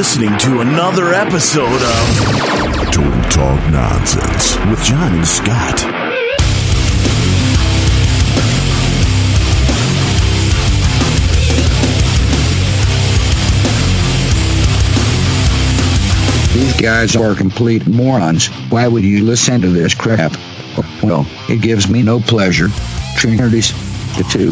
[0.00, 5.76] listening to another episode of Total Talk Nonsense with John and Scott.
[16.54, 18.46] These guys are complete morons.
[18.70, 20.34] Why would you listen to this crap?
[21.02, 22.68] Well, it gives me no pleasure.
[23.18, 23.74] Trinities,
[24.22, 24.50] the two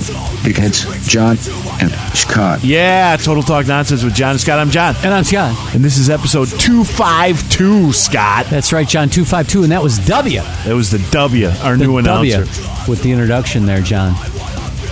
[0.49, 1.37] dickheads, John
[1.83, 2.65] and Scott.
[2.65, 4.59] Yeah, Total Talk Nonsense with John and Scott.
[4.59, 4.95] I'm John.
[5.05, 5.75] And I'm Scott.
[5.75, 8.47] And this is episode 252, Scott.
[8.47, 9.09] That's right, John.
[9.11, 10.41] Two five two, and that was W.
[10.41, 12.91] That was the W, our The new W announcer.
[12.91, 14.15] with the introduction there, John.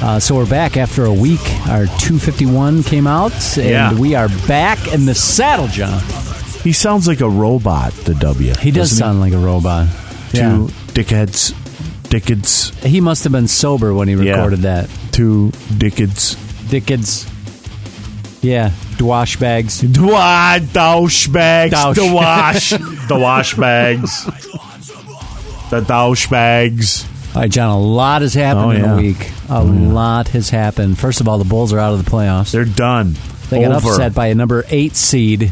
[0.03, 1.41] Uh, so we're back after a week.
[1.69, 3.95] Our 251 came out, and Yeah.
[3.95, 6.03] we are back in the saddle, John.
[6.63, 8.53] He sounds like a robot, the W.
[8.61, 9.89] He does doesn't sound like a robot.
[10.33, 11.55] Two dickheads, dickheads,
[12.25, 12.89] Yeah.
[12.89, 14.33] He must have been sober when he Yeah.
[14.33, 14.89] recorded that.
[15.13, 16.37] two dickheads.
[16.71, 17.27] Dickens.
[18.43, 19.81] Yeah, dwash bags.
[19.83, 21.73] Dwa, douche bags.
[21.73, 21.97] Douche.
[21.97, 22.71] The wash.
[22.71, 24.25] the wash bags.
[25.71, 27.05] The douche bags.
[27.35, 28.95] All right, John, a lot has happened Oh, in yeah.
[28.95, 29.31] a week.
[29.49, 30.99] A oh, lot has happened.
[30.99, 32.51] First of all, the Bulls are out of the playoffs.
[32.53, 33.15] They're done.
[33.51, 33.91] They got Over.
[33.91, 35.51] upset by a number eight seed.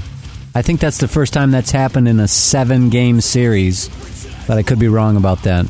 [0.55, 3.89] I think that's the first time that's happened in a seven game series,
[4.47, 5.67] but I could be wrong about that.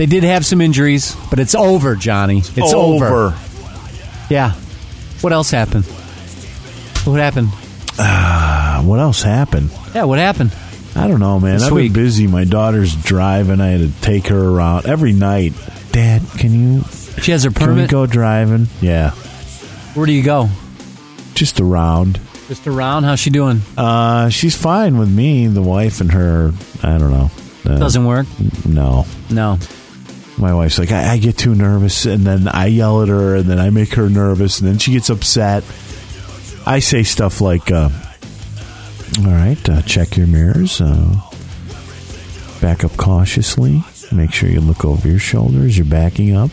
[0.00, 2.38] They did have some injuries, but it's over, Johnny.
[2.38, 3.36] It's over.
[4.30, 4.52] Yeah.
[5.20, 5.84] What else happened?
[7.04, 7.50] What happened?
[7.98, 9.70] Uh, what else happened?
[9.94, 10.56] Yeah, what happened?
[10.96, 11.56] I don't know, man.
[11.58, 11.92] This I've week.
[11.92, 12.26] been busy.
[12.26, 13.60] My daughter's driving.
[13.60, 15.52] I had to take her around every night.
[15.92, 16.84] Dad, can you
[17.20, 17.90] She has her can we permit.
[17.90, 18.68] go driving?
[18.80, 19.10] Yeah,
[19.92, 20.48] Where do you go?
[21.34, 22.18] just around.
[22.48, 23.04] Just around.
[23.04, 23.60] How's she doing?
[23.76, 25.46] Uh, she's fine with me.
[25.46, 26.52] The wife and her.
[26.82, 27.30] I don't know.
[27.66, 28.26] Uh, Doesn't work.
[28.64, 29.58] No, No.
[30.38, 33.44] My wife's like I, I get too nervous, and then I yell at her, and
[33.44, 35.64] then I make her nervous, and then she gets upset.
[36.66, 37.90] I say stuff like, uh,
[39.18, 40.80] "All right, uh, check your mirrors.
[40.80, 41.14] Uh,
[42.60, 43.82] back up cautiously.
[44.12, 45.76] Make sure you look over your shoulders.
[45.78, 46.50] You're backing up.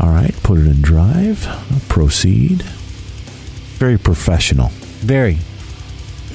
[0.00, 1.46] All right, put it in drive.
[1.88, 2.62] Proceed.
[3.78, 4.68] Very professional.
[5.00, 5.38] Very.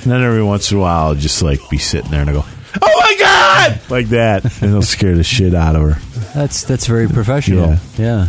[0.04, 2.34] And then every once in a while, I'll just like be sitting there and I
[2.34, 2.46] go,
[2.82, 6.02] "Oh my god!" like that, and it'll scare the shit out of her.
[6.34, 7.70] That's that's very professional.
[7.70, 7.78] Yeah.
[7.98, 8.28] yeah.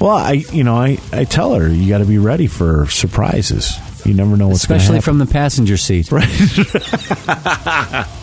[0.00, 3.76] Well, I you know I I tell her you got to be ready for surprises.
[4.06, 5.18] You never know what's gonna Especially happen.
[5.18, 6.10] from the passenger seat.
[6.10, 6.26] Right.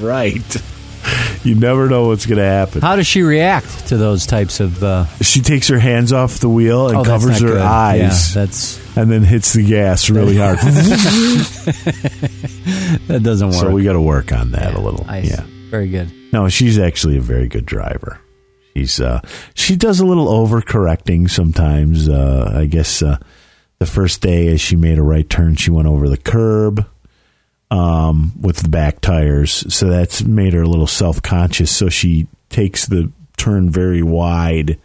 [0.00, 0.56] Right.
[1.42, 2.82] You never know what's going to happen.
[2.82, 4.82] How does she react to those types of?
[4.84, 7.60] Uh, She takes her hands off the wheel and oh, covers her good.
[7.62, 10.58] eyes, Yeah, that's and then hits the gas really hard.
[13.08, 13.56] that doesn't work.
[13.58, 15.04] so we got to work on that a little.
[15.08, 15.42] I- yeah.
[15.70, 16.12] very good.
[16.32, 18.20] No, she's actually a very good driver.
[18.76, 19.20] She's uh
[19.54, 22.08] she does a little overcorrecting sometimes.
[22.08, 23.18] Uh I guess uh
[23.80, 26.86] the first day as she made a right turn, she went over the curb
[27.70, 29.72] um with the back tires.
[29.74, 34.76] So that's made her a little self-conscious, so she takes the turn very wide a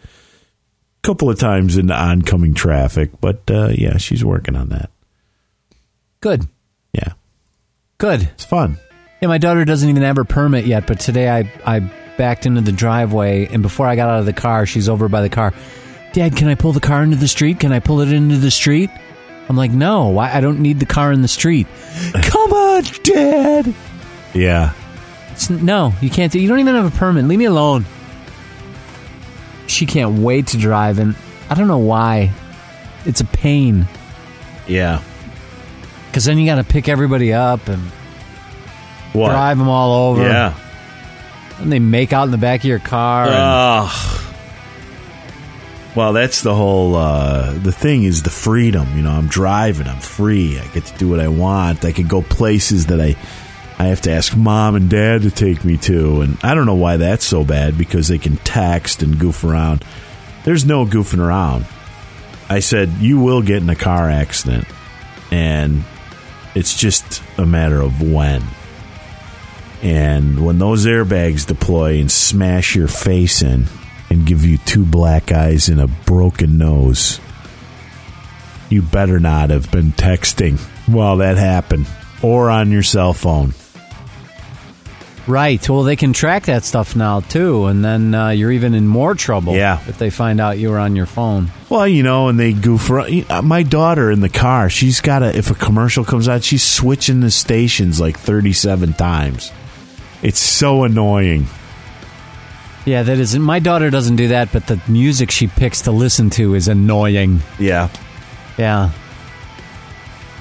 [1.03, 4.89] couple of times in oncoming traffic, but uh yeah, she's working on that.
[6.21, 6.47] Good,
[6.93, 7.13] Yeah.
[7.97, 8.21] good.
[8.33, 8.77] It's fun.
[9.21, 11.79] Yeah, my daughter doesn't even have her permit yet, but today I I
[12.17, 15.21] backed into the driveway, and before I got out of the car, she's over by
[15.21, 15.53] the car.
[16.13, 17.59] Dad, can I pull the car into the street?
[17.59, 18.89] Can I pull it into the street?
[19.47, 20.31] I'm like, no, why?
[20.33, 21.67] I don't need the car in the street.
[22.23, 23.73] Come on, Dad.
[24.33, 24.73] Yeah.
[25.31, 26.31] It's, no, you can't.
[26.31, 27.25] Do, you don't even have a permit.
[27.25, 27.85] Leave me alone.
[29.67, 31.15] She can't wait to drive, and
[31.49, 32.31] I don't know why.
[33.05, 33.87] It's a pain
[34.67, 35.01] Yeah.
[36.07, 37.83] because then you got to pick everybody up and
[39.13, 39.29] What?
[39.29, 40.23] drive them all over.
[40.23, 40.55] Yeah.
[41.59, 43.25] and they make out in the back of your car.
[43.25, 44.21] and- Ugh.
[45.95, 46.95] Well, that's the whole.
[46.95, 48.97] Uh, the thing is the freedom.
[48.97, 49.87] You know, I'm driving.
[49.87, 50.59] I'm free.
[50.59, 51.85] I get to do what I want.
[51.85, 53.15] I can go places that I.
[53.77, 56.75] I have to ask mom and dad to take me to, and I don't know
[56.75, 59.83] why that's so bad because they can text and goof around.
[60.45, 61.65] There's no goofing around.
[62.47, 64.65] I said you will get in a car accident,
[65.29, 65.83] and
[66.55, 68.43] it's just a matter of when.
[69.81, 73.67] And when those airbags deploy and smash your face in
[74.15, 77.19] and give you two black eyes and a broken nose,
[78.69, 80.57] you better not have been texting
[80.87, 81.85] while that happened
[82.23, 83.53] or on your cell phone.
[85.27, 85.67] Right.
[85.67, 89.15] Well, they can track that stuff now too, and then uh, you're even in more
[89.15, 89.55] trouble.
[89.55, 89.81] Yeah.
[89.87, 91.49] If they find out you were on your phone.
[91.67, 93.25] Well, you know, and they goof around.
[93.31, 96.63] uh, My daughter in the car, she's got to, if a commercial comes out, she's
[96.63, 99.51] switching the stations like 37 times.
[100.21, 101.47] It's so annoying.
[102.85, 103.41] Yeah, that isn't.
[103.41, 107.41] My daughter doesn't do that, but the music she picks to listen to is annoying.
[107.57, 107.89] Yeah.
[108.57, 108.91] Yeah.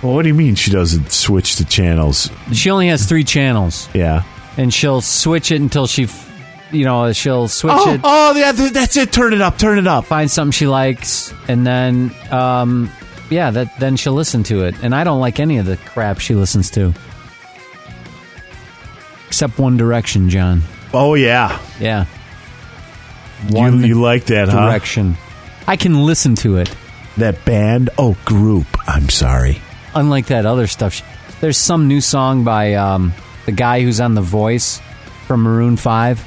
[0.03, 2.29] Well, what do you mean she doesn't switch the channels?
[2.53, 4.25] She only has three channels, Yeah.
[4.59, 6.31] and she'll switch it until she, f-
[6.71, 9.11] you know, she'll switch Oh, it, oh, yeah, th- that's it.
[9.11, 9.57] Turn it up.
[9.57, 10.05] Turn it up.
[10.05, 12.91] find something she likes, and then, um,
[13.31, 14.75] yeah, that then she'll listen to it.
[14.83, 16.93] And I don't like any of the crap she listens to,
[19.27, 20.63] except One Direction, John.
[20.93, 21.59] Oh, yeah.
[21.81, 22.09] Yeah, You,
[23.51, 24.69] One you like that, huh?
[24.69, 25.17] Direction.
[25.67, 26.75] I can listen to it.
[27.17, 27.91] That band?
[27.99, 28.67] Oh, group.
[28.89, 29.61] I'm sorry.
[29.95, 31.03] unlike that other stuff.
[31.41, 33.13] There's some new song by um,
[33.47, 34.81] the guy who's on The Voice
[35.27, 36.25] from Maroon Five.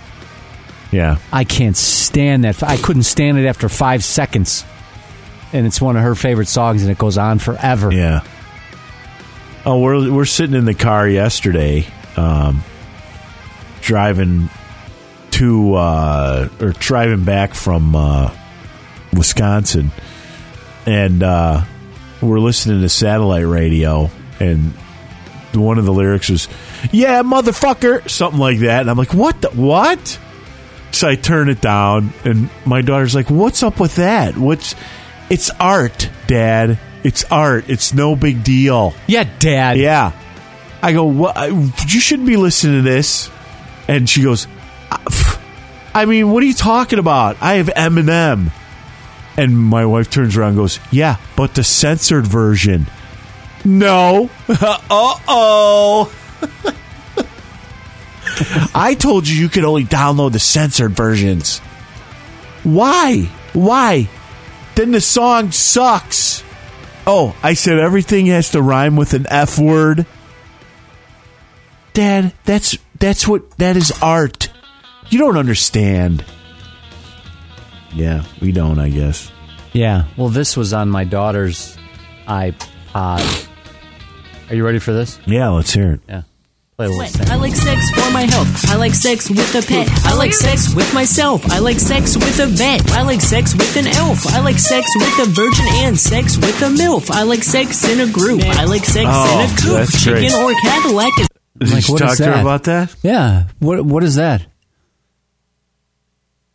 [0.92, 1.18] Yeah.
[1.34, 2.64] I can't stand that.
[2.64, 4.64] I couldn't stand it after five seconds,
[5.52, 7.92] and it's one of her favorite songs, and it goes on forever.
[7.92, 8.22] Yeah.
[9.66, 12.64] Oh, we're we're sitting in the car yesterday, um,
[13.82, 14.50] driving
[15.32, 18.36] to uh, or driving back from uh,
[19.14, 19.92] Wisconsin,
[20.86, 21.64] and uh,
[22.22, 24.10] we're listening to satellite radio,
[24.40, 24.74] and
[25.54, 26.48] one of the lyrics was,
[26.92, 29.42] "Yeah, motherfucker," something like that, and I'm like, "What?
[29.42, 30.20] The, what?"
[30.92, 34.38] So I turn it down, and my daughter's like, "What's up with that?
[34.38, 34.76] What's?
[35.30, 36.80] It's art, Dad.
[37.04, 37.66] It's art.
[37.70, 39.78] It's no big deal." Yeah, Dad.
[39.78, 40.12] Yeah.
[40.82, 41.36] I go, what?
[41.52, 43.30] You shouldn't be listening to this.
[43.88, 44.57] And she goes, "Uh, pff,
[45.94, 47.38] I mean, what are you talking about?
[47.42, 48.52] I have Eminem.
[49.36, 52.88] And my wife turns around and goes, Yeah, but the censored version.
[53.66, 54.30] No.
[54.50, 54.78] uh
[55.28, 56.14] oh.
[58.76, 61.60] I told you you could only download the censored versions.
[62.64, 63.30] Why?
[63.54, 64.10] Why?
[64.76, 66.44] Then the song sucks.
[67.08, 70.06] Oh, I said everything has to rhyme with an F word.
[71.94, 74.50] Dad, that's that's what that is art.
[75.10, 76.24] You don't understand.
[77.94, 79.32] Yeah, we don't, I guess.
[79.74, 80.06] Yeah.
[80.18, 81.78] Well, this was on my daughter's
[82.28, 83.48] iPod.
[84.50, 85.20] Are you ready for this?
[85.26, 86.02] Yeah, let's hear it.
[86.08, 86.22] Yeah.
[86.78, 87.10] Play a little Wet.
[87.12, 87.30] thing.
[87.30, 88.70] I like sex for my health.
[88.70, 89.90] I like sex with a pet.
[90.06, 91.44] I like sex with myself.
[91.52, 92.92] I like sex with a vet.
[92.92, 94.28] I like sex with an elf.
[94.28, 97.10] I like sex with a virgin and sex with a MILF.
[97.10, 98.44] I like sex in a group.
[98.44, 99.58] I like sex Oh, in a
[99.88, 99.90] coop.
[100.00, 100.34] Chicken great.
[100.34, 101.28] or Cadillac is
[101.60, 102.96] Did Like, you talk to her about that?
[103.02, 103.48] Yeah.
[103.60, 104.46] What What is that?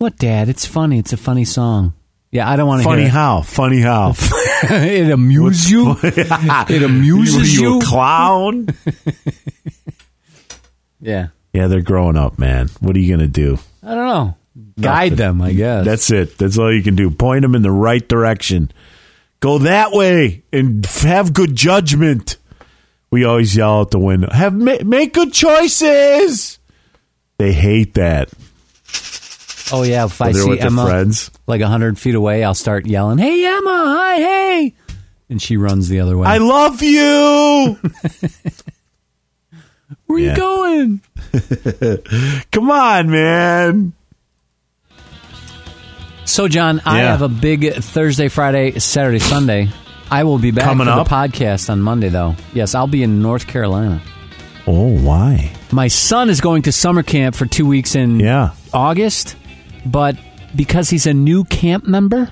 [0.02, 0.48] What, Dad?
[0.48, 0.98] It's funny.
[0.98, 1.92] It's a funny song.
[2.32, 3.12] Yeah, I don't want to Funny hear it.
[3.12, 3.42] how?
[3.42, 4.14] Funny how?
[4.64, 5.94] it amuses you.
[6.02, 7.78] it amuses you, you.
[7.78, 8.66] a clown?
[11.00, 11.28] yeah.
[11.52, 12.68] yeah, they're growing up, man.
[12.80, 13.60] What are you gonna do?
[13.80, 14.36] I don't know.
[14.80, 15.16] Guide Nothing.
[15.18, 15.84] them, I guess.
[15.84, 16.36] That's it.
[16.36, 17.08] That's all you can do.
[17.08, 18.72] Point them in the right direction.
[19.38, 22.38] Go that way and have good judgment.
[23.12, 24.30] We always yell out the window.
[24.32, 26.58] Have ma- make good choices.
[27.38, 28.30] They hate that.
[29.72, 30.04] Oh yeah.
[30.04, 31.30] If I see Emma friends.
[31.46, 33.84] like a hundred feet away, I'll start yelling, "Hey Emma!
[33.98, 34.16] Hi!
[34.16, 34.74] Hey!"
[35.28, 36.26] And she runs the other way.
[36.28, 37.78] I love you.
[40.06, 40.30] Where Yeah.
[40.30, 41.00] you going?
[42.52, 43.92] Come on, man.
[46.24, 49.68] So, John, I have a big Thursday, Friday, Saturday, Sunday.
[50.10, 51.08] I will be back Coming for up?
[51.08, 52.36] the podcast on Monday, though.
[52.54, 54.00] Yes, I'll be in North Carolina.
[54.66, 55.52] Oh, why?
[55.72, 58.50] My son is going to summer camp for two weeks in Yeah.
[58.72, 59.36] August,
[59.86, 60.16] but
[60.54, 62.30] because he's a new camp member,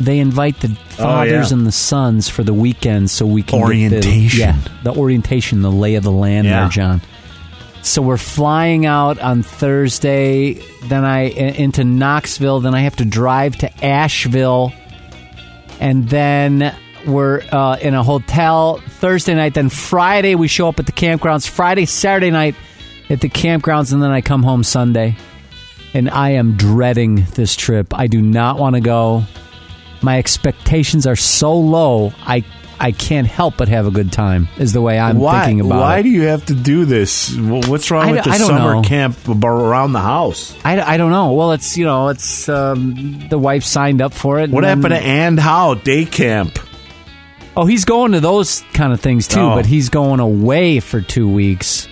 [0.00, 1.58] they invite the fathers Oh, yeah.
[1.58, 4.40] and the sons for the weekend so we can get the- Orientation.
[4.40, 6.60] yeah, the orientation, the lay of the land Yeah.
[6.60, 7.00] there, John.
[7.82, 13.56] So we're flying out on Thursday, then I into Knoxville, then I have to drive
[13.56, 14.72] to Asheville,
[15.80, 16.74] and then
[17.06, 19.54] we're uh, in a hotel Thursday night.
[19.54, 21.48] Then Friday we show up at the campgrounds.
[21.48, 22.54] Friday, Saturday night
[23.08, 25.16] at the campgrounds, and then I come home Sunday.
[25.94, 27.92] And I am dreading this trip.
[27.92, 29.24] I do not want to go.
[30.02, 32.12] My expectations are so low.
[32.22, 32.44] I
[32.82, 34.48] I can't help but have a good time.
[34.56, 35.44] Is the way I'm why?
[35.44, 35.98] thinking about why it.
[35.98, 37.36] Why do you have to do this?
[37.36, 38.82] What's wrong I with d- the summer know.
[38.82, 40.56] camp around the house?
[40.64, 41.32] I, I don't know.
[41.34, 44.48] Well, it's you know, it's um, the wife signed up for it.
[44.50, 46.58] What happened to and how day camp?
[47.56, 49.54] Oh, he's going to those kind of things too, Oh.
[49.56, 51.86] but he's going away for two weeks.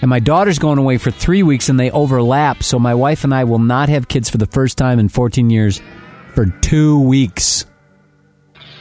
[0.00, 2.62] And my daughter's going away for three weeks and they overlap.
[2.62, 5.50] So my wife and I will not have kids for the first time in 14
[5.50, 5.80] years
[6.34, 7.66] for two weeks.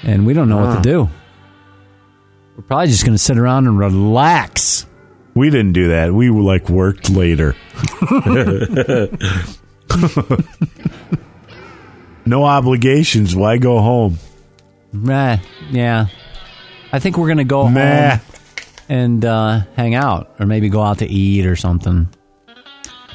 [0.04, 1.10] And we don't know what to do.
[2.56, 4.86] We're probably just going to sit around and relax.
[5.34, 6.14] We didn't do that.
[6.14, 7.56] We like worked later.
[12.26, 13.36] no obligations.
[13.36, 14.18] Why go home?
[14.92, 15.38] Meh,
[15.70, 16.08] yeah.
[16.92, 18.18] I think we're going to go Meh.
[18.18, 18.20] home
[18.90, 22.08] and uh, hang out or maybe go out to eat or something.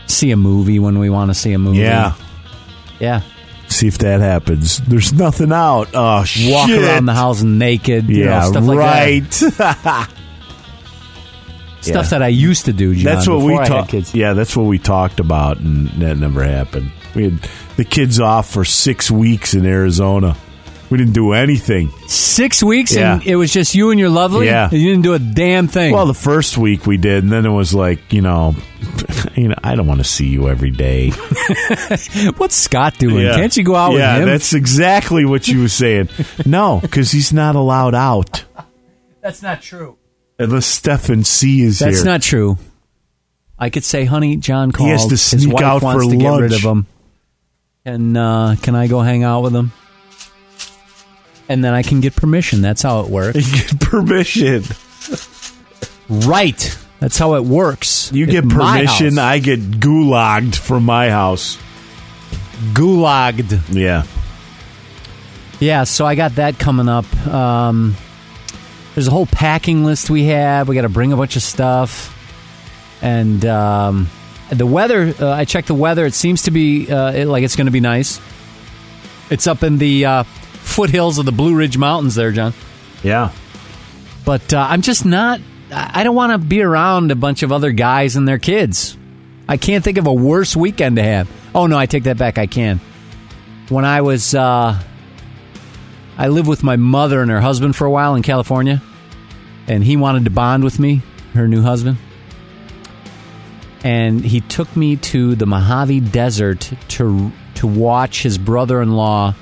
[0.06, 1.78] See a movie when we want to see a movie.
[1.78, 2.14] Yeah.
[3.00, 3.22] Yeah.
[3.68, 4.78] See if that happens.
[4.82, 5.88] There's nothing out.
[5.94, 6.82] Oh Walk shit!
[6.82, 8.08] around the house naked.
[8.08, 9.30] you know, Yeah, stuff like right.
[9.30, 10.10] that.
[11.80, 12.10] Stuff Yeah.
[12.10, 13.90] that I used to do, John, that's what we talked.
[13.90, 14.14] kids.
[14.14, 16.90] Yeah, that's what we talked about, and that never happened.
[17.14, 20.34] We had the kids off for six weeks in Arizona.
[20.90, 21.90] We didn't do anything.
[22.06, 23.14] Six weeks, Yeah.
[23.14, 24.46] and it was just you and your lovely.
[24.46, 24.68] Yeah.
[24.70, 25.92] and you didn't do a damn thing.
[25.94, 28.54] Well, the first week we did, and then it was like, you know,
[29.34, 31.10] you know, I don't want to see you every day.
[32.36, 33.24] What's Scott doing?
[33.24, 33.34] Yeah.
[33.36, 34.28] Can't you go out yeah, with him?
[34.28, 36.08] that's exactly what you were saying.
[36.46, 38.44] No, because he's not allowed out
[39.22, 39.96] That's not true.
[40.38, 42.04] unless Stefan C is That's here.
[42.04, 42.58] not true.
[43.58, 44.88] I could say, "Honey, John called.
[44.88, 46.86] He has to His sneak wife out wants for to get rid lunch." of him."
[47.86, 49.72] And uh, can I go hang out with him?
[51.48, 52.62] And then I can get permission.
[52.62, 53.36] That's how it works.
[53.36, 54.62] You get permission.
[56.08, 56.78] right.
[57.00, 58.10] That's how it works.
[58.12, 59.16] You At get my permission.
[59.16, 59.18] house.
[59.18, 61.58] I get gulagged from my house.
[62.72, 63.58] gulagged.
[63.74, 64.04] Yeah.
[65.60, 67.04] Yeah, so I got that coming up.
[67.26, 67.94] Um,
[68.94, 70.68] there's a whole packing list we have.
[70.68, 72.10] We got to bring a bunch of stuff,
[73.02, 74.08] and um,
[74.50, 75.14] the weather.
[75.18, 76.06] Uh, I checked the weather.
[76.06, 78.20] It seems to be uh, it, like it's going to be nice.
[79.30, 80.24] It's up in the uh,
[80.64, 82.54] foothills of the Blue Ridge Mountains, there, John.
[83.02, 83.30] Yeah.
[84.24, 85.40] But uh, I'm just not.
[85.70, 88.96] I I don't want to be around a bunch of other guys and their kids.
[89.48, 91.30] I can't think of a worse weekend to have.
[91.54, 92.38] Oh no, I take that back.
[92.38, 92.80] I can.
[93.68, 94.80] When I was, uh,
[96.16, 98.82] I lived with my mother and her husband for a while in California,
[99.66, 101.02] and he wanted to bond with me,
[101.34, 101.98] her new husband,
[103.82, 109.34] and he took me to the Mojave Desert to to watch his brother-in-law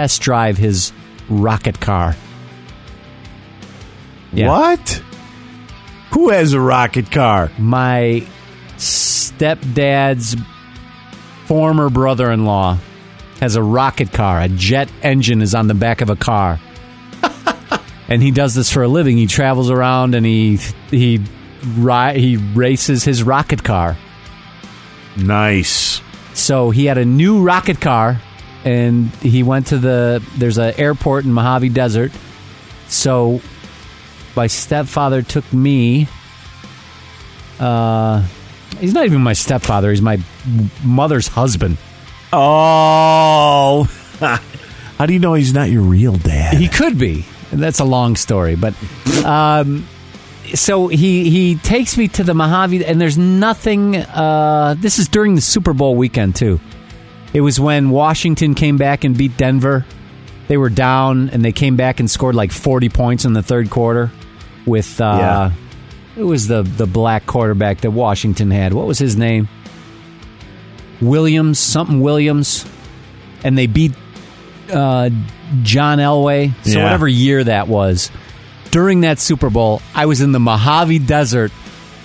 [0.00, 0.94] test drive his
[1.28, 2.16] rocket car.
[4.32, 4.48] Yeah.
[4.48, 5.02] What?
[6.12, 7.50] Who has a rocket car?
[7.58, 8.26] my
[8.78, 10.36] stepdad's
[11.44, 12.78] former brother-in-law
[13.40, 14.40] has a rocket car.
[14.40, 16.58] A jet engine is on the back of a car.
[18.08, 19.18] and he does this for a living.
[19.18, 20.56] He travels around and he
[20.88, 21.22] he
[21.76, 23.98] ri- he races his rocket car.
[25.18, 26.00] Nice.
[26.32, 28.18] So he had a new rocket car
[28.64, 32.12] and he went to the there's an airport in Mojave Desert.
[32.88, 33.40] So
[34.36, 36.08] my stepfather took me
[37.58, 38.24] uh
[38.78, 40.18] he's not even my stepfather, he's my
[40.84, 41.78] mother's husband.
[42.32, 43.84] Oh.
[44.98, 46.58] How do you know he's not your real dad?
[46.58, 47.24] He could be.
[47.50, 48.74] That's a long story, but
[49.24, 49.88] um,
[50.54, 53.96] so he he takes me to the Mojave, and there's nothing.
[53.96, 56.60] Uh, this is during the Super Bowl weekend too.
[57.32, 59.84] It was when Washington came back and beat Denver.
[60.48, 63.70] They were down, and they came back and scored like 40 points in the third
[63.70, 64.10] quarter.
[64.66, 65.50] With uh, Yeah.
[66.16, 68.72] it was the the black quarterback that Washington had.
[68.74, 69.48] What was his name?
[71.00, 72.66] Williams, something Williams,
[73.42, 73.92] and they beat
[74.72, 75.10] uh,
[75.62, 76.52] John Elway.
[76.64, 76.84] So Yeah.
[76.84, 78.10] whatever year that was,
[78.70, 81.52] during that Super Bowl, I was in the Mojave Desert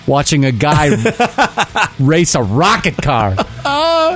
[0.06, 0.90] watching a guy
[1.98, 3.34] race a rocket car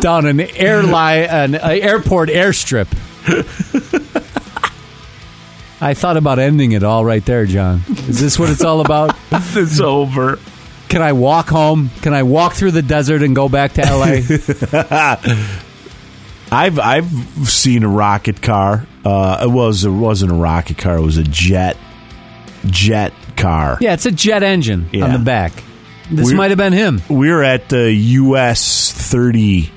[0.01, 2.89] down an airline, an uh, airport airstrip.
[5.83, 7.83] I thought about ending it all right there, John.
[7.89, 9.17] Is this what it's all about?
[9.33, 10.39] it's over.
[10.89, 11.91] Can I walk home?
[12.03, 14.21] Can I walk through the desert and go back to LA?
[16.53, 17.09] I've I've
[17.49, 18.87] seen a rocket car.
[19.05, 20.97] Uh, it was it wasn't a rocket car.
[20.97, 21.77] It was a jet
[22.67, 23.79] jet car.
[23.81, 25.53] yeah, it's a jet engine on the back.
[26.11, 27.01] This might have been him.
[27.09, 29.71] We were at the US thirty,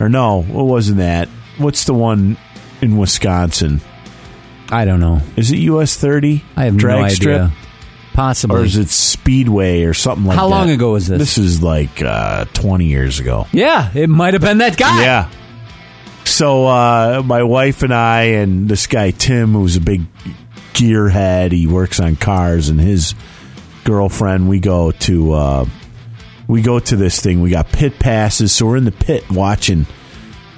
[0.00, 1.28] or no, what wasn't that?
[1.58, 2.36] What's the one
[2.80, 3.80] in Wisconsin?
[4.70, 5.20] I don't know.
[5.36, 6.44] Is it US thirty?
[6.56, 7.14] I have drag no idea.
[7.16, 7.50] strip,
[8.14, 8.60] Possibly.
[8.60, 10.54] or is it Speedway or something like How that?
[10.54, 11.18] How long ago was this?
[11.18, 13.46] This is like uh, twenty years ago.
[13.52, 15.02] yeah, it might have been that guy.
[15.02, 15.30] Yeah.
[16.24, 20.02] So uh, my wife and I and this guy Tim, who's a big
[20.74, 23.14] gearhead, he works on cars, and his
[23.88, 24.50] girlfriend.
[24.50, 25.66] We go to uh,
[26.46, 27.40] we go to this thing.
[27.40, 29.86] We got pit passes, so we're in the pit watching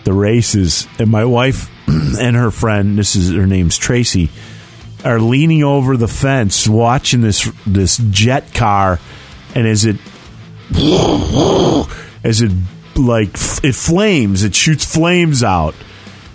[0.04, 4.30] the races, and my wife and her friend, this is her name's Tracy,
[5.04, 8.98] are leaning over the fence watching this this jet car,
[9.54, 9.96] and as it
[12.24, 12.50] as it
[12.96, 15.76] like it flames, it shoots flames out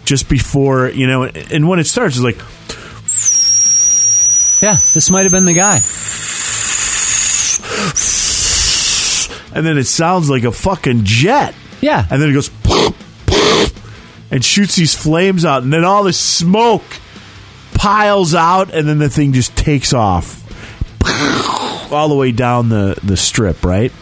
[0.05, 2.37] just before you know, and when it starts, it's like
[4.61, 5.79] Yeah, this might have been the guy.
[9.53, 11.55] And then it sounds like a fucking jet.
[11.81, 12.05] Yeah.
[12.09, 12.49] And then it goes
[14.31, 16.83] and shoots these flames out, and then all this smoke
[17.75, 20.41] piles out, and then the thing just takes off
[21.91, 23.93] all the way down the, the strip, right?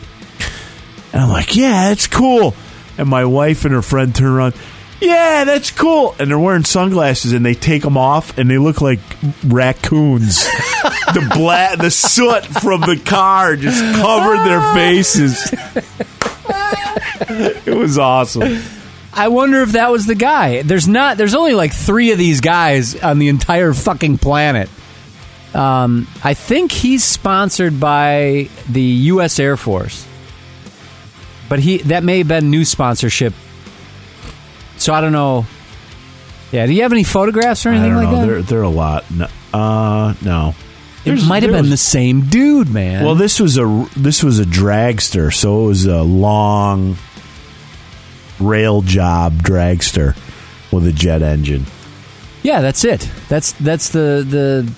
[1.11, 2.55] And I'm like, yeah, it's cool.
[2.97, 4.55] And my wife and her friend turn around.
[5.01, 6.15] Yeah, that's cool.
[6.19, 8.99] And they're wearing sunglasses, and they take them off, and they look like
[9.45, 10.43] raccoons.
[10.43, 15.51] the black, the soot from the car just covered their faces.
[17.67, 18.61] it was awesome.
[19.15, 20.63] I wonder if that was the guy.
[20.63, 21.17] There's not.
[21.17, 24.69] There's only like three of these guys on the entire fucking planet.
[25.53, 29.39] Um, I think he's sponsored by the U.S.
[29.39, 30.07] Air Force,
[31.47, 33.33] but he that may have been new sponsorship.
[34.83, 35.45] So I don't know.
[36.51, 38.19] Yeah, do you have any photographs or I anything don't like know.
[38.21, 38.27] that?
[38.27, 39.09] They're, they're a lot.
[39.09, 40.49] No, uh, no.
[40.49, 43.03] it There's- might have there been the same dude, man.
[43.05, 46.97] Well, this was a this was a dragster, so it was a long
[48.39, 50.15] rail job dragster
[50.71, 51.65] with a jet engine.
[52.43, 53.09] yeah, that's it.
[53.29, 54.71] That's that's the the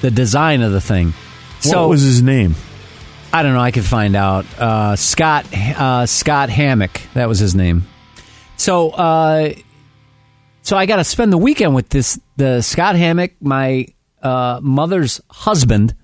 [0.00, 1.12] the design of the thing.
[1.60, 2.54] So what was his name?
[3.32, 3.60] I don't know.
[3.60, 4.46] I could find out.
[4.58, 7.02] Uh, Scott uh, Scott Hammock.
[7.14, 7.86] That was his name.
[8.60, 9.54] So uh,
[10.60, 13.86] so I got to spend the weekend with this the Scott Hammock, my
[14.22, 15.94] uh, mother's husband,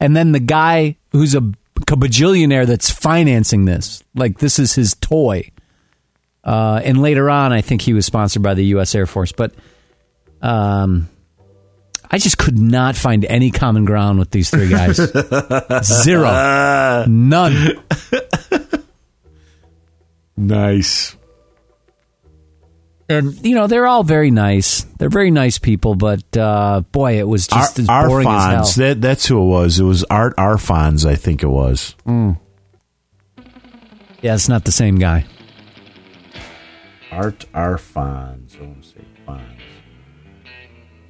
[0.00, 4.04] and then the guy who's a bajillionaire that's financing this.
[4.14, 5.50] Like this is his toy.
[6.44, 8.94] Uh, and later on, I think he was sponsored by the U.S.
[8.94, 9.54] Air Force, but.
[10.42, 11.08] Um,
[12.10, 14.96] I just could not find any common ground with these three guys.
[15.82, 17.06] Zero.
[17.08, 17.82] None.
[20.36, 21.16] Nice.
[23.08, 24.84] And, you know, they're all very nice.
[24.98, 28.62] They're very nice people, but uh, boy, it was just as Ar- boring as hell.
[28.64, 28.76] Arfons.
[28.76, 29.78] That, that's who it was.
[29.78, 31.94] It was Art Arfons, I think it was.
[32.06, 32.34] Yeah,
[34.34, 35.26] it's not the same guy.
[37.12, 38.56] Art Arfons.
[38.60, 39.42] Oh, say Fons.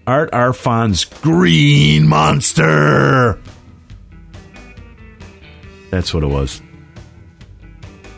[0.07, 3.41] Art Arfons Green Monster.
[5.91, 6.61] That's what it was.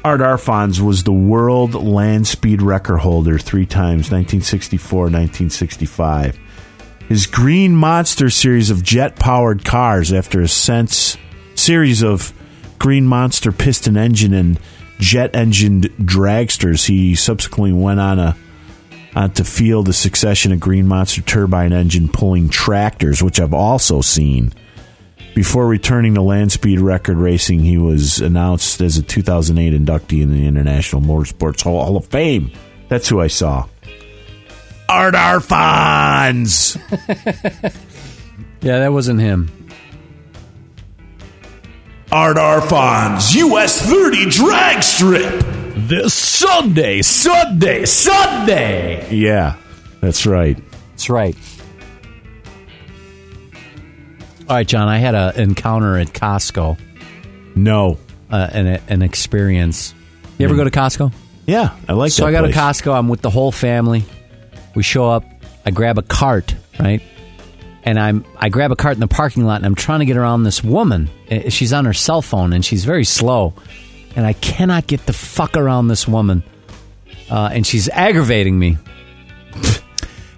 [0.06, 6.38] Art Arfons was the world land speed record holder three times 1964, 1965.
[7.08, 11.16] His Green Monster series of jet powered cars, after a sense,
[11.56, 12.32] series of
[12.78, 14.60] Green Monster piston engine and
[15.00, 18.36] jet engined dragsters, he subsequently went on a
[19.16, 24.02] on to field a succession of Green Monster turbine engine pulling tractors, which I've also
[24.02, 24.52] seen.
[25.36, 30.32] Before returning to land speed record racing, he was announced as a 2008 inductee in
[30.32, 32.50] the International Motorsports Hall of Fame.
[32.88, 33.68] That's who I saw.
[34.88, 36.80] Art Arfons!
[38.62, 39.68] Yeah, that wasn't him.
[42.10, 45.44] Art Arfons US 30 drag strip.
[45.76, 49.06] This Sunday, Sunday, Sunday!
[49.14, 49.56] Yeah,
[50.00, 50.58] that's right.
[50.92, 51.36] That's right.
[54.48, 56.78] All right, John, I had an encounter at Costco,
[57.56, 57.98] No.
[58.30, 59.92] uh, an, an experience.
[60.38, 61.12] You ever go to Costco?
[61.46, 62.52] Yeah, I like So that I go to.
[62.52, 62.96] Costco.
[62.96, 64.04] I'm with the whole family.
[64.74, 65.24] We show up.
[65.64, 67.02] I grab a cart, right?
[67.82, 70.16] And I'm I grab a cart in the parking lot, and I'm trying to get
[70.16, 71.08] around this woman.
[71.30, 73.54] Uh, She's on her cell phone, and she's very slow.
[74.16, 76.42] And I cannot get the fuck around this woman,
[77.30, 78.76] uh, and she's aggravating me.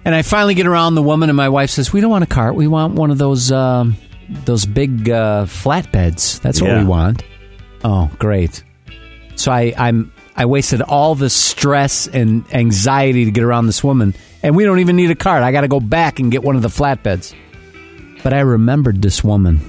[0.09, 2.27] and I finally get around the woman, and my wife says, "We don't want a
[2.27, 2.55] cart.
[2.55, 3.95] We want one of those um,
[4.45, 6.41] those big uh, flatbeds.
[6.41, 6.79] That's what Yeah.
[6.79, 7.21] we want."
[7.83, 8.63] Oh, great.
[9.35, 14.15] So I, I'm I wasted all the stress and anxiety to get around this woman,
[14.41, 15.43] and we don't even need a cart.
[15.43, 17.35] I got to go back and get one of the flatbeds.
[18.23, 19.61] But I remembered this woman,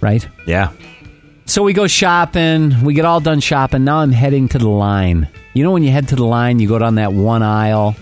[0.00, 0.26] right?
[0.46, 0.70] Yeah.
[1.46, 2.82] So we go shopping.
[2.84, 3.82] We get all done shopping.
[3.84, 5.28] Now I'm heading to the line.
[5.52, 7.94] You know when you head to the line, you go down that one aisle,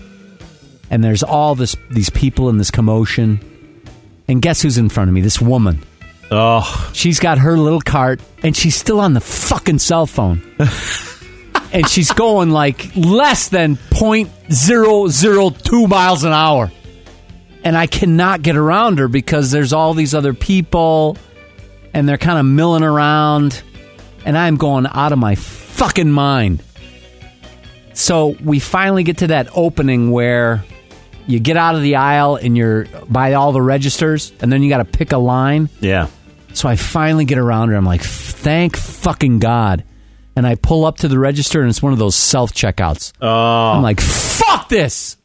[0.89, 3.39] and there's all this these people in this commotion.
[4.27, 5.21] And guess who's in front of me?
[5.21, 5.83] This woman.
[6.31, 10.41] Oh, She's got her little cart and she's still on the fucking cell phone.
[11.71, 16.71] and she's going like less than 0.002 miles an hour.
[17.63, 21.17] And I cannot get around her because there's all these other people
[21.93, 23.61] and they're kind of milling around
[24.25, 26.63] and I'm going out of my fucking mind.
[27.93, 30.63] So we finally get to that opening where
[31.27, 34.69] you get out of the aisle and you're by all the registers and then you
[34.69, 35.69] got to pick a line.
[35.79, 36.07] yeah.
[36.53, 37.75] So I finally get around her.
[37.75, 39.83] I'm like, thank fucking God.
[40.37, 43.11] And I pull up to the register and it's one of those self checkouts.
[43.21, 43.27] Oh.
[43.73, 45.17] I'm like, fuck this.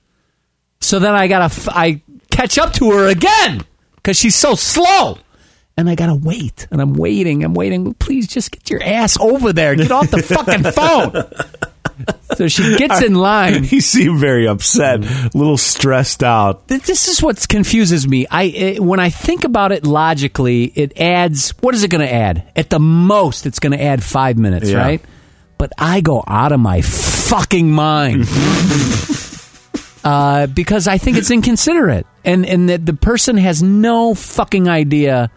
[0.81, 3.63] So then I gotta, f- I catch up to her again
[3.97, 5.19] because she's so slow.
[5.77, 6.67] And I gotta wait.
[6.73, 7.45] And I'm waiting.
[7.45, 7.95] I'm waiting.
[7.95, 9.77] Please just get your ass over there.
[9.77, 11.70] Get off the fucking phone.
[12.37, 13.65] So she gets in line.
[13.65, 16.69] He seemed very upset, a little stressed out.
[16.69, 18.27] This is what confuses me.
[18.31, 21.51] I it, when I think about it logically, it adds.
[21.61, 22.51] What is it going to add?
[22.57, 24.79] At the most, it's going to add five minutes, Yeah.
[24.79, 25.03] right?
[25.59, 28.27] But I go out of my fucking mind
[30.05, 35.31] uh, because I think it's inconsiderate, and and that the person has no fucking idea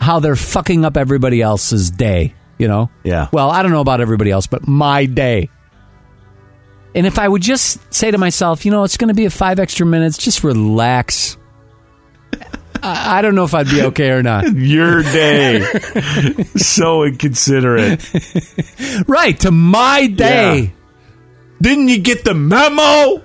[0.00, 2.34] how they're fucking up everybody else's day.
[2.58, 2.90] You know?
[3.04, 3.28] Yeah.
[3.32, 5.48] Well, I don't know about everybody else, but my day.
[6.98, 9.30] And if I would just say to myself, you know, it's going to be a
[9.30, 11.36] five extra minutes, just relax.
[12.82, 14.52] I, I don't know if I'd be okay or not.
[14.52, 15.60] Your day.
[16.56, 18.04] so inconsiderate.
[19.06, 20.58] right to my day.
[20.58, 20.70] Yeah.
[21.62, 23.22] Didn't you get the memo?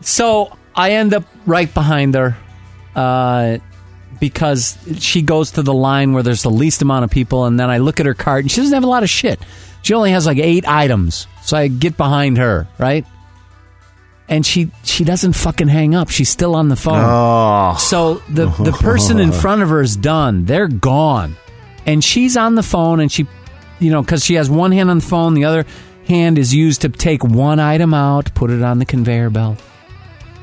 [0.00, 2.36] So I end up right behind her
[2.94, 3.58] uh,
[4.20, 7.70] because she goes to the line where there's the least amount of people, and then
[7.70, 9.40] I look at her cart, and she doesn't have a lot of shit.
[9.82, 13.04] She only has like eight items, so I get behind her, right?
[14.28, 16.08] And she she doesn't fucking hang up.
[16.08, 17.02] She's still on the phone.
[17.02, 17.76] Oh.
[17.78, 20.44] So the the person in front of her is done.
[20.44, 21.36] They're gone,
[21.84, 23.26] and she's on the phone, and she,
[23.80, 25.66] you know, because she has one hand on the phone, the other
[26.06, 29.60] hand is used to take one item out, put it on the conveyor belt,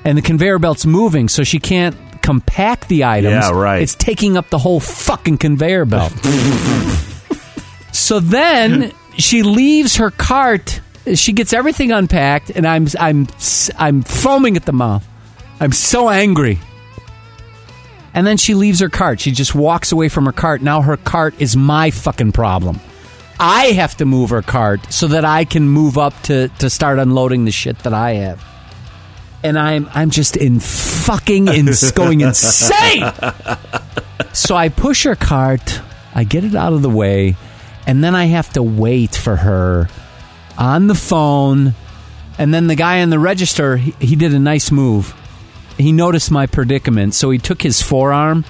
[0.04, 3.46] and the conveyor belt's moving, so she can't compact the items.
[3.46, 3.82] Yeah, right.
[3.82, 6.12] It's taking up the whole fucking conveyor belt.
[7.92, 10.82] so then she leaves her cart.
[11.14, 13.28] She gets everything unpacked, and I'm I'm
[13.78, 15.08] I'm foaming at the mouth.
[15.60, 16.60] I'm so angry.
[18.14, 19.20] And then she leaves her cart.
[19.20, 20.62] She just walks away from her cart.
[20.62, 22.80] Now her cart is my fucking problem.
[23.40, 27.00] I have to move her cart so that I can move up to, to start
[27.00, 28.44] unloading the shit that I have.
[29.44, 33.10] And I'm I'm just in fucking in going insane.
[34.34, 35.82] So I push her cart,
[36.14, 37.38] I get it out of the way,
[37.90, 39.90] and then I have to wait for her
[40.60, 41.74] on the phone.
[42.38, 45.16] And then the guy in the register, he, he did a nice move.
[45.76, 48.46] He noticed my predicament, so he took his forearm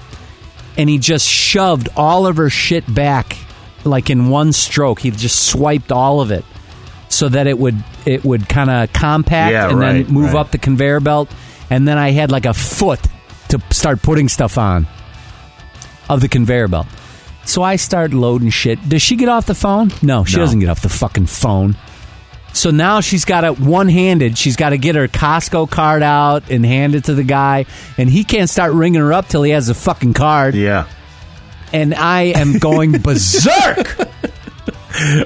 [0.76, 3.38] and he just shoved all of her shit back
[3.82, 5.00] like in one stroke.
[5.00, 6.44] He just swiped all of it
[7.08, 10.40] so that it would it would kind of compact Yeah, and right, then move right.
[10.40, 11.32] up the conveyor belt.
[11.70, 13.00] And then I had like a foot
[13.48, 14.86] to start putting stuff on
[16.10, 16.88] of the conveyor belt.
[17.50, 18.78] So I start loading shit.
[18.88, 19.90] Does she get off the phone?
[20.02, 20.42] No, she No.
[20.44, 21.74] doesn't get off the fucking phone.
[22.52, 24.38] So now she's got it one handed.
[24.38, 27.66] She's got to get her Costco card out and hand it to the guy.
[27.98, 30.54] And he can't start ringing her up till he has a fucking card.
[30.54, 30.86] Yeah.
[31.72, 33.98] And I am going berserk.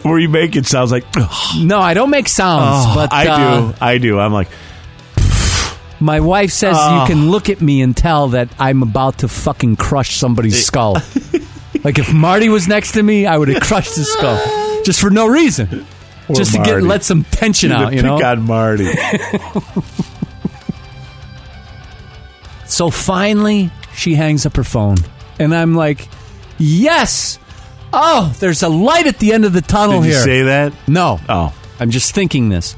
[0.03, 1.05] Where you make it sounds like
[1.59, 3.75] No, I don't make sounds, but I uh, do.
[3.83, 4.19] I do.
[4.19, 4.49] I'm like,
[6.01, 9.77] My wife says you can look at me and tell that I'm about to fucking
[9.77, 10.97] crush somebody's skull.
[11.85, 15.11] like if Marty was next to me, I would have crushed his skull just for
[15.11, 15.87] no reason,
[16.27, 16.87] Poor just to get Marty.
[16.87, 17.93] let some tension out.
[17.93, 18.17] You know.
[18.17, 18.31] pick know.
[18.31, 18.89] on Marty.
[22.67, 24.97] So finally, she hangs up her phone,
[25.39, 26.09] and I'm like,
[26.59, 27.39] "Yes,
[27.93, 30.73] oh, there's a light at the end of the tunnel Did you here." say that?
[30.89, 31.55] no, Oh.
[31.79, 32.77] I'm just thinking this.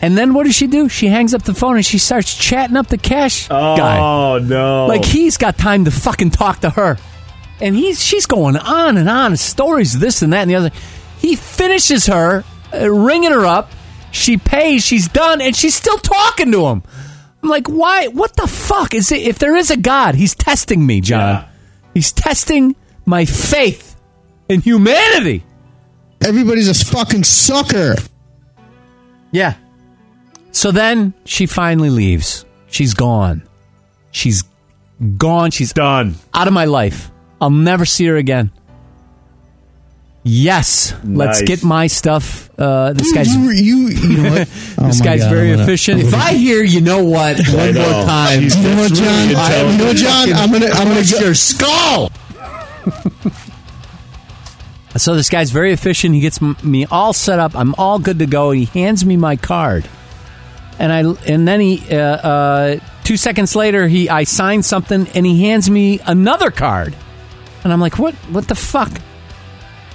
[0.00, 0.88] And then what does she do?
[0.88, 3.98] She hangs up the phone and she starts chatting up the cash oh, guy.
[3.98, 4.86] Oh no!
[4.86, 6.98] Like he's got time to fucking talk to her.
[7.60, 10.70] And he's she's going on and on stories this and that and the other.
[11.18, 13.70] He finishes her, uh, ringing her up.
[14.10, 16.82] She pays, she's done, and she's still talking to him.
[17.42, 18.08] I'm like, why?
[18.08, 19.22] What the fuck is it?
[19.22, 21.20] If there is a God, he's testing me, John.
[21.20, 21.48] Yeah.
[21.94, 22.74] He's testing
[23.06, 23.96] my faith
[24.48, 25.44] in humanity.
[26.22, 27.96] Everybody's a fucking sucker.
[29.30, 29.54] Yeah.
[30.52, 32.44] So then she finally leaves.
[32.68, 33.42] She's gone.
[34.10, 34.44] She's
[35.18, 35.50] gone.
[35.50, 36.14] She's done.
[36.32, 37.10] out of my life.
[37.44, 38.50] I'll never see her again.
[40.26, 41.48] Yes, let's Nice.
[41.48, 42.48] get my stuff.
[42.58, 44.48] Uh, this guy's You, you, you know what?
[44.78, 46.00] Oh this my guy's God, very I'm gonna- efficient.
[46.00, 49.28] If I hear, you know what, one more time, He's- you know what, that's John?
[49.28, 50.32] really I, you know what, John?
[50.32, 52.10] I'm gonna, I'm gonna go, your skull.
[54.96, 56.14] so this guy's very efficient.
[56.14, 57.54] He gets m- me all set up.
[57.54, 58.50] I'm all good to go.
[58.52, 59.86] He hands me my card,
[60.78, 65.26] and I and then he uh, uh, two seconds later he I sign something and
[65.26, 66.94] he hands me another card,
[67.64, 68.14] and I'm like, what?
[68.30, 68.90] What the fuck?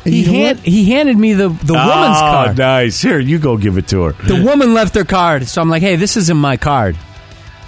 [0.04, 0.68] He You know hand, what?
[0.68, 2.58] he handed me the the woman's oh, card.
[2.58, 3.02] nice.
[3.02, 4.12] Here, you go give it to her.
[4.28, 6.98] The woman left her card, so I'm like, "Hey, this isn't my card."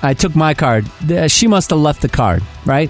[0.02, 0.86] I took my card.
[1.12, 2.90] Uh, She must have left the card, right?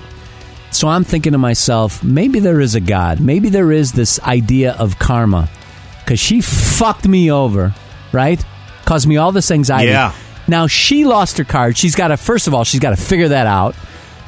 [0.72, 3.20] So I'm thinking to myself, maybe there is a God.
[3.20, 5.50] Maybe there is this idea of karma,
[6.00, 7.74] because she fucked me over,
[8.14, 8.42] right?
[8.86, 9.92] Caused me all this anxiety.
[9.92, 10.14] Yeah.
[10.48, 11.76] Now she lost her card.
[11.78, 13.76] She's got to first of all, she's got to figure that out.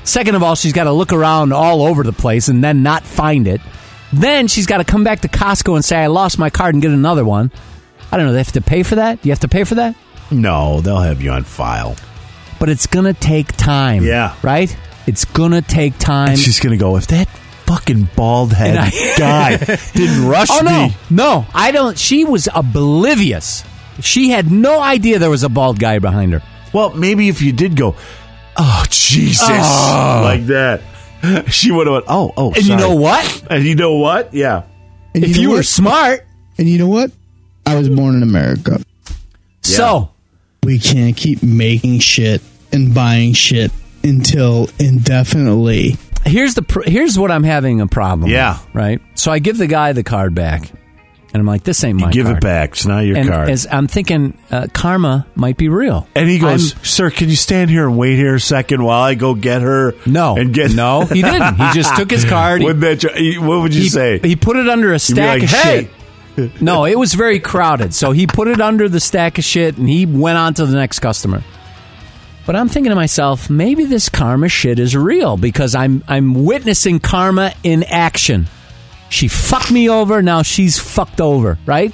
[0.04, 3.04] Second of all, she's got to look around all over the place and then not
[3.04, 3.62] find it.
[4.12, 6.82] Then she's got to come back to Costco and say, I lost my card and
[6.82, 7.52] get another one.
[8.12, 8.34] I don't know.
[8.34, 9.26] They have to pay for that?
[9.26, 9.96] You have to pay for that?
[10.30, 11.96] No, they'll have you on file.
[12.60, 14.04] But it's going to take time.
[14.04, 14.36] Yeah.
[14.44, 14.76] Right?
[15.08, 16.30] It's going to take time.
[16.30, 17.28] And she's gonna go if that
[17.66, 20.88] fucking bald head I- guy didn't rush oh, no.
[20.88, 20.96] me.
[21.10, 21.98] No, I don't.
[21.98, 23.64] She was oblivious.
[24.00, 26.42] She had no idea there was a bald guy behind her.
[26.74, 27.96] Well, maybe if you did go,
[28.58, 30.22] oh Jesus, ah.
[30.24, 30.82] like that,
[31.48, 33.44] she would have went, oh, oh, And you know what?
[33.50, 34.34] And you know what?
[34.34, 34.64] Yeah.
[35.16, 36.26] And if know you were smart,
[36.58, 37.12] and you know what?
[37.66, 38.82] I was born in America.
[39.62, 40.12] so
[40.64, 43.72] We can't keep making shit and buying shit
[44.04, 45.98] until indefinitely.
[46.26, 48.30] here's the pr- here's what I'm having a problem.
[48.30, 48.60] Yeah.
[48.60, 49.02] with, right.
[49.16, 50.72] So I give the guy the card back,
[51.34, 52.38] and I'm like, "This ain't my Give card.
[52.38, 52.72] it back.
[52.74, 53.50] It's not your And card.
[53.50, 56.08] as I'm thinking, uh, karma might be real.
[56.16, 59.02] and he goes, I'm- "Sir, can you stand here and wait here a second while
[59.02, 61.56] I go get her?" No, and get no, he didn't.
[61.56, 62.62] He just took his card.
[62.62, 64.20] He- that what would you he, say?
[64.24, 65.90] He put it under a stack like, of "Hey!"
[66.36, 66.62] shit.
[66.62, 67.94] No, it was very crowded.
[67.94, 70.76] So he put it under the stack of shit and he went on to the
[70.76, 71.44] next customer.
[72.46, 77.00] But I'm thinking to myself, maybe this karma shit is real because I'm I'm witnessing
[77.00, 78.48] karma in action.
[79.14, 81.94] She fucked me over, now she's fucked over, right?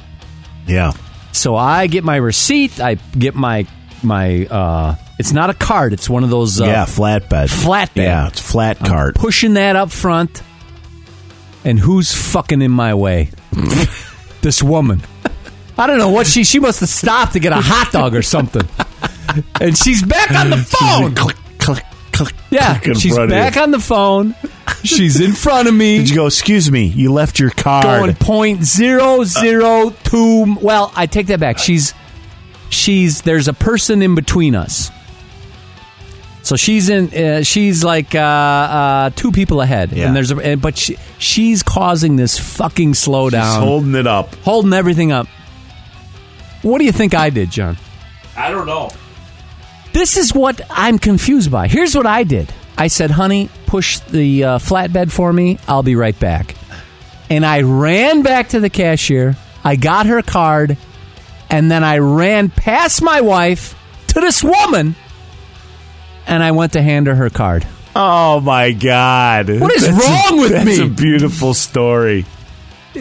[0.66, 0.94] yeah.
[1.34, 3.68] So I get my receipt, I get my
[4.02, 7.50] my uh it's not a card, it's one of those uh, yeah, flatbed.
[7.50, 7.98] flatbed.
[8.04, 9.16] Yeah, it's flat card.
[9.16, 10.42] pushing that up front.
[11.66, 13.32] And who's fucking in my way?
[14.42, 15.02] this woman.
[15.78, 18.22] I don't know what she she must have stopped to get a hot dog or
[18.22, 18.68] something.
[19.60, 21.16] And she's back on the phone.
[22.52, 23.62] Yeah, in she's front of back you.
[23.62, 24.36] on the phone.
[24.84, 25.98] She's in front of me.
[26.00, 26.26] Did you go?
[26.28, 27.84] Excuse me, you left your card.
[27.84, 30.56] going point zero zero two.
[30.62, 31.60] Well, I take that back.
[31.60, 31.94] She's
[32.70, 34.90] she's there's a person in between us.
[36.42, 37.14] So she's in.
[37.14, 40.08] Uh, she's like uh, uh, two people ahead, Yeah.
[40.08, 40.38] and there's a.
[40.38, 44.34] and- But she, she's causing this fucking slowdown, She's holding it up.
[44.38, 45.28] holding everything up.
[46.64, 47.78] What do you think I did, John?
[48.36, 48.90] I don't know.
[49.94, 51.68] This is what I'm confused by.
[51.68, 52.52] Here's what I did.
[52.78, 55.58] I said, "Honey, push the uh, flatbed for me.
[55.68, 56.56] I'll be right back."
[57.30, 59.36] And I ran back to the cashier.
[59.64, 60.78] I got her card,
[61.50, 63.76] and then I ran past my wife
[64.08, 64.96] to this woman,
[66.28, 67.66] and I went to hand her her card.
[67.96, 69.50] Oh my God!
[69.60, 70.78] What is That's a- wrong with that's me?
[70.78, 72.26] That's a beautiful story.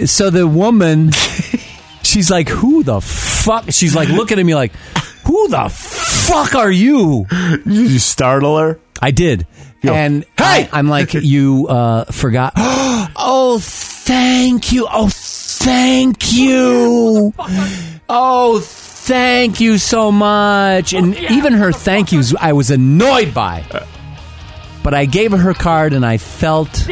[0.07, 1.11] So the woman,
[2.03, 4.72] she's like, "Who the fuck?" She's like looking at me like,
[5.28, 8.80] "Who the fuck are you?" Did you startle her?
[9.00, 9.46] I did.
[9.82, 12.54] Yo, and "Hey!" I, am like, you uh, forgot.
[12.56, 14.88] oh, thank you.
[14.90, 17.32] Oh, thank you.
[18.08, 20.92] Oh, thank you so much.
[20.94, 23.64] And even her thank yous, I was annoyed by.
[24.82, 26.88] But I gave her her card, and I felt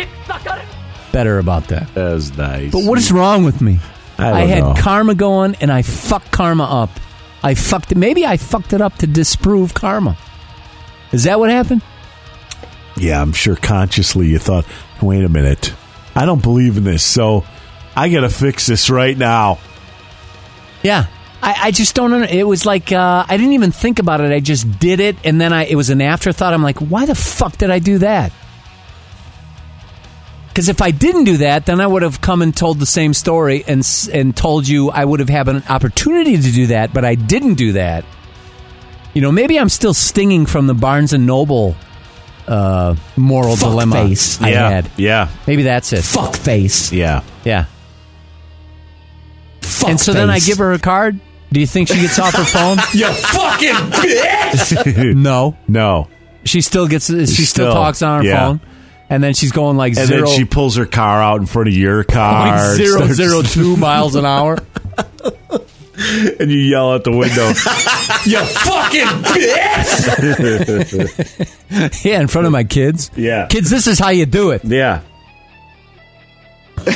[1.12, 1.92] better about that.
[1.94, 2.70] That was nice.
[2.70, 3.81] But what is wrong with me?
[4.18, 4.75] I don't had know.
[4.79, 6.90] karma going, and I fucked karma up.
[7.47, 7.97] I fucked it.
[7.99, 10.17] Maybe I fucked it up to disprove karma.
[11.13, 11.83] Is that what happened?
[12.97, 14.67] Yeah, I'm sure consciously you thought,
[15.01, 15.73] wait a minute,
[16.15, 17.45] I don't believe in this, so
[17.95, 19.59] I got to fix this right now.
[20.83, 21.07] Yeah.
[21.43, 22.23] I, I just don't know.
[22.23, 24.33] It was like uh, I didn't even think about it.
[24.33, 26.55] I just did it, and then I it was an afterthought.
[26.55, 28.33] I'm like, why the fuck did I do that?
[30.57, 33.12] Because if I didn't do that, then I would have come and told the same
[33.12, 37.05] story and and told you I would have had an opportunity to do that, but
[37.05, 38.07] I didn't do that.
[39.12, 41.77] You know, maybe I'm still stinging from the Barnes and Noble
[42.49, 44.40] uh, moral Fuck dilemma face.
[44.40, 44.90] I yeah, had.
[44.97, 46.01] yeah, Maybe that's it.
[46.03, 46.90] Fuck face.
[46.90, 47.23] yeah.
[47.45, 47.66] Yeah.
[49.61, 51.21] Fuck and so then I give her a card.
[51.53, 52.79] Do you think she gets off her phone?
[52.95, 55.14] You fucking bitch!
[55.16, 55.55] no.
[55.69, 56.09] No,
[56.45, 57.09] She still gets.
[57.09, 58.47] She still, Still, talks on her yeah.
[58.47, 58.61] phone,
[59.09, 61.69] and then she's going like and zero, then she pulls her car out in front
[61.69, 64.59] of your car, like zero zero two miles an hour.
[66.38, 67.53] and you yell out the window.
[68.27, 69.55] You fucking bitch!
[72.05, 73.09] yeah, in front of my kids.
[73.14, 73.47] Yeah.
[73.47, 74.64] kids, this is how you do it.
[74.64, 75.03] yeah,
[76.87, 76.92] You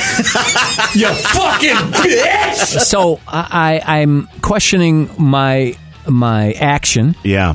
[1.09, 2.81] fucking bitch!
[2.81, 5.77] So I, I I'm questioning my
[6.09, 7.55] my action, yeah.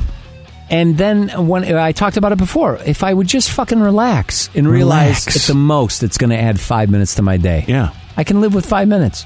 [0.70, 4.68] And then when I talked about it before, if I would just fucking relax and
[4.68, 5.36] realize Relax.
[5.36, 7.66] at the most it's going to add five minutes to my day.
[7.68, 7.92] Yeah.
[8.18, 9.26] I can live with five minutes.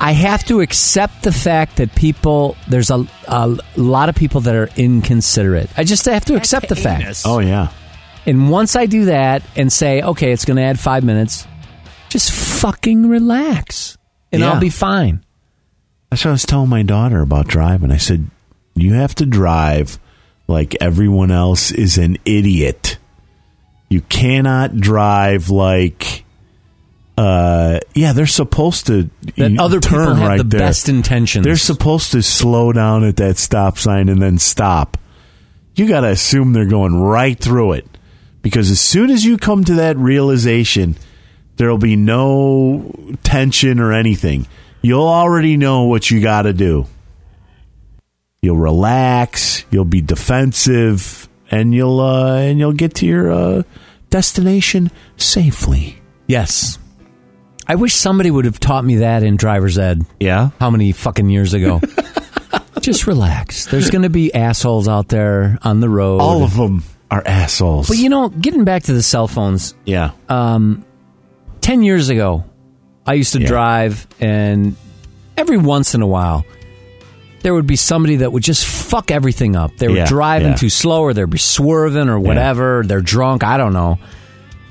[0.00, 4.54] I have to accept the fact that people, there's a, a lot of people that
[4.54, 5.70] are inconsiderate.
[5.76, 7.22] I just have to accept the fact.
[7.24, 7.72] Oh yeah.
[8.26, 11.46] And once I do that and say, okay, it's going to add five minutes,
[12.08, 13.96] just fucking relax
[14.32, 14.52] and Yeah.
[14.52, 15.24] I'll be fine.
[16.10, 17.90] That's what I was telling my daughter about driving.
[17.90, 18.30] I said,
[18.74, 19.98] you have to drive
[20.46, 22.98] like everyone else is an idiot.
[23.88, 26.24] You cannot drive like,
[27.18, 30.60] uh, yeah, they're supposed to That other people have right the there.
[30.60, 31.44] best intentions.
[31.44, 34.98] They're supposed to slow down at that stop sign and then stop.
[35.74, 37.86] You got to assume they're going right through it
[38.42, 40.96] because as soon as you come to that realization,
[41.56, 44.46] there'll be no tension or anything.
[44.82, 46.86] You'll already know what you got to do.
[48.46, 49.64] You'll relax.
[49.72, 53.62] You'll be defensive, and you'll uh, and you'll get to your uh,
[54.08, 56.00] destination safely.
[56.28, 56.78] Yes.
[57.66, 60.06] I wish somebody would have taught me that in driver's ed.
[60.20, 60.50] Yeah.
[60.60, 61.80] How many fucking years ago?
[62.80, 63.66] Just relax.
[63.66, 66.20] There's going to be assholes out there on the road.
[66.20, 67.88] All of them are assholes.
[67.88, 70.12] But you know, getting back to the cell phones, yeah.
[70.28, 70.84] Um,
[71.62, 72.44] 10 years ago,
[73.04, 73.48] I used to Yeah.
[73.48, 74.76] drive, and
[75.36, 76.44] every once in a while,
[77.46, 79.76] there would be somebody that would just fuck everything up.
[79.76, 80.54] They were Yeah, driving yeah.
[80.56, 82.82] too slow, or they'd be swerving, or whatever.
[82.84, 83.44] They're drunk.
[83.44, 84.00] I don't know.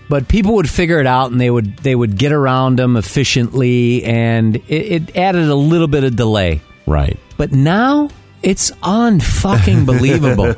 [0.10, 4.04] But people would figure it out, and they would they would get around them efficiently,
[4.04, 6.60] and it, it added a little bit of delay.
[6.86, 7.18] right.
[7.38, 8.10] But now
[8.44, 10.54] it's unfucking believable.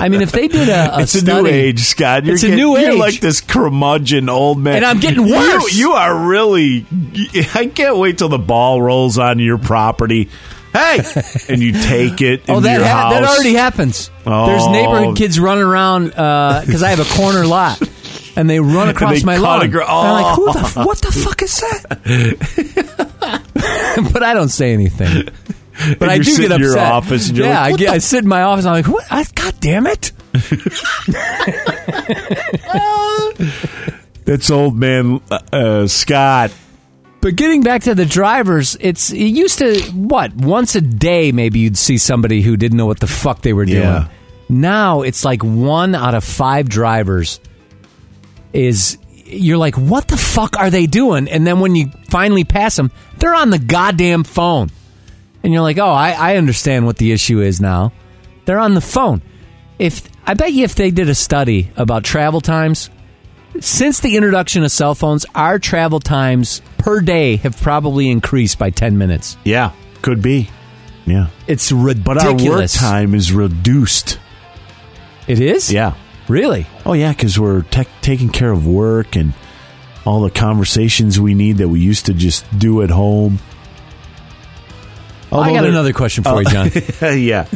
[0.00, 2.24] I mean, if they did a, a it's a study, new age, Scott.
[2.24, 2.98] You're It's a getting- new You're age.
[2.98, 5.76] like this curmudgeon old man, And I'm getting You- worse.
[5.76, 6.86] You, are really.
[7.54, 10.28] I can't wait till the ball rolls on your property.
[10.72, 11.00] Hey,
[11.48, 13.12] and you take it Oh, into that your ha- house.
[13.14, 14.10] that already happens.
[14.26, 14.46] Oh.
[14.46, 17.80] There's neighborhood kids running around because I have a corner lot,
[18.36, 19.62] and they run across they my cut lawn.
[19.62, 20.62] a gr- And I'm like, who the, Oh.
[20.62, 21.86] f- what the fuck is that?
[24.12, 25.28] but I don't say anything.
[25.98, 26.92] But And I you're do sitting get in your upset.
[26.92, 28.64] office and you're yeah, like, I, "What get, I sit in my office.
[28.64, 29.04] And I'm like, what?
[29.12, 30.10] I, God damn it!
[34.24, 36.50] That's old man uh, uh, Scott.
[37.20, 41.58] But getting back to the drivers, it's it used to what once a day maybe
[41.58, 43.82] you'd see somebody who didn't know what the fuck they were doing.
[43.82, 44.08] Yeah.
[44.48, 47.40] Now it's like one out of five drivers
[48.52, 48.98] is
[49.30, 51.28] you're like, what the fuck are they doing?
[51.28, 54.70] And then when you finally pass them, they're on the goddamn phone,
[55.42, 57.92] and you're like, oh, I, I understand what the issue is now.
[58.46, 59.20] They're on the phone.
[59.78, 62.90] If I bet you if they did a study about travel times,
[63.60, 68.70] since the introduction of cell phones, our travel times per day have probably increased by
[68.70, 69.36] 10 minutes.
[69.44, 70.50] Yeah, could be.
[71.06, 72.04] Yeah, It's ridiculous.
[72.04, 74.18] but our work time is reduced.
[75.26, 75.72] It is?
[75.72, 75.94] Yeah.
[76.28, 76.66] Really?
[76.84, 79.32] Oh yeah, because we're tech taking care of work and
[80.04, 83.38] all the conversations we need that we used to just do at home.
[85.32, 86.70] I got another question for you, John.
[87.18, 87.46] yeah,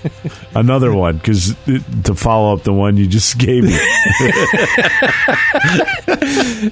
[0.54, 1.54] another one because
[2.04, 3.70] to follow up the one you just gave me.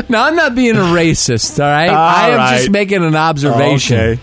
[0.09, 1.89] now, I'm not being a racist, all right?
[1.89, 2.59] All I am right.
[2.59, 3.99] just making an observation.
[3.99, 4.21] Okay.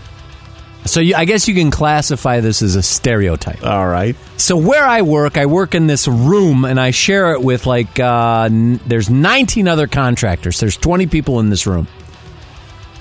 [0.85, 3.63] So you, I guess you can classify this as a stereotype.
[3.65, 4.15] All right.
[4.37, 7.99] So where I work, I work in this room and I share it with like
[7.99, 10.59] uh, n- there's 19 other contractors.
[10.59, 11.87] There's 20 people in this room.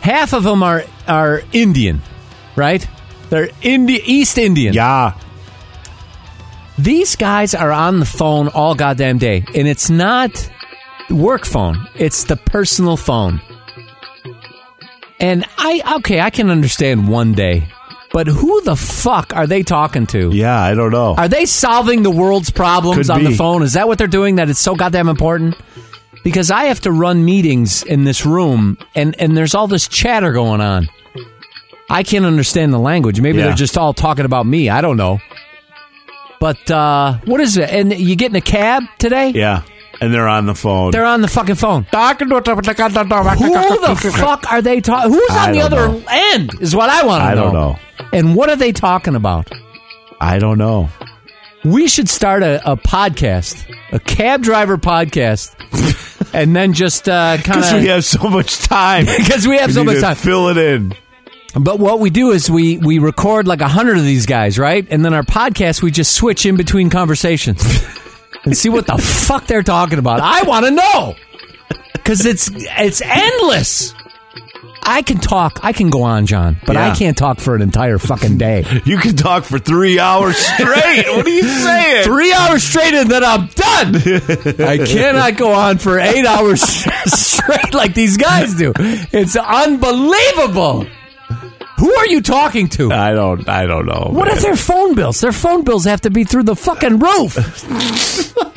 [0.01, 2.03] Half of them are are Indian,
[2.57, 2.87] right?
[3.31, 4.75] They're Indi- East Indian.
[4.75, 5.13] Yeah.
[6.79, 10.51] These guys are on the phone all goddamn day, and it's not
[11.11, 11.89] work phone.
[11.97, 13.41] It's the personal phone.
[15.21, 17.67] And I okay, I can understand one day,
[18.13, 20.31] but who the fuck are they talking to?
[20.33, 20.61] Yeah.
[20.61, 21.17] I don't know.
[21.17, 23.63] Are they solving the world's problems Could on the phone?
[23.65, 24.37] Is that what they're doing?
[24.37, 25.57] That it's so goddamn important?
[26.23, 30.31] Because I have to run meetings in this room, and and there's all this chatter
[30.33, 30.89] going on.
[31.91, 33.21] I can't understand the language.
[33.21, 33.47] Maybe Yeah.
[33.47, 34.69] they're just all talking about me.
[34.69, 35.21] I don't know.
[36.41, 37.69] But uh, what is it?
[37.71, 39.31] And you get in a cab today?
[39.31, 39.63] yeah.
[40.01, 40.93] And they're on the phone.
[40.93, 41.83] They're on the fucking phone.
[41.83, 45.11] Who the fuck are they talking?
[45.13, 46.05] Who's on the other know.
[46.09, 46.53] end?
[46.61, 47.31] Is what I want to know.
[47.31, 47.77] I don't know.
[48.13, 49.51] And what are they talking about?
[50.21, 50.89] I don't know.
[51.65, 55.57] We should start a, a podcast, a cab driver podcast,
[56.33, 59.07] and then just uh, kind Because we have so much time.
[59.19, 60.17] because we have so need much to time.
[60.17, 60.95] Fill it in.
[61.55, 64.87] But what we do is we we record like a hundred of these guys, right?
[64.91, 67.63] And then our podcast we just switch in between conversations
[68.45, 70.21] and see what the fuck they're talking about.
[70.21, 71.15] I want to know
[71.95, 73.95] because it's it's endless.
[74.91, 75.61] I can talk.
[75.63, 78.65] I can go on, John, but I can't talk for an entire fucking day.
[78.87, 81.05] You can talk for three hours straight.
[81.09, 82.05] what are you saying?
[82.05, 83.97] Three hours straight and then I'm done.
[84.67, 88.73] I cannot go on for eight hours straight like these guys do.
[88.77, 90.87] It's unbelievable.
[91.79, 92.93] Who are you talking to?
[92.93, 93.49] I don't.
[93.49, 94.09] I don't know.
[94.11, 94.37] What man.
[94.37, 95.21] are their phone bills?
[95.21, 97.37] Their phone bills have to be through the fucking roof.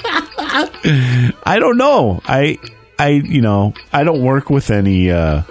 [1.45, 2.22] I don't know.
[2.26, 2.57] I.
[2.97, 3.09] I.
[3.09, 3.74] You know.
[3.93, 5.43] I don't work with any uh,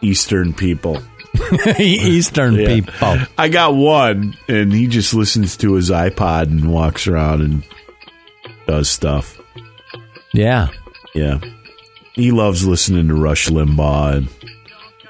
[0.00, 1.02] Eastern people.
[1.78, 2.66] Eastern Yeah.
[2.68, 3.18] people.
[3.36, 7.64] I got one, and he just listens to his iPod and walks around and
[8.66, 9.38] does stuff.
[10.32, 10.68] Yeah.
[11.14, 11.40] Yeah.
[12.14, 14.28] He loves listening to Rush Limbaugh and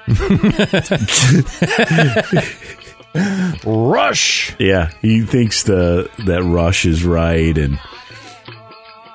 [3.65, 4.53] Rush.
[4.59, 7.79] yeah, he thinks the that Rush is right and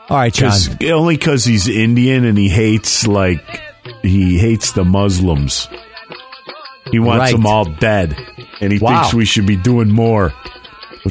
[0.09, 0.51] All right, John.
[0.51, 3.45] cause, only cuz he's Indian and he hates like
[4.03, 5.69] he hates the Muslims.
[6.91, 7.33] He wants Right.
[7.33, 8.17] them all dead
[8.61, 9.03] and he Wow.
[9.03, 10.33] thinks we should be doing more.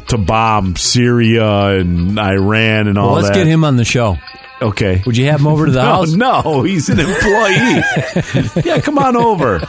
[0.05, 3.34] to bomb Syria and Iran and all Well, let's that.
[3.36, 4.19] get him on the show.
[4.62, 5.01] Okay.
[5.05, 6.14] Would you have him over to the no, house?
[6.14, 8.64] no, he's an employee.
[8.66, 9.60] yeah, come on over.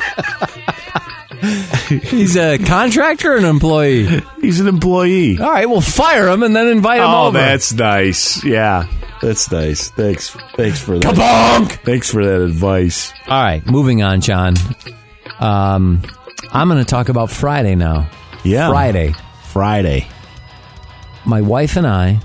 [1.88, 4.22] He's a contractor or an employee?
[4.40, 5.38] He's an employee.
[5.38, 7.14] All right, we'll fire him and then invite him over.
[7.14, 7.38] Oh, over.
[7.38, 8.44] that's nice.
[8.44, 8.86] Yeah,
[9.22, 9.90] that's nice.
[9.90, 10.30] Thanks.
[10.54, 11.14] Thanks for that.
[11.14, 11.82] Kabonk!
[11.84, 13.12] Thanks for that advice.
[13.26, 14.54] All right, moving on, John.
[15.38, 16.02] Um,
[16.52, 18.10] I'm going to talk about Friday now.
[18.44, 18.68] Yeah.
[18.68, 19.14] Friday.
[19.44, 20.08] Friday.
[21.24, 22.20] My wife and I,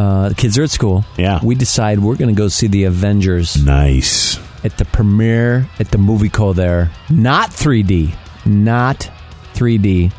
[0.00, 1.04] uh, the kids are at school.
[1.18, 1.40] Yeah.
[1.42, 4.38] We decide we're going to go see the Avengers Nice.
[4.64, 6.90] at the premiere at the Muvico there.
[7.10, 8.14] Not 3D.
[8.46, 9.10] Not
[9.54, 10.12] 3D.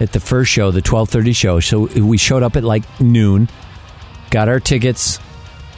[0.00, 1.60] At the first show, the 12:30 show.
[1.60, 3.48] So we showed up at like noon.
[4.30, 5.18] Got our tickets.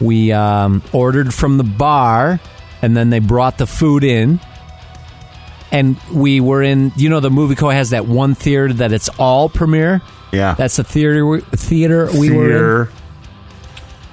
[0.01, 2.41] We um, ordered from the bar,
[2.83, 4.41] and then they brought the food in.
[5.73, 9.49] And we were in, you know, the Muvico has that one theater that it's all
[9.49, 10.01] premiere.
[10.33, 10.55] Yeah.
[10.55, 12.89] That's the theater we- theater we were in.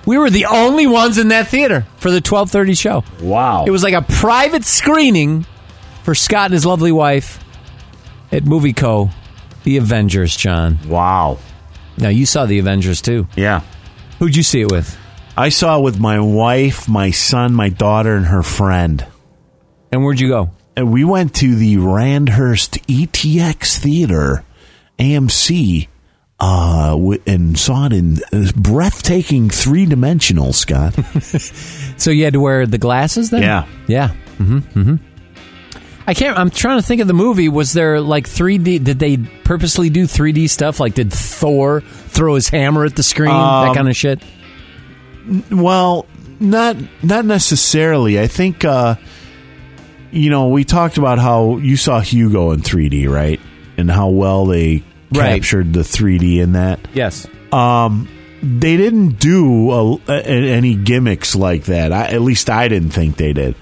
[0.06, 3.04] We were the only ones in that theater for the 12:30 show.
[3.22, 3.66] Wow.
[3.66, 5.46] It was like a private screening
[6.04, 7.40] for Scott and his lovely wife
[8.32, 9.12] at Muvico.
[9.64, 10.78] The Avengers, John.
[10.88, 11.38] wow.
[11.98, 13.28] Now you saw the Avengers too.
[13.36, 13.62] Yeah.
[14.20, 14.98] Who'd you see it with?
[15.38, 19.06] I saw it with my wife, my son, my daughter, and her friend.
[19.92, 20.52] And where'd you go?
[20.76, 24.44] And we went to the Randhurst ETX Theater,
[25.00, 25.88] AMC,
[26.44, 30.96] uh, and saw it in uh, breathtaking three dimensional, Scott.
[31.96, 33.44] So you had to wear the glasses then?
[33.44, 33.66] Yeah.
[33.88, 34.08] Yeah.
[34.40, 34.58] Mm-hmm.
[34.80, 34.96] Mm-hmm.
[36.06, 36.38] I can't.
[36.38, 37.48] I'm trying to think of the movie.
[37.48, 38.84] Was there like 3D?
[38.84, 40.80] Did they purposely do 3D stuff?
[40.82, 43.30] Like, did Thor throw his hammer at the screen?
[43.32, 44.22] that Um, kind of shit.
[45.50, 46.08] Well,
[46.40, 48.20] not not necessarily.
[48.20, 48.96] I think uh
[50.12, 53.40] you know, we talked about how you saw Hugo in 3D, right?
[53.78, 54.84] And how well they
[55.14, 55.36] Right.
[55.42, 56.80] captured the 3D in that.
[56.94, 57.28] Yes.
[57.52, 58.08] Um
[58.42, 61.94] they didn't do a, a- any gimmicks like that.
[61.94, 63.56] I, at least I didn't think they did.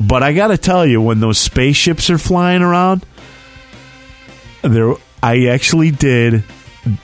[0.00, 3.04] But I got to tell you when those spaceships are flying around,
[4.62, 6.42] there I actually did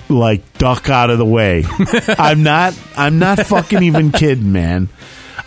[0.08, 1.64] like duck out of the way.
[2.18, 4.88] I'm not I'm not fucking even kidding, man.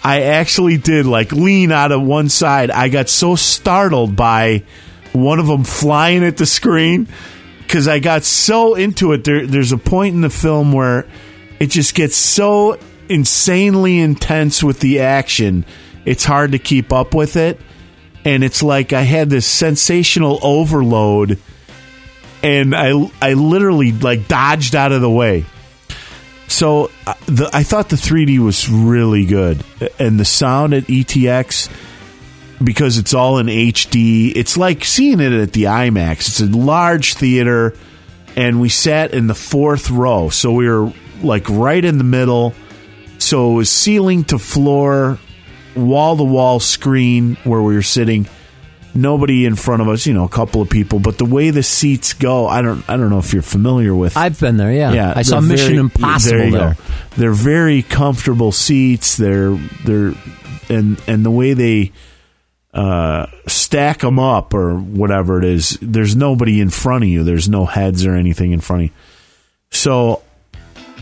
[0.04, 2.72] I actually did like lean out of one side.
[2.72, 4.64] I got so startled by
[5.12, 7.08] one of them flying at the screen
[7.70, 9.24] because I got so into it.
[9.24, 11.06] There, there's a point in the film where
[11.60, 15.66] it just gets so insanely intense with the action,
[16.04, 17.62] it's hard to keep up with it.
[18.26, 21.40] And it's like I had this sensational overload,
[22.42, 22.92] and I
[23.22, 25.46] I literally like dodged out of the way.
[26.48, 29.64] So uh, the, I thought the 3D was really good,
[30.00, 31.70] and the sound at ETX
[32.64, 34.34] because it's all in HD.
[34.36, 36.28] It's like seeing it at the IMAX.
[36.28, 37.74] It's a large theater,
[38.36, 40.92] and we sat in the fourth row, so we were
[41.22, 42.54] like right in the middle.
[43.18, 45.20] So it was ceiling to floor,
[45.76, 48.28] wall to wall screen where we were sitting.
[48.96, 51.62] Nobody in front of us, you know, a couple of people, but the way the
[51.62, 54.18] seats go, I don't, I don't know if you're familiar with.
[54.18, 54.72] I've been there.
[54.74, 54.92] Yeah.
[54.94, 56.50] Yeah, I saw they're Mission very- Impossible there.
[56.52, 56.78] there.
[57.16, 59.16] They're very comfortable seats.
[59.16, 59.52] They're
[59.86, 60.14] they're
[60.70, 61.92] and and the way they
[62.74, 65.78] uh, stack them up or whatever it is.
[65.82, 67.24] There's nobody in front of you.
[67.24, 68.94] There's no heads or anything in front of you.
[69.72, 70.22] So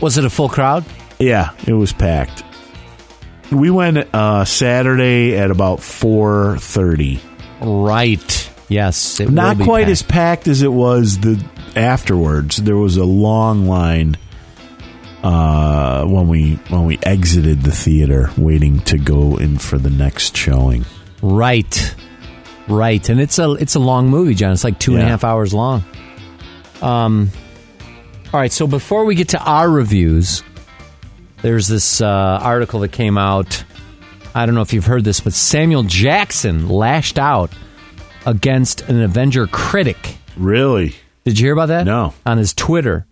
[0.00, 0.84] Was it a full crowd?
[1.18, 2.44] yeah, it was packed.
[3.50, 7.20] We went uh, Saturday at about four thirty.
[7.60, 8.50] Right.
[8.68, 9.18] Yes.
[9.20, 9.90] It Not quite packed.
[9.90, 11.42] as packed as it was the
[11.74, 12.58] afterwards.
[12.58, 14.18] There was a long line
[15.22, 20.36] uh, when we when we exited the theater, waiting to go in for the next
[20.36, 20.84] showing.
[21.22, 21.94] Right.
[22.68, 23.08] Right.
[23.08, 24.52] And it's a it's a long movie, John.
[24.52, 25.84] It's like two and a half hours long.
[26.82, 27.30] Um
[28.32, 30.42] all right, so before we get to our reviews,
[31.40, 33.64] there's this uh, article that came out.
[34.34, 37.50] I don't know if you've heard this, but Samuel Jackson lashed out
[38.26, 40.18] against an Avenger critic.
[40.36, 40.94] Really?
[41.24, 41.86] Did you hear about that?
[41.86, 42.12] No.
[42.26, 43.06] On his Twitter.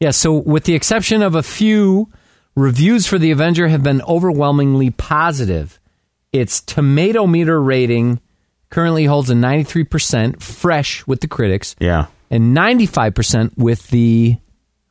[0.00, 2.08] Yeah, so with the exception of a few,
[2.56, 5.78] reviews for The Avenger have been overwhelmingly positive.
[6.34, 8.20] Its tomato meter rating
[8.70, 12.06] currently holds a 93% fresh with the critics Yeah.
[12.30, 14.36] and 95% with the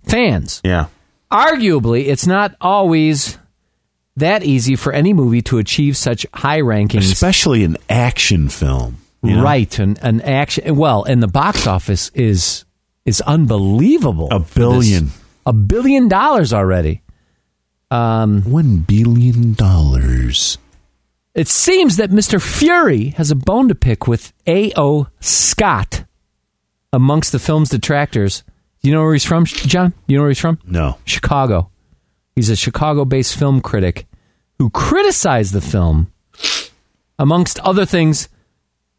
[0.08, 0.62] fans.
[0.64, 0.86] Yeah.
[1.32, 3.38] Arguably, it's not always
[4.16, 7.12] that easy for any movie to achieve such high rankings.
[7.12, 8.98] Especially an action film.
[9.24, 9.44] you know?
[9.44, 10.76] Right, an, an action.
[10.76, 12.64] Well, and the box office is
[13.06, 14.30] is unbelievable.
[14.32, 15.06] A for billion.
[15.08, 15.20] this.
[15.46, 17.02] a billion dollars already.
[17.90, 20.58] One billion dollars.
[21.36, 22.42] It seems that Mr.
[22.42, 25.08] Fury has a bone to pick with A.O.
[25.20, 26.06] Scott
[26.92, 28.44] amongst the film's detractors.
[28.82, 29.94] You know where he's from, John?
[30.06, 30.60] You know where he's from?
[30.66, 30.98] No.
[31.06, 31.72] Chicago.
[32.36, 34.06] He's a Chicago based film critic
[34.60, 36.12] who criticized the film.
[37.18, 38.30] Amongst other things,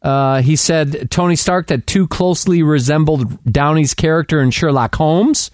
[0.01, 5.51] uh, he said Tony Stark that too closely resembled Downey's character in Sherlock Holmes.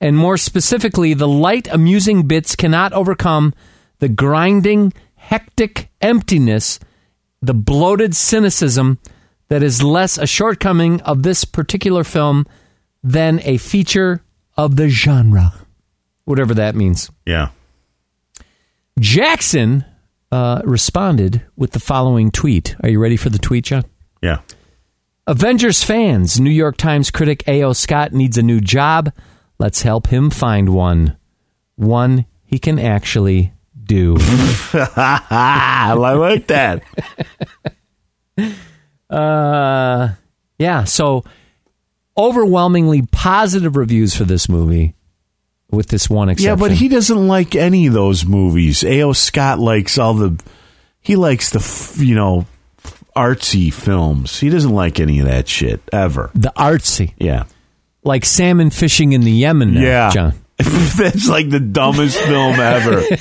[0.00, 3.54] And more specifically, the light, amusing bits cannot overcome
[3.98, 4.92] the grinding,
[5.26, 6.78] hectic emptiness,
[7.40, 8.98] the bloated cynicism
[9.48, 12.46] that is less a shortcoming of this particular film
[13.02, 14.22] than a feature
[14.56, 15.52] of the genre.
[16.24, 17.10] Whatever that means.
[17.26, 17.50] Yeah.
[18.98, 19.84] Jackson
[20.30, 22.76] uh, responded with the following tweet.
[22.82, 23.84] Are you ready for the tweet, John?
[24.22, 24.40] Yeah.
[25.26, 27.72] Avengers fans, New York Times critic A.O.
[27.72, 29.12] Scott needs a new job.
[29.58, 31.16] Let's help him find one.
[31.76, 33.53] One he can actually
[33.86, 34.16] do.
[34.20, 36.82] I like that.
[39.10, 40.14] Uh,
[40.58, 41.24] yeah, so
[42.16, 44.94] overwhelmingly positive reviews for this movie,
[45.70, 46.50] with this one exception.
[46.50, 48.82] Yeah, but he doesn't like any of those movies.
[48.84, 49.12] A.O.
[49.12, 50.42] Scott likes all the.
[51.00, 52.46] He likes the, f- you know,
[53.14, 54.40] artsy films.
[54.40, 56.30] He doesn't like any of that shit, ever.
[56.34, 57.44] the artsy, Yeah.
[58.04, 59.74] like salmon fishing in the Yemen.
[59.74, 60.10] Now, Yeah.
[60.10, 60.32] John.
[60.96, 63.02] That's like the dumbest film ever.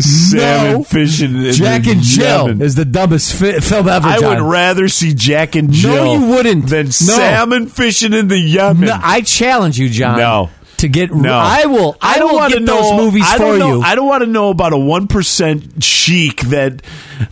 [0.00, 0.82] Salmon No.
[0.84, 1.34] fishing.
[1.36, 2.62] in Jack and Jill Yemen.
[2.62, 4.06] is the dumbest fi- film ever.
[4.06, 5.94] I would rather see Jack and Jill.
[5.94, 6.68] No, you wouldn't.
[6.68, 6.90] Than No.
[6.90, 8.88] salmon fishing in the Yemen.
[8.88, 10.18] No, I challenge you, John.
[10.18, 10.50] No.
[10.84, 11.96] To get, No, I will.
[12.02, 13.80] I, don't want to know those movies I for don't know, you.
[13.80, 16.82] I don't want to know about a one percent sheik that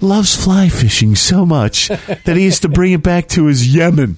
[0.00, 1.88] loves fly fishing so much
[2.24, 4.16] that he has to bring it back to his Yemen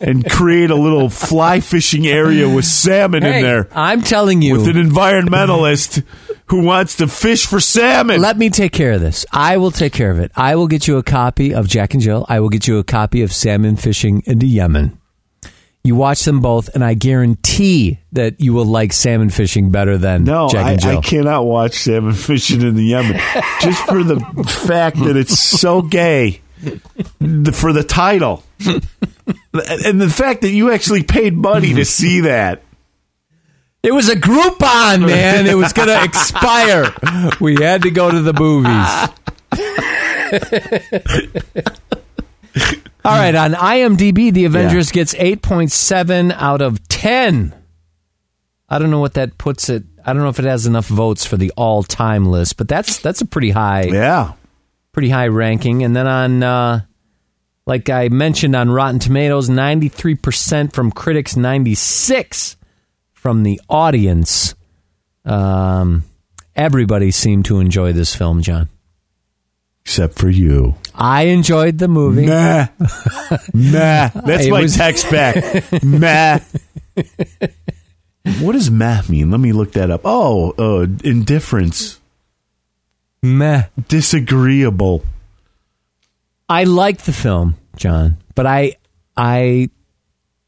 [0.00, 4.52] and create a little fly fishing area with salmon Hey, in there I'm telling you.
[4.52, 6.04] with an environmentalist
[6.46, 8.20] who wants to fish for salmon.
[8.20, 9.26] Let me take care of this.
[9.32, 10.30] I will take care of it.
[10.36, 12.24] I will get you a copy of Jack and Jill.
[12.28, 14.97] I will get you a copy of Salmon Fishing into Yemen.
[15.84, 20.24] You watch them both, and I guarantee that you will like salmon fishing better than
[20.24, 20.98] no, Jack I, and Jill.
[20.98, 23.20] I cannot watch salmon fishing in the Yemen
[23.60, 24.20] just for the
[24.66, 26.42] fact that it's so gay.
[26.60, 32.62] For the title, and the fact that you actually paid money to see that.
[33.80, 35.46] It was a Groupon, man.
[35.46, 36.92] It was going to expire.
[37.40, 38.74] We had to go to the movies.
[43.04, 47.54] All right, on IMDb, The Avengers gets 8.7 out of 10.
[48.68, 49.84] I don't know what that puts it.
[50.04, 53.20] I don't know if it has enough votes for the all-time list, but that's that's
[53.20, 54.32] a pretty high Yeah,
[54.92, 55.84] pretty high ranking.
[55.84, 56.80] And then on, uh,
[57.66, 62.56] like I mentioned on Rotten Tomatoes, 93% from critics, 96
[63.12, 64.54] from the audience.
[65.24, 66.04] Um,
[66.56, 68.68] everybody seemed to enjoy this film, John.
[69.88, 70.74] Except for you.
[70.94, 72.26] I enjoyed the movie.
[72.26, 72.66] Nah,
[73.54, 74.08] nah.
[74.14, 75.72] That's It my was- text back.
[75.82, 76.40] Meh.
[78.40, 79.30] What does meh mean?
[79.30, 80.02] Let me look that up.
[80.04, 81.98] Oh, uh, indifference,
[83.22, 83.62] Meh.
[83.88, 85.02] disagreeable.
[86.50, 88.76] I liked the film, John, but I
[89.16, 89.70] I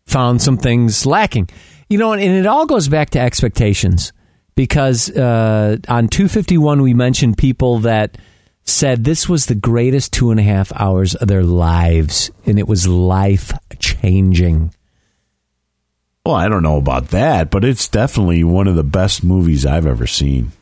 [0.07, 1.49] found some things lacking.
[1.89, 4.13] You know, and it all goes back to expectations
[4.57, 8.19] because uh, on 251 we mentioned people that
[8.65, 12.69] said this was the greatest two and a half hours of their lives, and it
[12.69, 14.73] was life changing.
[16.25, 19.87] Well, I don't know about that, but it's definitely one of the best movies I've
[19.87, 20.53] ever seen.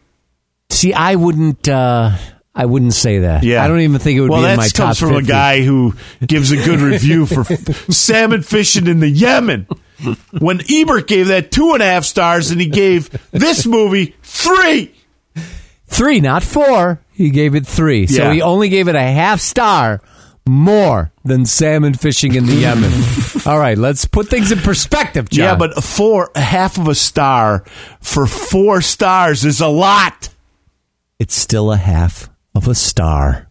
[0.70, 1.68] See, I wouldn't.
[1.68, 2.16] Uh,
[2.55, 3.44] I wouldn't say that.
[3.44, 5.11] Yeah, I don't even think it would well, be in that my top comes from
[5.11, 5.24] 50.
[5.24, 5.94] a guy who
[6.26, 7.44] gives a good review for
[7.92, 9.66] salmon fishing in the Yemen.
[10.38, 14.94] When Ebert gave that two and a half stars, and he gave this movie three.
[15.86, 17.01] Three, not four.
[17.18, 18.06] He gave it three.
[18.06, 18.32] So Yeah.
[18.32, 20.00] he only gave it a half star
[20.46, 22.92] more than salmon fishing in the Yemen.
[23.44, 25.44] All right, let's put things in perspective, John.
[25.44, 27.64] Yeah, but four half of a star
[28.00, 30.28] for four stars is a lot.
[31.18, 33.48] it's still a half of a star.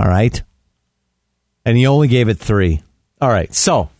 [0.00, 0.42] All right?
[1.64, 2.82] And he only gave it three.
[3.20, 3.90] All right, so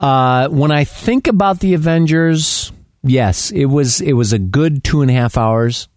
[0.00, 2.72] uh, when I think about the Avengers,
[3.02, 5.88] yes, it was it was a good two and a half hours.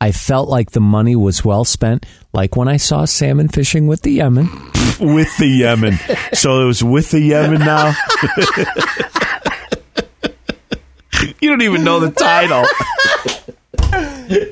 [0.00, 4.02] I felt like the money was well spent, like when I saw salmon fishing with
[4.02, 4.46] the Yemen.
[5.00, 5.98] with the Yemen.
[6.34, 7.94] So it was with the Yemen now.
[11.40, 12.64] you don't even know the title.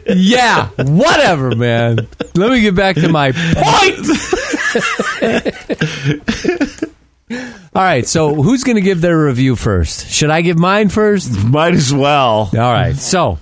[0.07, 2.07] Yeah, whatever, man.
[2.37, 3.99] Let me get back to my point.
[7.75, 10.09] All right, so who's going to give their review first?
[10.09, 11.37] Should I give mine first?
[11.45, 12.51] Might as well.
[12.53, 13.41] All right, so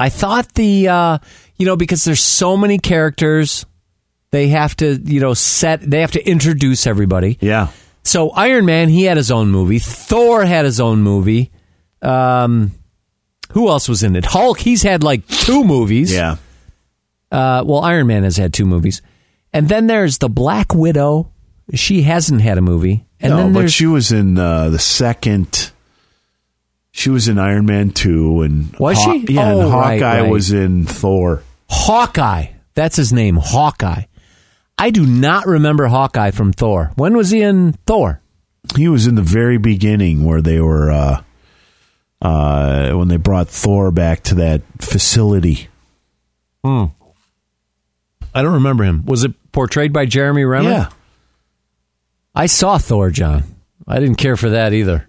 [0.00, 1.18] I thought the, uh,
[1.56, 3.66] you know, because there's so many characters,
[4.30, 7.38] they have to, you know, set, they have to introduce everybody.
[7.40, 7.68] Yeah.
[8.02, 9.78] So Iron Man, he had his own movie.
[9.78, 11.50] Thor had his own movie.
[12.02, 12.72] Um,
[13.52, 14.24] who else was in it?
[14.24, 14.58] Hulk.
[14.58, 16.12] He's had like two movies.
[16.12, 16.36] Yeah.
[17.30, 19.02] Uh, well, Iron Man has had two movies,
[19.52, 21.30] and then there's the Black Widow.
[21.74, 25.69] She hasn't had a movie, and no, then but she was in uh, the second.
[26.92, 29.24] She was in Iron Man two, and Was she?
[29.28, 30.30] Yeah, Oh, and Hawkeye right.
[30.30, 31.42] was in Thor.
[31.68, 32.46] Hawkeye.
[32.74, 34.04] That's his name, Hawkeye.
[34.78, 36.92] I do not remember Hawkeye from Thor.
[36.96, 38.20] When was he in Thor?
[38.76, 41.22] He was in the very beginning where they were uh,
[42.22, 45.68] uh, when they brought Thor back to that facility.
[46.64, 46.86] Hmm.
[48.34, 49.04] I don't remember him.
[49.06, 50.70] Was it portrayed by Jeremy Renner?
[50.70, 50.88] Yeah,
[52.34, 53.44] I saw Thor, John.
[53.86, 55.08] I didn't care for that either.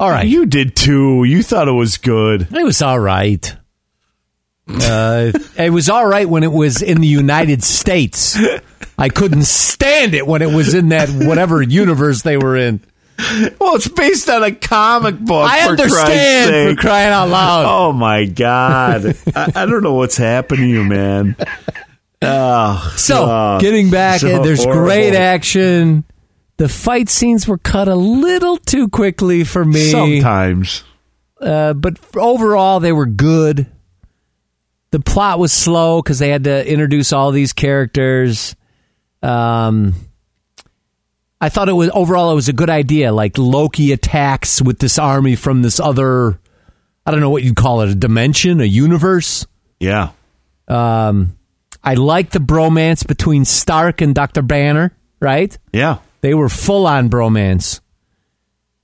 [0.00, 0.26] All right.
[0.26, 1.24] you did too.
[1.24, 2.48] You thought it was good.
[2.52, 3.54] It was all right.
[4.68, 8.36] Uh, it was all right when it was in the United States.
[8.98, 12.80] I couldn't stand it when it was in that whatever universe they were in.
[13.60, 15.48] Well, it's based on a comic book.
[15.48, 16.76] I for understand sake.
[16.76, 17.64] for crying out loud.
[17.66, 19.16] Oh my god!
[19.36, 21.36] I, I don't know what's happening to you, man.
[22.22, 23.60] Oh, So, God.
[23.60, 24.82] getting back, So there's horrible.
[24.84, 26.04] great action.
[26.56, 29.90] The fight scenes were cut a little too quickly for me.
[29.90, 30.84] Sometimes.
[31.40, 33.66] Uh, but overall, they were good.
[34.92, 38.54] The plot was slow because they had to introduce all these characters.
[39.22, 39.94] Um,
[41.40, 43.12] I thought it was overall it was a good idea.
[43.12, 46.38] Like Loki attacks with this army from this other,
[47.04, 49.46] I don't know what you'd call it, a dimension, a universe.
[49.80, 50.10] Yeah.
[50.68, 51.36] Um,
[51.82, 54.96] I like the bromance between Stark and Doctor Banner.
[55.20, 55.56] Right?
[55.72, 55.98] Yeah.
[56.24, 57.80] They were full on bromance.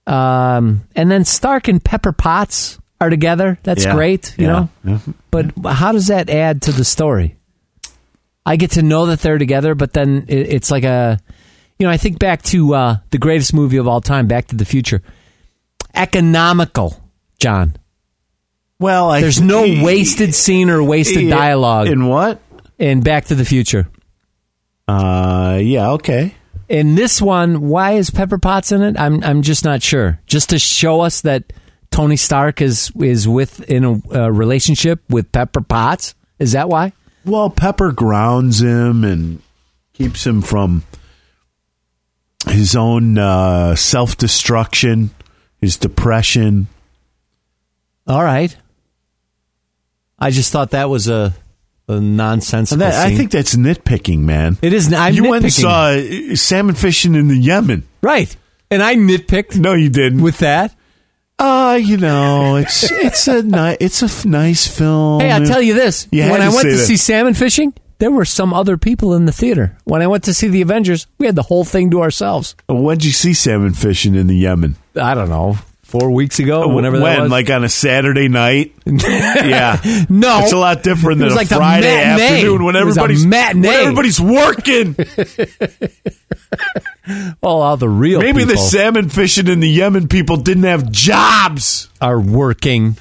[0.06, 3.58] Um, and then Stark and Pepper Potts are together.
[3.62, 3.94] That's Yeah.
[3.94, 4.52] great, you Yeah.
[4.52, 4.68] know.
[4.84, 4.98] Yeah.
[5.30, 7.36] But how does that add to the story?
[8.44, 11.18] I get to know that they're together, but then it, it's like a,
[11.78, 14.56] you know, I think back to uh, the greatest movie of all time, Back to
[14.56, 15.00] the Future.
[15.94, 17.00] Economical,
[17.38, 17.74] John.
[18.78, 22.38] Well, I There's no wasted scene or wasted dialogue In what?
[22.78, 23.88] in Back to the Future.
[24.86, 25.92] Uh, yeah.
[25.92, 26.34] Okay.
[26.70, 28.96] In this one, why is Pepper Potts in it?
[28.96, 30.20] I'm I'm just not sure.
[30.26, 31.52] Just to show us that
[31.90, 36.14] Tony Stark is is with in a, a relationship with Pepper Potts.
[36.38, 36.92] Is that why?
[37.24, 39.42] Well, Pepper grounds him and
[39.94, 40.84] keeps him from
[42.46, 45.10] his own uh, self destruction,
[45.60, 46.68] his depression.
[48.06, 48.56] All right.
[50.20, 51.34] I just thought that was a, a
[51.98, 54.58] nonsensical that, I think that's nitpicking, man.
[54.62, 54.92] it is.
[54.92, 57.82] I'm you went and saw uh, salmon fishing in the Yemen.
[58.02, 58.34] right,
[58.70, 60.22] and I nitpicked No, you didn't.
[60.22, 60.74] with that.
[61.38, 65.20] Uh, you know, it's it's a ni- it's a f- nice film.
[65.20, 66.84] Hey, I'll tell you this: You when I went to that.
[66.84, 69.74] see salmon fishing, there were some other people in the theater.
[69.84, 72.54] When I went to see the Avengers, we had the whole thing to ourselves.
[72.68, 74.76] When'd you see salmon fishing in the Yemen?
[75.00, 75.56] I don't know,
[75.90, 77.30] four weeks ago, uh, whenever when, that was.
[77.30, 78.72] like on a Saturday night?
[78.86, 79.78] yeah,
[80.08, 82.96] no, it's a lot different than It was a like Friday afternoon when It was
[82.96, 83.68] a everybody's matinee.
[83.68, 84.96] when everybody's working.
[87.42, 91.88] All the real Maybe the salmon fishing in the Yemen people didn't have jobs.
[92.00, 92.96] are working.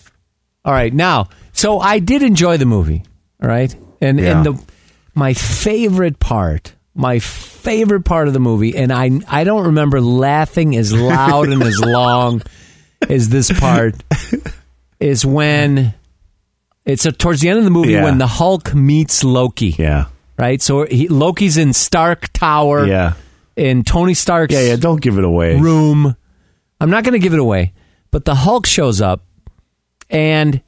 [0.65, 3.03] All right, now, so I did enjoy the movie.
[3.41, 4.37] All right, and Yeah.
[4.37, 4.63] and the
[5.15, 10.75] my favorite part, my favorite part of the movie, and I I don't remember laughing
[10.75, 12.41] as loud and as long
[13.07, 13.95] as this part
[14.99, 15.93] is when
[16.85, 18.03] it's uh towards the end of the movie Yeah.
[18.03, 19.75] when the Hulk meets Loki.
[19.77, 20.05] Yeah,
[20.37, 22.85] Right, so he, Loki's in Stark Tower.
[22.87, 23.13] yeah,
[23.55, 24.75] in Tony Stark's yeah, yeah.
[24.75, 25.57] Don't give it away.
[25.59, 26.15] room.
[26.81, 27.73] I'm not going to give it away,
[28.11, 29.21] but the Hulk shows up,
[30.09, 30.61] and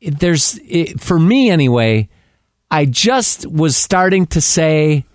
[0.00, 2.08] it- there's it, for me anyway.
[2.70, 5.06] I just was starting to say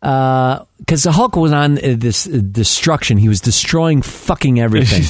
[0.00, 3.18] because the Hulk was on uh, this uh, destruction.
[3.18, 5.02] He was destroying fucking everything,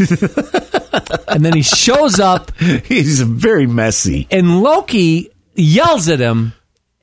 [1.29, 4.27] and then he shows up, He's very messy.
[4.31, 6.53] and Loki yells at him.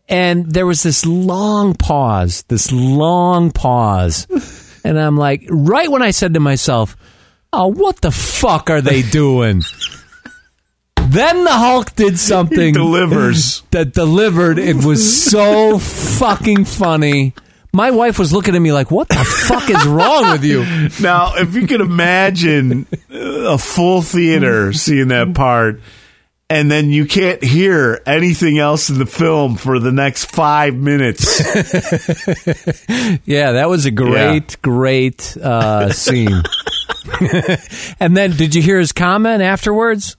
[0.10, 4.28] And there was this long pause, this long pause.
[4.86, 6.98] And I'm like, right when I said to myself,
[7.54, 9.62] oh, what the fuck are they doing?
[10.98, 13.62] then the Hulk did something delivers.
[13.72, 14.60] that delivered.
[14.60, 17.34] It was so fucking funny.
[17.76, 20.64] My wife was looking at me like, what the fuck is wrong with you?
[21.02, 25.82] Now, if you could imagine a full theater seeing that part,
[26.52, 31.42] and then you can't hear anything else in the film for the next five minutes.
[33.26, 36.44] Yeah, that was a great, great uh, scene.
[38.00, 40.16] and then, did you hear his comment afterwards?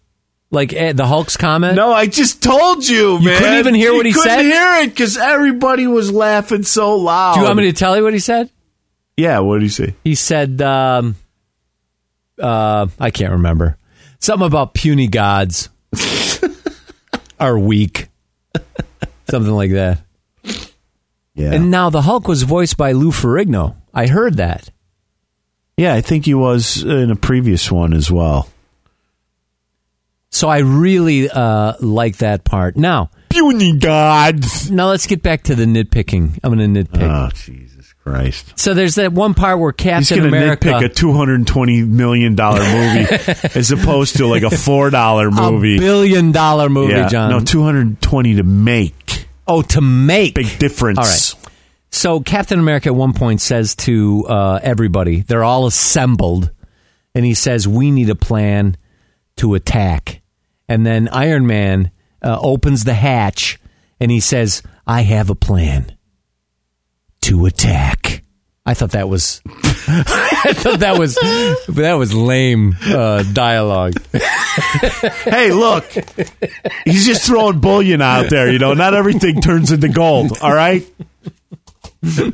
[0.55, 1.75] Like eh, the Hulk's comment?
[1.75, 3.23] No, I just told you, man.
[3.23, 4.43] You couldn't even hear what he couldn't said?
[4.45, 7.35] hear it because everybody was laughing so loud.
[7.35, 8.49] Do you want me to tell you what he said?
[9.17, 9.95] Yeah, what did he say?
[10.05, 11.17] He said, um,
[12.41, 13.77] uh, I can't remember.
[14.19, 15.69] Something about puny gods
[17.41, 18.09] are weak.
[19.29, 20.01] Something like that.
[21.35, 21.53] Yeah.
[21.53, 23.75] And now the Hulk was voiced by Lou Ferrigno.
[23.93, 24.71] I heard that.
[25.77, 28.49] yeah, I think he was in a previous one as well.
[30.35, 32.77] So I really uh, like that part.
[32.77, 34.69] Now, Puny gods.
[34.69, 36.41] now let's get back to the nitpicking.
[36.43, 37.03] I'm going to nitpick.
[37.03, 38.59] Oh, Jesus Christ.
[38.59, 42.35] so there's that one part where Captain He's going to America, nitpick a $220 million
[42.35, 45.77] movie as opposed to like a $4 movie.
[45.77, 47.09] a billion dollar movie, yeah.
[47.09, 47.31] John.
[47.31, 49.29] No, 220 to make.
[49.47, 50.35] oh, to make.
[50.35, 50.99] Big difference.
[50.99, 51.05] All
[51.45, 51.51] right.
[51.93, 56.51] So Captain America at one point says to uh, everybody, they're all assembled,
[57.15, 58.77] and he says, "We need a plan
[59.37, 60.21] to attack."
[60.69, 61.91] And then Iron Man
[62.23, 63.59] uh, opens the hatch,
[64.01, 65.97] and he says, "I have a plan
[67.23, 68.23] to attack."
[68.67, 71.17] I thought that was, I thought that was,
[71.69, 73.95] that was lame uh, dialogue.
[75.25, 75.85] Hey, look.
[76.85, 78.73] He's just throwing bullion out there, you know.
[78.75, 80.87] Not everything turns into gold, all right?
[82.01, 82.33] what's,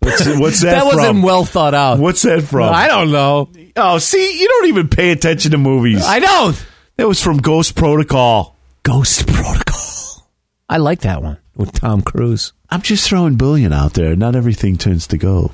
[0.00, 1.22] what's that, That wasn't from?
[1.22, 1.98] well thought out.
[1.98, 2.72] What's that from?
[2.72, 3.50] I don't know.
[3.78, 6.04] Oh, see, you don't even pay attention to movies.
[6.04, 6.66] I don't.
[6.96, 8.56] that was from Ghost Protocol.
[8.82, 10.28] Ghost Protocol.
[10.68, 12.52] I like that one with Tom Cruise.
[12.70, 14.14] I'm just throwing bullion out there.
[14.16, 15.52] Not everything turns to gold.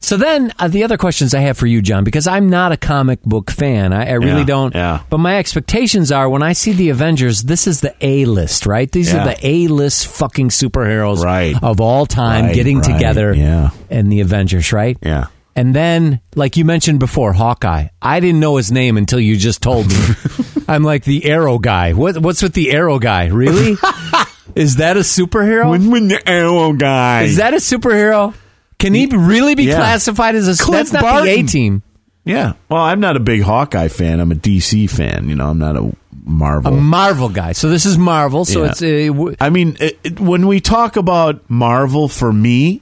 [0.00, 2.76] So then, uh, the other questions I have for you, John, because I'm not a
[2.76, 3.92] comic book fan.
[3.92, 4.74] I, I really Yeah, don't.
[4.74, 5.02] yeah.
[5.08, 8.90] But my expectations are when I see the Avengers, this is the A list, right?
[8.90, 9.20] These Yeah.
[9.22, 11.54] are the A list fucking superheroes Right.
[11.62, 13.70] of all time Right, getting right, together yeah.
[13.90, 14.98] and the Avengers, right?
[15.02, 15.26] Yeah.
[15.54, 17.88] And then, like you mentioned before, Hawkeye.
[18.00, 19.96] I didn't know his name until you just told me.
[20.68, 21.92] I'm like the Arrow guy.
[21.92, 23.26] What, what's with the Arrow guy?
[23.26, 23.72] Really?
[24.54, 25.70] is that a superhero?
[25.70, 27.22] When, when the arrow guy.
[27.24, 28.34] Is that a superhero?
[28.78, 29.76] Can he really be Yeah.
[29.76, 30.62] classified as a?
[30.62, 31.26] Clint that's not Barton.
[31.26, 31.82] the A team.
[32.24, 32.54] Yeah.
[32.68, 34.20] Well, I'm not a big Hawkeye fan.
[34.20, 35.28] I'm a DC fan.
[35.28, 35.92] You know, I'm not a
[36.24, 36.72] Marvel.
[36.72, 36.80] A Marvel.
[36.80, 37.52] Marvel guy.
[37.52, 38.44] So this is Marvel.
[38.44, 38.70] So Yeah.
[38.70, 42.80] it's uh, w- I mean, it, it- when we talk about Marvel, for me,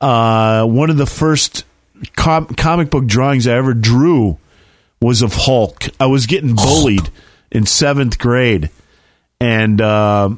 [0.00, 1.64] uh, one of the first
[2.16, 4.38] com- comic book drawings I ever drew
[5.00, 5.84] was of Hulk.
[6.00, 7.10] I was getting bullied
[7.50, 8.70] in seventh grade,
[9.40, 10.30] and uh,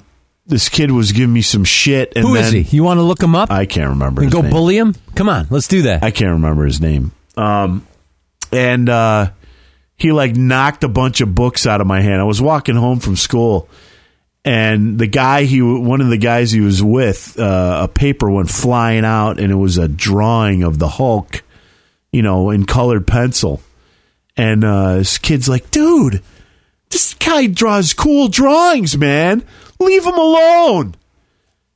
[0.46, 2.12] this kid was giving me some shit.
[2.16, 2.76] And who is then he?
[2.76, 4.22] You want to look him up I can't remember.
[4.22, 4.50] and his go name.
[4.50, 4.94] bully him?
[5.14, 6.02] Come on, let's do that.
[6.02, 7.12] I can't remember his name.
[7.36, 7.86] Um,
[8.52, 9.30] and uh,
[9.96, 12.20] he like knocked a bunch of books out of my hand.
[12.20, 13.68] I was walking home from school,
[14.44, 18.50] and the guy he one of the guys he was with, uh, a paper went
[18.50, 21.42] flying out, and it was a drawing of the Hulk,
[22.12, 23.60] you know, in colored pencil.
[24.36, 26.22] And uh, this kid's like, dude,
[26.90, 29.44] this guy draws cool drawings, man.
[29.80, 30.94] Leave him alone.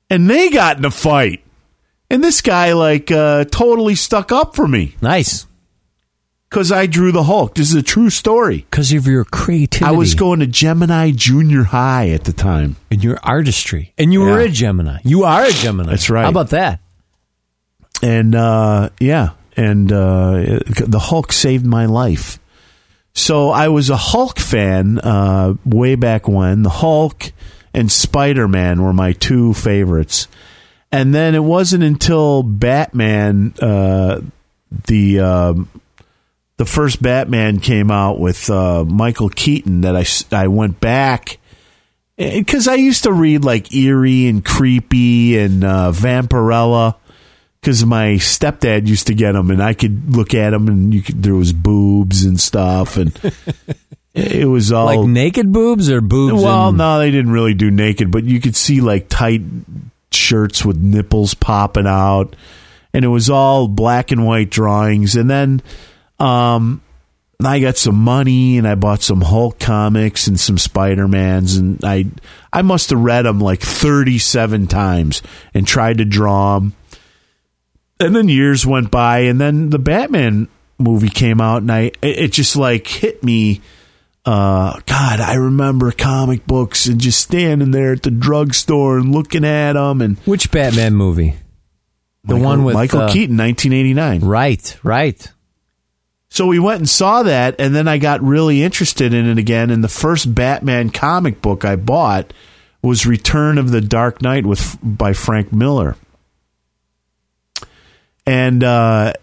[0.08, 1.42] And they got in a fight.
[2.10, 5.46] And this guy, like, uh, totally stuck up for me nice
[6.50, 7.54] because I drew the Hulk.
[7.54, 8.66] This is a true story.
[8.70, 9.86] because of your creativity.
[9.86, 12.76] I was going to Gemini Junior High at the time.
[12.90, 14.98] and your artistry, and you were a Gemini.
[15.04, 15.88] You are a Gemini.
[15.88, 16.24] That's right.
[16.24, 16.80] How about that?
[18.02, 19.30] And, uh, yeah.
[19.56, 22.38] And uh, the Hulk saved my life.
[23.14, 26.62] So I was a Hulk fan uh, way back when.
[26.62, 27.32] The Hulk
[27.74, 30.28] and Spider Man were my two favorites.
[30.90, 34.20] And then it wasn't until Batman, uh,
[34.86, 35.68] the um,
[36.58, 40.04] the first Batman came out with uh, Michael Keaton that I
[40.36, 41.38] I went back
[42.16, 46.96] because I used to read like Eerie and Creepy and uh, Vampirella
[47.62, 51.00] because my stepdad used to get them and I could look at them and you
[51.00, 53.16] could there was boobs and stuff and
[54.14, 56.42] it was all Like naked boobs or boobs?
[56.42, 59.42] well, and- no, they didn't really do naked, but you could see like tight
[60.10, 62.34] shirts with nipples popping out,
[62.92, 65.16] and it was all black and white drawings.
[65.16, 65.62] And then,
[66.18, 66.82] um,
[67.42, 71.80] I got some money and I bought some Hulk comics and some Spider Mans, and
[71.82, 72.06] I
[72.52, 75.22] I must have read them like thirty seven times
[75.54, 76.74] and tried to draw them.
[78.02, 80.48] And then years went by, and then the Batman
[80.78, 83.60] movie came out, and I it, it just like hit me
[84.24, 89.44] uh, God, I remember comic books and just standing there at the drugstore and looking
[89.44, 90.00] at them.
[90.00, 91.36] And Which Batman movie?
[92.24, 94.20] The Michael- one with Michael uh, Keaton, 1989.
[94.20, 95.32] Right, right.
[96.28, 99.70] So we went and saw that, and then I got really interested in it again.
[99.70, 102.32] And the first Batman comic book I bought
[102.80, 105.96] was Return of the Dark Knight with by Frank Miller.
[108.24, 109.14] And uh,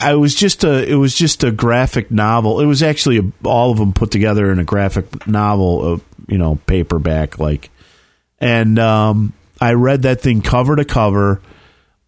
[0.00, 2.60] I was just a it was just a graphic novel.
[2.60, 6.38] It was actually a, all of them put together in a graphic novel, uh, you
[6.38, 7.70] know, paperback like.
[8.40, 11.40] And um, I read that thing cover to cover.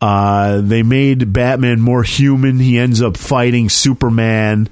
[0.01, 2.59] Uh, they made Batman more human.
[2.59, 4.69] He ends up fighting Superman.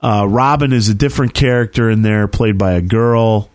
[0.00, 3.50] Uh, Robin is a different character in there, played by a girl.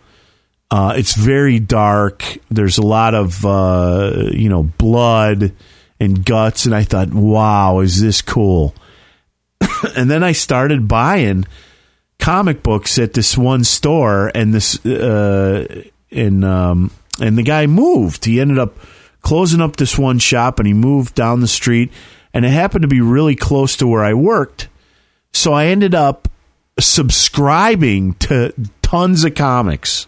[0.70, 2.38] Uh, it's very dark.
[2.50, 5.52] There's a lot of uh, you know blood
[6.00, 8.74] and guts, and I thought, wow, is this cool?
[9.96, 11.44] and then I started buying
[12.18, 16.90] comic books at this one store, and this uh, and um,
[17.20, 18.24] and the guy moved.
[18.24, 18.76] He ended up
[19.20, 21.92] closing up this one shop, and he moved down the street,
[22.32, 24.68] and it happened to be really close to where I worked.
[25.32, 26.28] So I ended up
[26.78, 30.06] subscribing to tons of comics,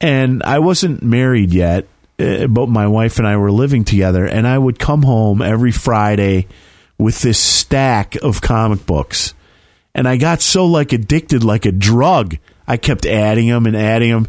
[0.00, 1.86] and I wasn't married yet.
[2.18, 5.72] Uh, But my wife and I were living together, and I would come home every
[5.72, 6.46] Friday
[6.98, 9.34] with this stack of comic books
[9.96, 12.36] and I got so like addicted like a drug.
[12.66, 14.28] I kept adding them and adding them.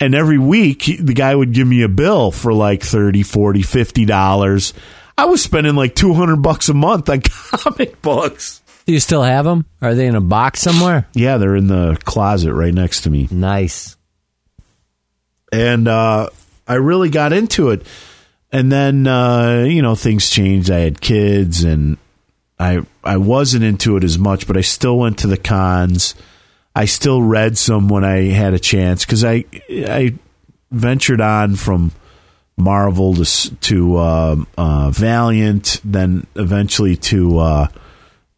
[0.00, 4.04] And every week the guy would give me a bill for like 30, 40, 50
[4.04, 4.74] dollars.
[5.16, 8.62] I was spending like 200 bucks a month on comic books.
[8.86, 9.64] Do you still have them?
[9.80, 11.08] Are they in a box somewhere?
[11.14, 13.28] Yeah, they're in the closet right next to me.
[13.30, 13.96] Nice.
[15.52, 16.28] and uh,
[16.68, 17.86] I really got into it.
[18.52, 20.70] And then uh, you know things changed.
[20.70, 21.98] I had kids, and
[22.58, 26.14] I I wasn't into it as much, but I still went to the cons.
[26.74, 30.14] I still read some when I had a chance because I I
[30.70, 31.92] ventured on from
[32.56, 37.68] Marvel to to uh, uh, Valiant, then eventually to uh,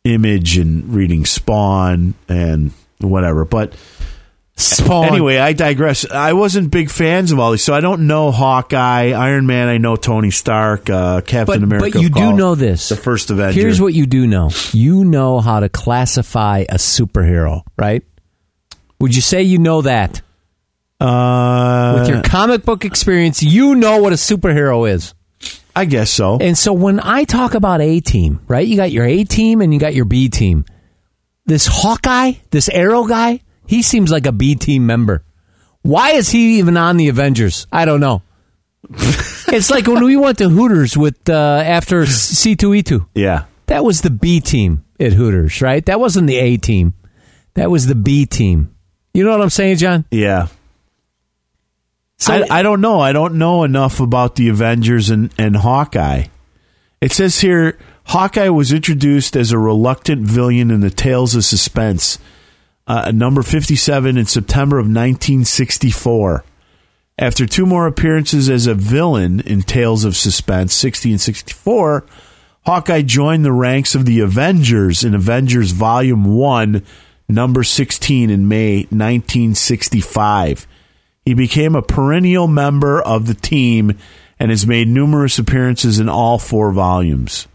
[0.05, 3.45] Image and reading Spawn and whatever.
[3.45, 3.75] But
[4.61, 5.07] Spawn.
[5.09, 6.09] Anyway, I digress.
[6.11, 9.69] I wasn't big fans of all these, so I don't know Hawkeye, Iron Man.
[9.69, 11.91] I know Tony Stark, uh, Captain but, America.
[11.99, 12.89] but you do know this.
[12.89, 13.61] the first Avenger.
[13.61, 14.51] Here's what you do know.
[14.73, 18.03] You know how to classify a superhero, right?
[19.01, 20.21] Would you say you know that?
[21.01, 25.15] uh, With your comic book experience, you know what a superhero is.
[25.75, 26.37] I guess so.
[26.39, 28.67] And so when I talk about A team, right?
[28.67, 30.65] You got your A team and you got your B team.
[31.47, 33.41] This Hawkeye, this Arrow guy,
[33.71, 35.23] he seems like a B team member.
[35.83, 37.67] Why is he even on the Avengers?
[37.73, 38.23] I don't know.
[38.91, 43.07] it's like when we went to Hooters with uh, after C2E2.
[43.15, 45.85] yeah, That was the B team at Hooters, right?
[45.87, 46.95] That wasn't the A team.
[47.55, 48.75] That was the B team.
[49.15, 50.05] You know what I'm saying, John?
[50.11, 50.49] yeah.
[52.19, 53.01] So I, I don't know.
[53.01, 56.25] I don't know enough about the Avengers and, and Hawkeye.
[57.01, 62.19] It says here Hawkeye was introduced as a reluctant villain in the Tales of Suspense,
[62.91, 66.45] uh, number 57 in September of 1964.
[67.17, 72.05] After two more appearances as a villain in Tales of Suspense, 60 and 64,
[72.67, 76.85] Hawkeye joined the ranks of the Avengers in Avengers Volume 1,
[77.29, 80.67] number 16 in May 1965.
[81.25, 83.97] He became a perennial member of the team
[84.41, 87.47] and has made numerous appearances in all four volumes.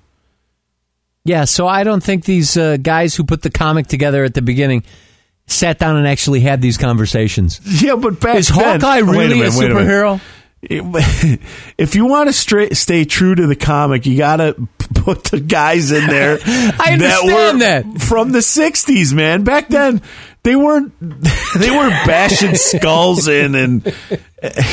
[1.25, 4.41] Yeah, so I don't think these uh, guys who put the comic together at the
[4.41, 4.85] beginning
[5.47, 7.59] sat down and actually had these conversations.
[7.81, 9.87] Yeah, but back Is then- Hawkeye Wait really a, minute, wait minute.
[9.87, 10.21] superhero?
[11.77, 14.55] If you want to stra- stay true to the comic, you got to
[14.95, 16.39] put the guys in there.
[16.45, 19.43] I understand that, were from the '60s, man.
[19.43, 20.01] Back then,
[20.41, 20.91] they weren't
[21.59, 23.83] they weren't bashing skulls in and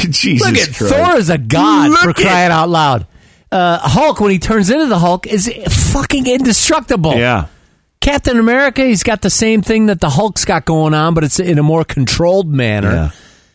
[0.08, 0.94] Jesus Look at Christ.
[0.94, 3.06] Thor is a god Look for at- crying out loud.
[3.50, 5.46] Uh, Hulk, when he turns into the Hulk, is
[5.92, 7.16] fucking indestructible.
[7.16, 7.48] Yeah,
[8.03, 11.38] Captain America, he's got the same thing that the Hulk's got going on, but it's
[11.38, 12.90] in a more controlled manner.
[12.90, 13.11] Yeah.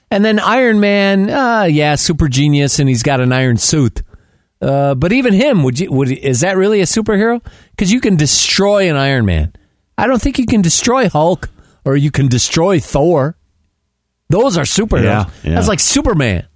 [0.09, 4.03] And then Iron Man, uh, yeah, super genius, and he's got an iron suit.
[4.61, 5.91] Uh, but even him, would you?
[5.91, 7.45] Would is that really a superhero?
[7.71, 9.51] Because you can destroy an Iron Man.
[9.97, 11.49] I don't think you can destroy Hulk
[11.83, 13.37] or you can destroy Thor.
[14.29, 15.03] Those are superheroes.
[15.03, 15.55] Yeah, yeah.
[15.55, 16.47] That's like Superman.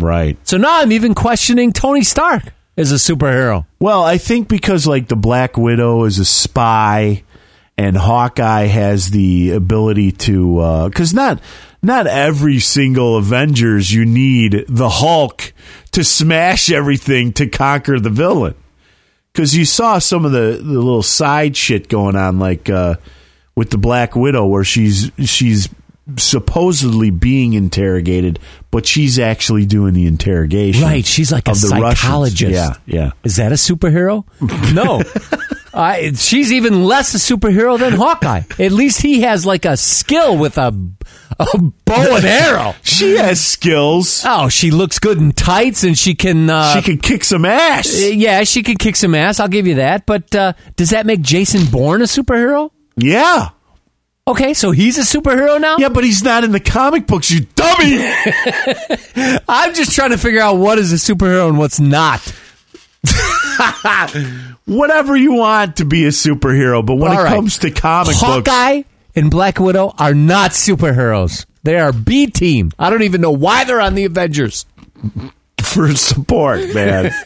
[0.00, 0.36] right.
[0.46, 3.66] So now I'm even questioning Tony Stark as a superhero.
[3.78, 7.24] Well, I think because like the Black Widow is a spy,
[7.76, 11.40] and Hawkeye has the ability to because not
[11.82, 15.52] not every single Avengers you need the Hulk
[15.92, 18.54] to smash everything to conquer the villain.
[19.32, 22.96] Because you saw some of the, the little side shit going on, like uh,
[23.56, 25.68] with the Black Widow, where she's she's
[26.18, 28.38] supposedly being interrogated,
[28.70, 30.82] but she's actually doing the interrogation.
[30.82, 32.00] Right, she's like a the Russians.
[32.00, 32.52] psychologist.
[32.52, 33.10] Yeah, yeah.
[33.24, 34.24] Is that a superhero?
[34.74, 35.02] No.
[35.74, 38.42] I, she's even less a superhero than Hawkeye.
[38.58, 40.66] At least he has like a skill with a,
[41.40, 41.46] a
[41.86, 42.74] bow and arrow.
[42.82, 44.22] She has skills.
[44.26, 46.50] Oh, she looks good in tights and she can.
[46.50, 47.88] Uh, she can kick some ass.
[48.02, 49.40] uh, yeah, she can kick some ass.
[49.40, 50.04] I'll give you that.
[50.04, 52.70] But uh, does that make Jason Bourne a superhero?
[52.96, 53.48] Yeah.
[54.28, 55.78] Okay, so he's a superhero now?
[55.78, 57.98] Yeah, but he's not in the comic books, you dummy.
[59.48, 62.20] I'm just trying to figure out what is a superhero and what's not.
[64.64, 67.34] Whatever you want to be a superhero, but when All it right.
[67.34, 68.82] comes to comic books, Hawkeye
[69.16, 71.44] and Black Widow are not superheroes.
[71.64, 72.70] They are B team.
[72.78, 74.66] I don't even know why they're on the Avengers.
[75.60, 77.10] for support, man.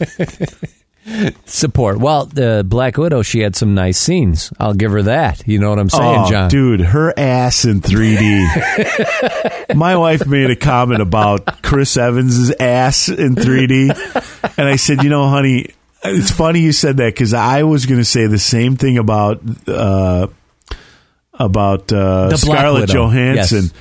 [1.45, 1.99] Support.
[1.99, 4.51] Well, the Black Widow, she had some nice scenes.
[4.59, 5.47] I'll give her that.
[5.47, 6.49] You know what I'm saying, oh, John?
[6.49, 9.75] dude, her ass in 3D.
[9.75, 15.09] My wife made a comment about Chris Evans' ass in 3D, and I said, you
[15.09, 15.67] know, honey,
[16.03, 19.41] it's funny you said that because I was going to say the same thing about
[19.67, 20.27] uh,
[21.33, 23.63] about uh, Scarlett Widow, Johansson.
[23.63, 23.73] yes.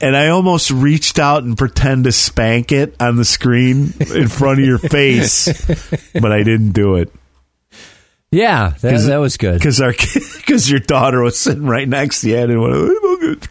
[0.00, 4.58] And I almost reached out and pretend to spank it on the screen in front
[4.58, 5.46] of your face,
[6.14, 7.12] but I didn't do it
[8.32, 9.54] Yeah, that, that was good.
[9.58, 13.48] because our because your daughter was sitting right next to you and went,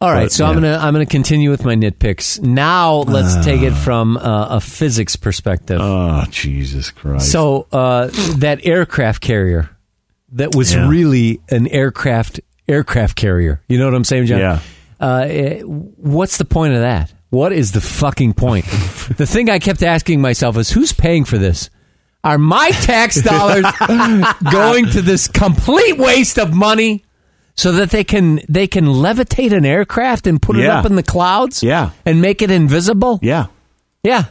[0.00, 2.40] All right, But, so I'm gonna I'm gonna continue with my nitpicks.
[2.40, 5.78] Now let's take it from uh, a physics perspective.
[5.80, 7.30] oh Jesus Christ!
[7.30, 8.08] So uh,
[8.38, 9.70] that aircraft carrier
[10.32, 10.88] that was Yeah.
[10.88, 13.62] really an aircraft aircraft carrier.
[13.68, 14.38] You know what I'm saying, John?
[14.40, 14.60] Yeah.
[15.00, 17.12] Uh, eh, what's the point of that?
[17.30, 18.64] What is the fucking point?
[19.16, 21.70] the thing I kept asking myself is, who's paying for this?
[22.24, 23.64] Are my tax dollars
[24.52, 27.04] going to this complete waste of money
[27.56, 31.02] so that they can they can levitate an aircraft and put it up in the
[31.02, 31.62] clouds?
[31.62, 31.90] Yeah.
[32.06, 33.18] and make it invisible.
[33.22, 33.46] yeah,
[34.04, 34.26] Yeah.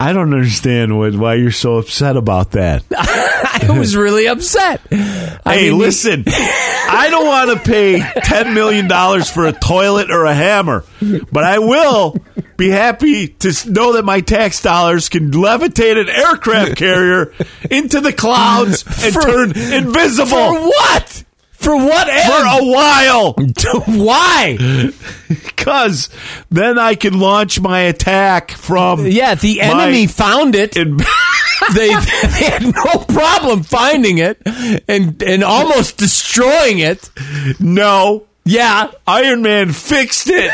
[0.00, 2.82] I don't understand what, why you're so upset about that.
[2.90, 4.80] I was really upset.
[4.90, 10.10] I hey, mean, listen, I don't want to pay ten million dollars for a toilet
[10.10, 10.84] or a hammer,
[11.30, 12.16] but I will
[12.56, 17.32] be happy to know that my tax dollars can levitate an aircraft carrier
[17.70, 21.24] into the clouds and For- turn invisible For what?
[21.54, 22.24] For what end?
[22.24, 23.32] for a while.
[24.04, 24.90] Why?
[25.28, 26.10] Because
[26.50, 30.76] then I can launch my attack from Yeah, the my- enemy found it.
[30.76, 30.98] in-
[31.74, 34.42] They, they had no problem finding it
[34.86, 37.08] and and almost destroying it.
[37.58, 38.26] no.
[38.44, 40.52] Yeah, Iron Man fixed it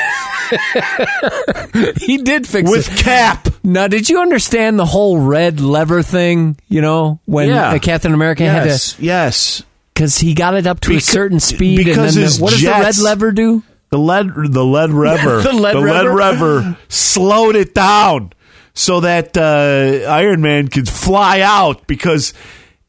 [2.00, 2.90] he did fix with it.
[2.92, 3.48] With Cap.
[3.64, 6.56] Now, did you understand the whole red lever thing?
[6.68, 7.76] You know, when Yeah.
[7.78, 9.62] Captain America had Yes, to yes.
[10.00, 12.62] Because he got it up to a certain speed, and because then the- what does
[12.62, 13.62] the red lever do?
[13.90, 16.14] The lead, the lead rever, The lead rever?
[16.14, 18.32] rever slowed it down
[18.72, 22.32] so that uh, Iron Man could fly out because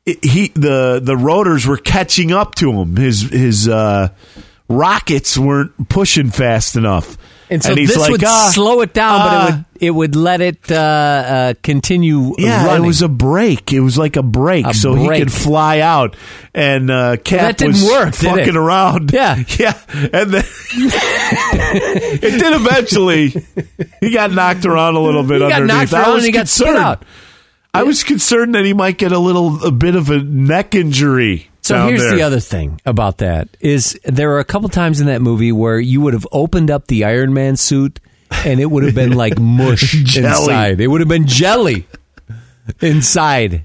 [0.05, 2.95] it, he the the rotors were catching up to him.
[2.95, 4.09] His his uh,
[4.70, 7.18] rockets weren't pushing fast enough,
[7.52, 9.91] And so he's this like, would "Ah, slow it down, ah." but it would it
[9.91, 12.34] would let it uh, uh, continue.
[12.38, 12.86] Yeah, running.
[12.86, 13.74] it was a break.
[13.74, 16.16] It was like a break, A so he could fly out.
[16.54, 19.12] And uh, Cap that didn't was work, fucking around.
[19.12, 19.36] Yeah.
[19.60, 20.43] yeah, and then
[20.74, 23.34] it did eventually.
[23.99, 25.91] He got knocked around a little bit He got underneath.
[25.91, 26.86] knocked I around was and he got spit concerned.
[26.86, 27.06] out.
[27.74, 31.49] I was concerned that he might get a little, a bit of a neck injury.
[31.72, 32.15] So here's there.
[32.15, 35.80] the other thing about that is there are a couple times in that movie where
[35.80, 37.99] you would have opened up the Iron Man suit
[38.45, 40.80] and it would have been like mush inside.
[40.82, 41.88] It would have been jelly
[42.82, 43.63] inside.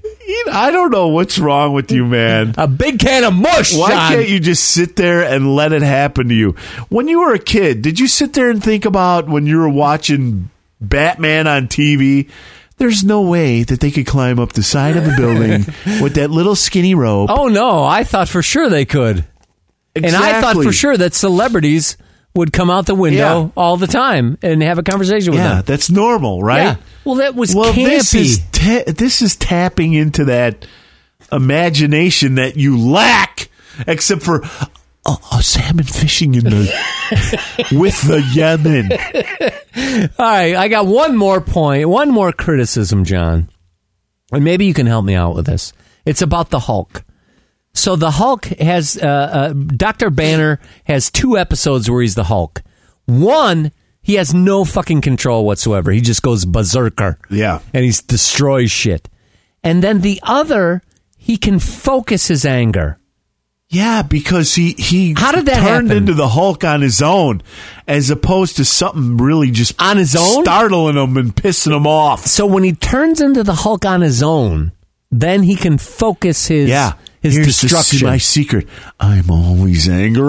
[0.51, 2.53] I don't know what's wrong with you, man.
[2.57, 3.75] A big can of mush.
[3.75, 4.11] Why John.
[4.11, 6.51] can't you just sit there and let it happen to you?
[6.89, 9.69] When you were a kid, did you sit there and think about when you were
[9.69, 10.49] watching
[10.79, 12.29] Batman on TV?
[12.77, 15.65] There's no way that they could climb up the side of a building
[16.01, 17.29] with that little skinny rope.
[17.31, 19.25] Oh no, I thought for sure they could.
[19.95, 21.97] And I thought for sure that celebrities
[22.35, 23.49] would come out the window Yeah.
[23.57, 25.63] all the time and have a conversation with Yeah, them.
[25.65, 26.61] that's normal, right?
[26.61, 26.75] Yeah.
[27.03, 27.85] Well, that was well, campy.
[27.85, 30.67] this is ta- this is tapping into that
[31.31, 33.49] imagination that you lack,
[33.87, 34.43] except for
[35.07, 38.91] a, a salmon fishing in the with the Yemen.
[40.19, 43.49] All right, I got one more point, one more criticism, John.
[44.31, 45.73] And maybe you can help me out with this.
[46.05, 47.03] It's about the Hulk.
[47.73, 50.09] So the Hulk has, uh, uh, Dr.
[50.09, 52.63] Banner has two episodes where he's the Hulk.
[53.05, 55.91] One, he has no fucking control whatsoever.
[55.91, 57.19] He just goes berserker.
[57.29, 57.59] Yeah.
[57.73, 59.09] And he destroys shit.
[59.63, 60.81] And then the other,
[61.17, 62.99] he can focus his anger.
[63.69, 65.97] Yeah, because he he How did that turned happen?
[66.03, 67.41] into the Hulk on his own,
[67.85, 70.43] as opposed to something really just On his own?
[70.45, 72.25] startling him and pissing him off.
[72.25, 74.71] So when he turns into the Hulk on his own,
[75.11, 78.07] then he can focus his Yeah, his Here's destruction.
[78.07, 78.67] my secret:
[79.01, 80.23] I'm always angry.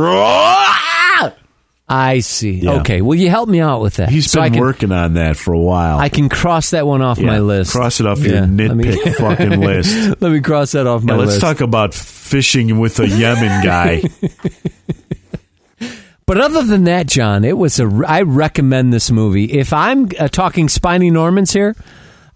[1.91, 2.51] I see.
[2.53, 2.81] Yeah.
[2.81, 3.01] Okay.
[3.01, 4.11] Will you help me out with that?
[4.11, 5.99] He's So been I can, working on that for a while.
[5.99, 7.73] I can cross that one off Yeah, my list.
[7.73, 10.21] Cross it off your Yeah, me- nitpick fucking list.
[10.21, 11.41] Let me cross that off my let's list.
[11.41, 14.03] talk about fishing with a Yemen guy.
[16.27, 17.87] But other than that, John, it was a.
[18.07, 19.45] I recommend this movie.
[19.47, 21.75] If I'm uh, talking Spiny Normans here,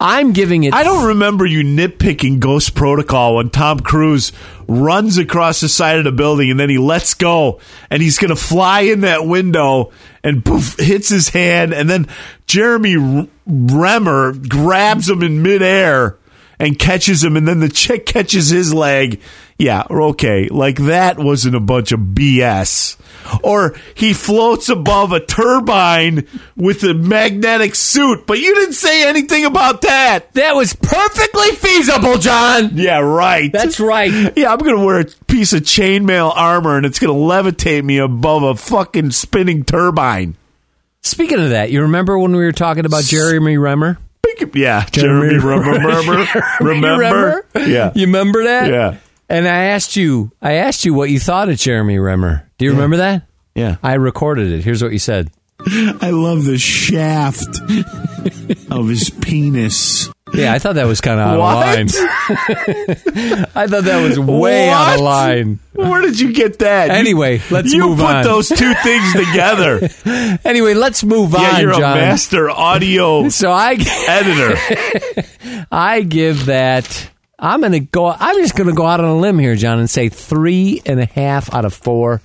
[0.03, 0.75] I'm giving it.
[0.75, 4.33] I don't remember you nitpicking Ghost Protocol when Tom Cruise
[4.67, 8.31] runs across the side of the building and then he lets go and he's going
[8.31, 9.93] to fly in that window
[10.25, 12.09] and poof, hits his hand and then
[12.49, 16.19] Jeremy Renner grabs him in midair
[16.59, 19.21] and catches him and then the chick catches his leg.
[19.63, 20.49] Yeah, okay.
[20.49, 22.97] Like that wasn't a bunch of BS.
[23.45, 29.45] Or he floats above a turbine with a magnetic suit, but you didn't say anything
[29.45, 30.33] about that.
[30.35, 32.71] That was perfectly feasible, John.
[32.75, 33.53] Yeah, right.
[33.53, 34.37] That's right.
[34.37, 37.85] Yeah, I'm going to wear a piece of chainmail armor and it's going to levitate
[37.85, 40.37] me above a fucking spinning turbine.
[41.03, 43.99] Speaking of that, you remember when we were talking about Jeremy Renner?
[44.55, 46.27] Yeah, Jeremy, remember?
[46.61, 47.47] Remember?
[47.55, 47.93] Yeah.
[47.95, 48.69] You remember that?
[48.69, 48.97] Yeah.
[49.33, 52.51] And I asked you, I asked you what you thought of Jeremy Renner.
[52.59, 53.23] Do you remember that?
[53.55, 53.77] Yeah.
[53.83, 54.63] I recorded it.
[54.63, 55.31] Here's what you said.
[55.67, 57.49] I love the shaft
[58.71, 60.11] of his penis.
[60.35, 61.67] Yeah, I thought that was kind of out What?
[61.67, 61.89] of line.
[63.55, 65.61] I thought that was way out of line.
[65.73, 66.91] Where did you get that?
[66.91, 68.17] Anyway, let's you move on.
[68.17, 69.89] You put those two things together.
[70.45, 71.97] Anyway, let's move yeah, on, you're John.
[71.99, 73.77] a master audio So I,
[74.09, 75.67] editor.
[75.73, 77.11] I give that.
[77.43, 78.07] I'm gonna go.
[78.07, 81.07] I'm just gonna go out on a limb here, John, and say three and a
[81.07, 82.23] half out of four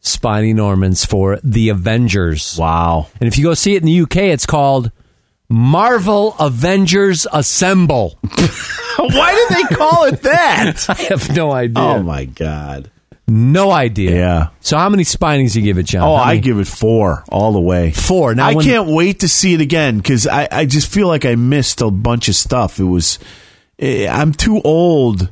[0.00, 2.56] Spiny Normans for the Avengers.
[2.58, 3.08] Wow.
[3.20, 4.92] And if you go see it in the UK, it's called
[5.48, 8.18] Marvel Avengers Assemble.
[8.98, 10.84] Why did they call it that?
[10.88, 11.82] I have no idea.
[11.82, 12.90] oh my god.
[13.26, 14.10] no idea.
[14.14, 14.48] Yeah.
[14.60, 16.02] So how many Spinies you give it, John?
[16.06, 17.92] Oh, I give it four all the way.
[17.92, 18.34] four.
[18.34, 21.24] Now I when- can't wait to see it again because I, I just feel like
[21.24, 22.78] I missed a bunch of stuff.
[22.78, 23.18] It was,
[23.82, 25.30] I'm too old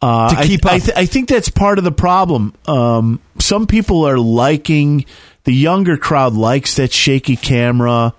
[0.00, 0.82] uh, To keep I, I, up.
[0.82, 2.54] th- I think that's part of the problem.
[2.66, 5.04] Um, some people are liking
[5.44, 8.14] the younger crowd likes that shaky camera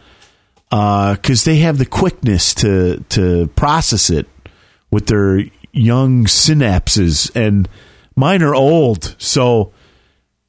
[0.70, 4.28] because they have the quickness to to process it
[4.90, 5.42] with their
[5.72, 7.70] young synapses, and
[8.16, 9.72] mine are old, so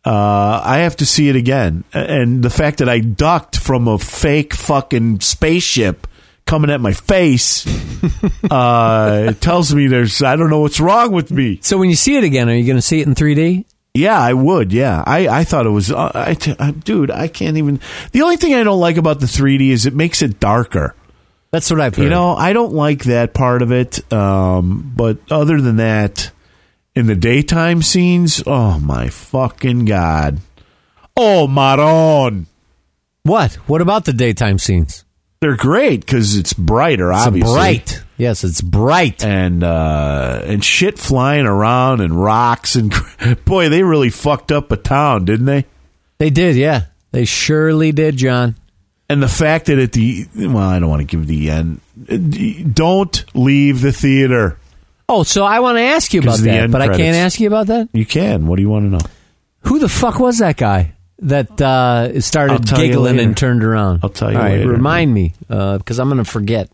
[0.05, 1.84] uh, I have to see it again.
[1.92, 6.07] And the fact that I ducked from a fake fucking spaceship
[6.47, 7.66] coming at my face
[8.51, 11.59] uh, it tells me there's I don't know what's wrong with me.
[11.62, 13.64] So when you see it again, are you going to see it in 3D?
[13.95, 14.72] Yeah, I would.
[14.72, 15.90] Yeah, I, I thought it was.
[15.92, 17.80] Uh, I t- uh, dude, I can't even.
[18.11, 20.95] The only thing I don't like about the 3D is it makes it darker.
[21.53, 22.03] That's what I've heard.
[22.03, 24.12] You know, I don't like that part of it.
[24.12, 26.32] Um, but other than that,
[26.97, 30.40] in the daytime scenes, oh my fucking god!
[31.16, 32.49] Oh, Maron,
[33.22, 33.55] what?
[33.68, 35.03] What about the daytime scenes?
[35.45, 37.53] They're great because it's brighter, It's obviously.
[37.53, 38.03] bright.
[38.16, 39.22] Yes, it's bright.
[39.24, 42.92] and uh, and shit flying around and rocks and
[43.45, 45.66] boy, they really fucked up a town, didn't they?
[46.18, 46.86] They did, yeah.
[47.12, 48.57] They surely did, John.
[49.11, 51.80] And the fact that at the well, I don't want to give the end.
[52.74, 54.59] Don't leave the theater.
[55.09, 57.66] Oh, so I want to ask you about that, but I can't ask you about
[57.66, 57.90] that.
[57.92, 58.47] You can.
[58.47, 59.11] What do you want to know?
[59.64, 64.01] Who the fuck was that guy that uh, started giggling and turned around?
[64.03, 64.71] I'll tell you All right, later.
[64.71, 66.71] Remind me, because I'm going to forget.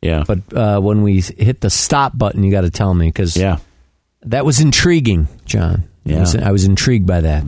[0.00, 3.36] Yeah, But uh, when we hit the stop button, you got to tell me because
[3.36, 3.58] yeah.
[4.22, 5.88] that was intriguing, John.
[6.04, 6.14] Yeah.
[6.14, 7.44] Mm-hmm, was- I was intrigued by that.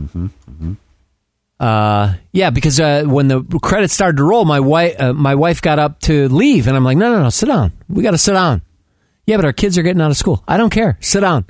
[1.59, 5.61] Uh, yeah, because uh, when the credits started to roll, my wife uh, my wife
[5.61, 7.71] got up to leave, and I'm like, no, no, no, sit down.
[7.87, 8.63] We got to sit down.
[9.27, 10.43] Yeah, but our kids are getting out of school.
[10.47, 10.97] I don't care.
[11.01, 11.45] Sit down.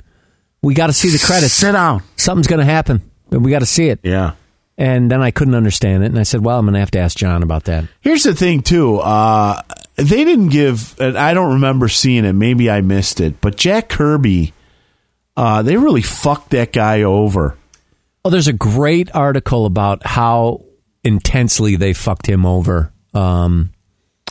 [0.62, 1.54] We got to see the credits.
[1.54, 2.02] Sit down.
[2.16, 3.10] Something's going to happen.
[3.30, 4.00] We got to see it.
[4.02, 4.32] Yeah.
[4.78, 6.98] And then I couldn't understand it, and I said, well, I'm going to have to
[6.98, 7.84] ask John about that.
[8.00, 8.98] Here's the thing, too.
[8.98, 9.60] Uh,
[9.96, 12.32] they didn't give, and I don't remember seeing it.
[12.32, 13.40] Maybe I missed it.
[13.40, 14.54] But Jack Kirby,
[15.36, 17.56] uh, they really fucked that guy over.
[18.24, 20.64] Oh, there's a great article about how
[21.04, 22.92] intensely they fucked him over.
[23.12, 23.72] Um,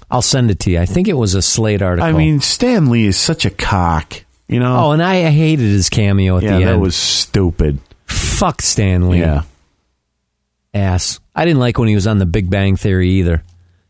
[0.09, 0.79] I'll send it to you.
[0.79, 2.07] I think it was a Slate article.
[2.07, 4.23] I mean, Stan Lee is such a cock.
[4.47, 4.87] You know?
[4.87, 7.79] oh, and I hated his cameo at yeah, the that was stupid.
[8.05, 9.19] fuck Stan Lee.
[9.19, 9.43] Yeah.
[10.73, 11.19] Ass.
[11.35, 13.43] I didn't like when he was on The Big Bang Theory either.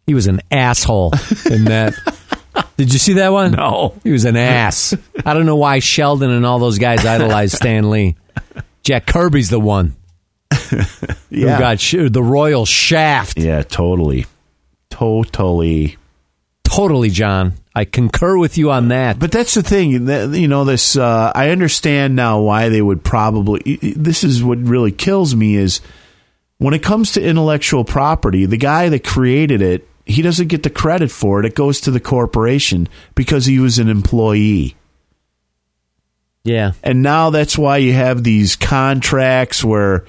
[0.07, 1.13] He was an asshole
[1.49, 1.93] in that.
[2.77, 3.51] Did you see that one?
[3.51, 3.93] No.
[4.03, 4.93] He was an ass.
[5.25, 8.15] I don't know why Sheldon and all those guys idolized Stan Lee.
[8.83, 9.95] Jack Kirby's the one
[10.71, 10.77] Yeah.
[11.29, 13.37] who got sh- the royal shaft.
[13.37, 14.25] yeah, totally.
[14.89, 15.97] Totally.
[16.63, 17.53] Totally, John.
[17.75, 19.19] I concur with you on that.
[19.19, 20.65] But that's the thing, you know.
[20.65, 23.77] This uh, I understand now why they would probably.
[23.95, 25.79] This is what really kills me is
[26.61, 28.45] when it comes to intellectual property.
[28.45, 31.45] The guy that created it, he doesn't get the credit for it.
[31.47, 34.75] It goes to the corporation because he was an employee.
[36.43, 36.73] yeah.
[36.83, 40.05] And now that's why you have these contracts where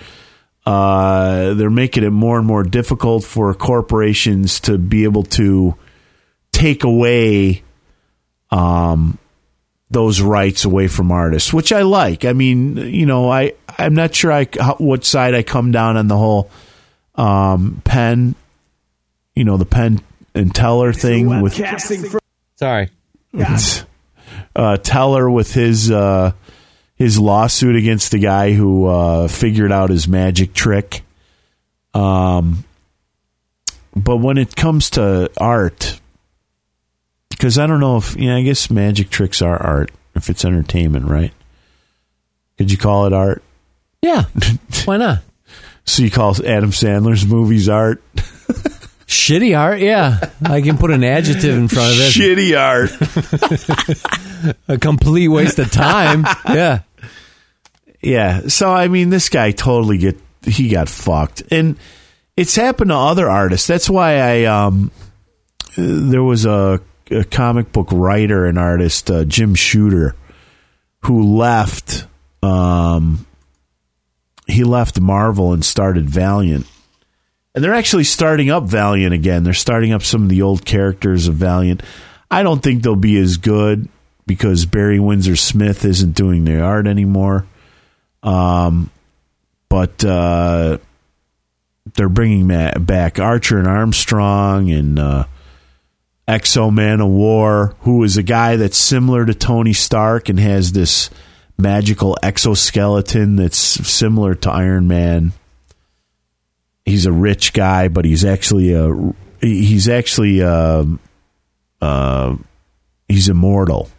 [0.67, 5.75] uh, they're making it more and more difficult for corporations to be able to
[6.53, 7.63] take away
[8.51, 9.19] um,
[9.93, 12.25] those rights away from artists, which I like.
[12.25, 15.97] I mean, you know, I I'm not sure I how, what side I come down
[15.97, 16.51] on the whole
[17.15, 18.35] um, Penn,
[19.35, 20.01] you know, the Penn
[20.35, 21.55] and Teller thing with
[22.57, 22.91] Sorry.
[24.57, 26.33] uh, Teller with his uh,
[26.95, 31.03] his lawsuit against the guy who uh, figured out his magic trick.
[31.95, 32.65] Um,
[33.95, 36.01] but when it comes to art,
[37.43, 41.07] because I don't know if yeah, I guess magic tricks are art if it's entertainment,
[41.07, 41.33] right?
[42.57, 43.43] Could you call it art?
[44.01, 44.27] Yeah.
[44.85, 45.25] Why not?
[45.85, 48.01] So you call Adam Sandler's movies art?
[49.09, 50.21] Shitty art, yeah.
[50.45, 52.13] I can put an adjective in front of it.
[52.13, 52.93] Shitty art.
[54.69, 56.25] A complete waste of time.
[56.49, 56.83] Yeah.
[58.01, 58.47] Yeah.
[58.47, 60.17] So I mean, this guy totally get
[60.47, 61.77] he got fucked, and
[62.37, 63.67] it's happened to other artists.
[63.67, 64.93] That's why I um
[65.77, 66.81] uh, there was a,
[67.13, 70.15] a comic book writer and artist uh, Jim Shooter
[71.05, 72.07] who left.
[72.43, 73.27] Um,
[74.47, 76.67] he left Marvel and started Valiant.
[77.55, 79.45] And they're actually starting up Valiant again.
[79.45, 81.83] They're starting up some of the old characters of Valiant.
[82.31, 83.89] I don't think they'll be as good
[84.27, 87.47] because Barry Windsor Smith isn't doing the art anymore.
[88.23, 88.91] Um,
[89.69, 90.79] but uh,
[91.95, 95.27] they're bringing back Archer and Armstrong and uh,
[96.33, 101.11] X-O Manowar, who is a guy that's similar to Tony Stark and has this
[101.59, 105.35] magical exoskeleton that's similar to Iron Man.
[106.87, 111.01] He's a rich guy, but he's actually a he's actually um
[111.81, 112.37] uh,
[113.09, 113.91] he's immortal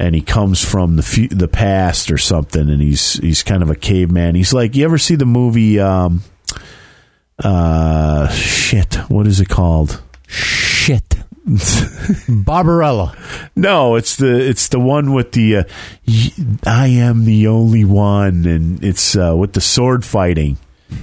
[0.00, 3.76] and he comes from the the past or something, and he's he's kind of a
[3.76, 4.34] caveman.
[4.34, 5.78] He's like, you ever see the movie?
[5.78, 6.22] Um,
[7.38, 10.02] uh, shit, what is it called?
[12.28, 13.16] Barbarella.
[13.56, 15.64] No, it's the it's the one with the uh,
[16.64, 20.58] I am the only one, and it's uh, with the sword fighting.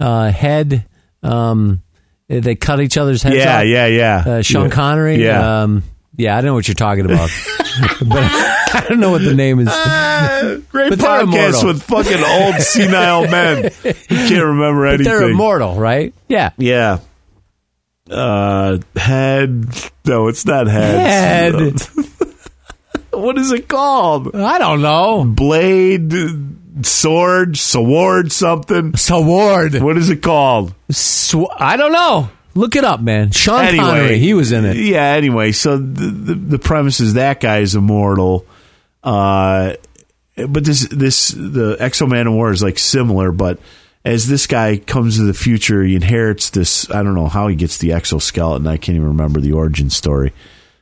[0.00, 0.84] Uh, head.
[1.22, 1.80] Um,
[2.26, 3.66] they cut each other's heads yeah, off.
[3.66, 4.70] yeah, yeah, Uh, Sean yeah.
[4.74, 5.22] Connery.
[5.22, 5.62] Yeah.
[5.62, 5.84] Um,
[6.16, 7.30] yeah, I don't know what you're talking about.
[8.00, 9.66] but I don't know what the name is.
[10.70, 13.70] Great But podcast with fucking old senile men.
[13.84, 15.04] You can't remember But anything.
[15.04, 16.12] they're immortal, right?
[16.26, 16.50] Yeah.
[16.56, 16.98] Yeah.
[18.10, 19.66] Uh, head.
[20.04, 21.54] No, it's not head.
[21.54, 21.80] Head.
[23.12, 24.34] what is it called?
[24.34, 25.24] I don't know.
[25.24, 26.12] Blade,
[26.82, 28.96] sword, sword, something.
[28.96, 29.80] Sword.
[29.80, 30.74] What is it called?
[30.90, 32.30] Sw- I don't know.
[32.54, 33.30] Look it up, man.
[33.30, 34.18] Sean anyway, Connery.
[34.18, 34.76] He was in it.
[34.76, 35.04] Yeah.
[35.04, 38.46] Anyway, so the the, the premise is that guy is immortal.
[39.02, 39.74] Uh,
[40.36, 43.58] but this this the X-O Manowar is like similar, but
[44.04, 46.90] as this guy comes to the future, he inherits this.
[46.90, 48.66] I don't know how he gets the exoskeleton.
[48.66, 50.32] I can't even remember the origin story.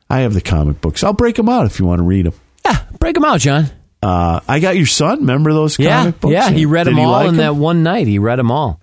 [0.08, 1.04] I have the comic books.
[1.04, 2.34] I'll break them out if you want to read them.
[2.64, 3.66] Yeah, break them out, John.
[4.02, 5.20] Uh, I got your son.
[5.20, 6.32] Remember those Yeah, comic books?
[6.32, 6.50] yeah.
[6.50, 7.36] He read Did them all like in 'em?
[7.36, 8.06] that one night.
[8.06, 8.80] He read them all,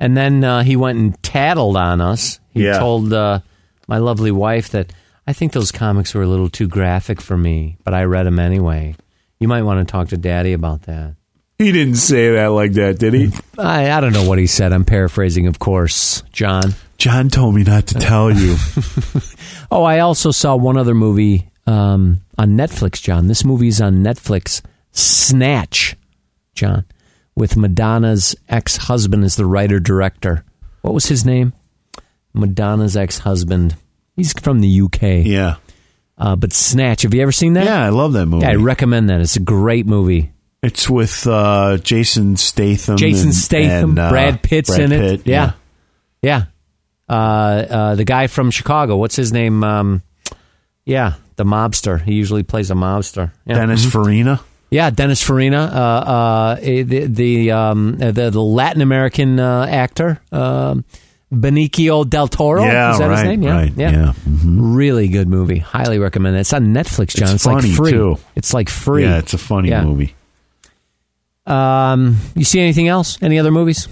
[0.00, 2.40] and then uh, he went and tattled on us.
[2.50, 2.78] He Yeah.
[2.78, 3.40] told uh,
[3.86, 4.92] my lovely wife that
[5.26, 8.38] I think those comics were a little too graphic for me, but I read them
[8.38, 8.96] anyway.
[9.38, 11.14] You might want to talk to Daddy about that.
[11.62, 13.30] He didn't say that like that, did he?
[13.58, 14.72] I, I don't know what he said.
[14.72, 16.74] I'm paraphrasing, of course, John.
[16.98, 18.56] John told me not to tell you.
[19.70, 23.26] Oh, I also saw one other movie um, on Netflix, John.
[23.26, 24.60] This movie's on Netflix.
[24.90, 25.96] Snatch,
[26.54, 26.84] John,
[27.34, 30.44] with Madonna's ex husband as the writer director.
[30.82, 31.54] What was his name?
[32.34, 33.76] Madonna's ex husband.
[34.14, 35.24] He's from the UK.
[35.24, 35.56] yeah,
[36.18, 37.64] Uh, but Snatch, have you ever seen that?
[37.64, 37.82] yeah.
[37.82, 38.44] I love that movie.
[38.44, 39.22] Yeah, I recommend that.
[39.22, 40.32] It's a great movie.
[40.62, 42.96] It's with uh, Jason Statham.
[42.96, 45.00] Jason and- Statham, and, uh, Brad Pitt's Brad in it.
[45.00, 45.52] Pitt, yeah.
[46.22, 46.44] Yeah.
[47.08, 49.64] Uh, uh, the guy from Chicago, what's his name?
[49.64, 50.02] Um,
[50.84, 52.00] yeah, the mobster.
[52.00, 53.32] He usually plays a mobster.
[53.44, 53.56] Yeah.
[53.56, 54.40] Dennis Farina.
[54.70, 60.84] Yeah, Dennis Farina, uh, uh, the the, um, the the Latin American uh, actor, um,
[61.30, 62.62] Benicio del Toro.
[62.64, 63.42] Yeah, is that right, his name?
[63.42, 63.90] Yeah, right, yeah.
[63.90, 64.12] yeah.
[64.46, 65.58] Really good movie.
[65.58, 66.40] Highly recommend it.
[66.40, 67.34] It's on Netflix, John.
[67.34, 67.90] It's It's, like free.
[67.90, 68.16] too.
[68.34, 69.02] It's like free.
[69.02, 69.84] Yeah, it's a funny Yeah.
[69.84, 70.14] movie.
[71.46, 73.20] Um, you see anything else?
[73.22, 73.88] Any other movies?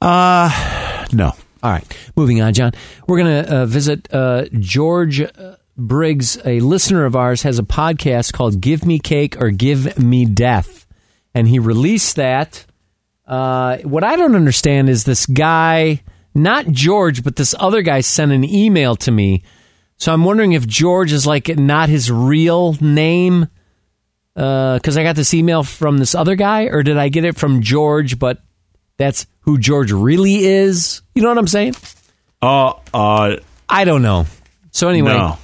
[0.00, 1.32] Uh no.
[1.62, 2.72] All right, moving on, John.
[3.06, 7.62] We're going to uh, visit uh, George uh, Briggs, a listener of ours, has a
[7.62, 10.86] podcast called "Give Me Cake or Give Me Death,"
[11.34, 12.66] and he released that.
[13.26, 16.02] Uh, what I don't understand is this guy,
[16.34, 19.44] not George, but this other guy, sent an email to me.
[19.98, 23.46] So I'm wondering if George is like not his real name,
[24.34, 27.60] because I got this email from this other guy, or did I get it from
[27.62, 28.40] George, but
[28.98, 31.02] that's who George really is?
[31.14, 31.74] You know what I'm saying?
[32.40, 33.36] Uh uh
[33.68, 34.26] I don't know.
[34.70, 35.38] So anyway, no.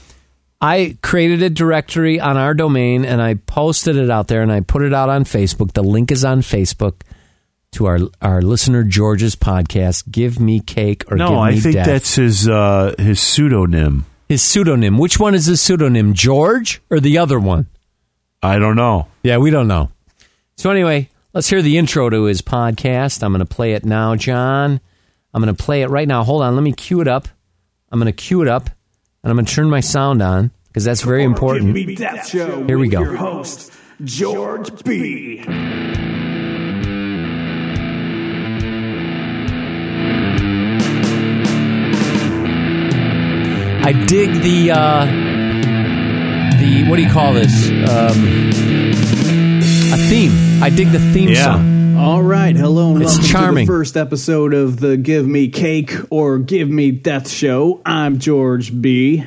[0.60, 4.60] I created a directory on our domain and I posted it out there and I
[4.60, 5.72] put it out on Facebook.
[5.72, 7.02] The link is on Facebook
[7.72, 10.10] to our our listener George's podcast.
[10.10, 11.86] Give me cake or give No, I think death.
[11.86, 14.06] that's his uh, his pseudonym.
[14.28, 14.98] his pseudonym.
[14.98, 16.14] Which one is his pseudonym?
[16.14, 17.66] George or the other one?
[18.42, 19.08] I don't know.
[19.22, 19.90] Yeah, we don't know.
[20.56, 23.22] So anyway, let's hear the intro to his podcast.
[23.22, 24.80] I'm going to play it now, John.
[25.34, 26.22] I'm going to play it right now.
[26.24, 27.28] Hold on, let me cue it up.
[27.90, 28.70] I'm going to cue it up,
[29.22, 31.74] and I'm going to turn my sound on because that's very important.
[31.74, 32.64] Give me that show.
[32.64, 33.00] Here we with go.
[33.00, 33.72] Your host,
[34.04, 35.44] George B.
[43.80, 45.27] I dig the uh,
[46.58, 47.68] the what do you call this?
[47.68, 48.50] Um,
[49.92, 50.62] a theme.
[50.62, 51.54] I dig the theme Yeah.
[51.54, 51.96] song.
[51.96, 53.66] All right, hello and It's welcome charming.
[53.66, 57.80] to the first episode of the Give Me Cake or Give Me Death show.
[57.84, 59.24] I'm George B.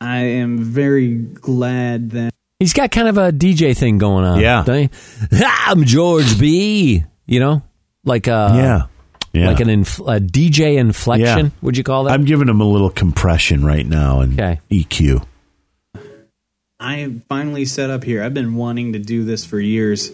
[0.00, 4.40] I am very glad that He's got kind of a DJ thing going on.
[4.40, 4.62] Yeah.
[4.64, 4.92] doesn't
[5.30, 5.44] he?
[5.66, 7.04] I'm George B.
[7.26, 7.62] You know,
[8.04, 8.82] like a yeah,
[9.32, 9.46] yeah.
[9.48, 11.46] like an inf- a DJ inflection.
[11.46, 11.50] Yeah.
[11.62, 12.12] Would you call that?
[12.12, 14.60] I'm giving him a little compression right now and Okay.
[14.70, 15.24] EQ.
[16.80, 18.22] I am finally set up here.
[18.22, 20.10] I've been wanting to do this for years.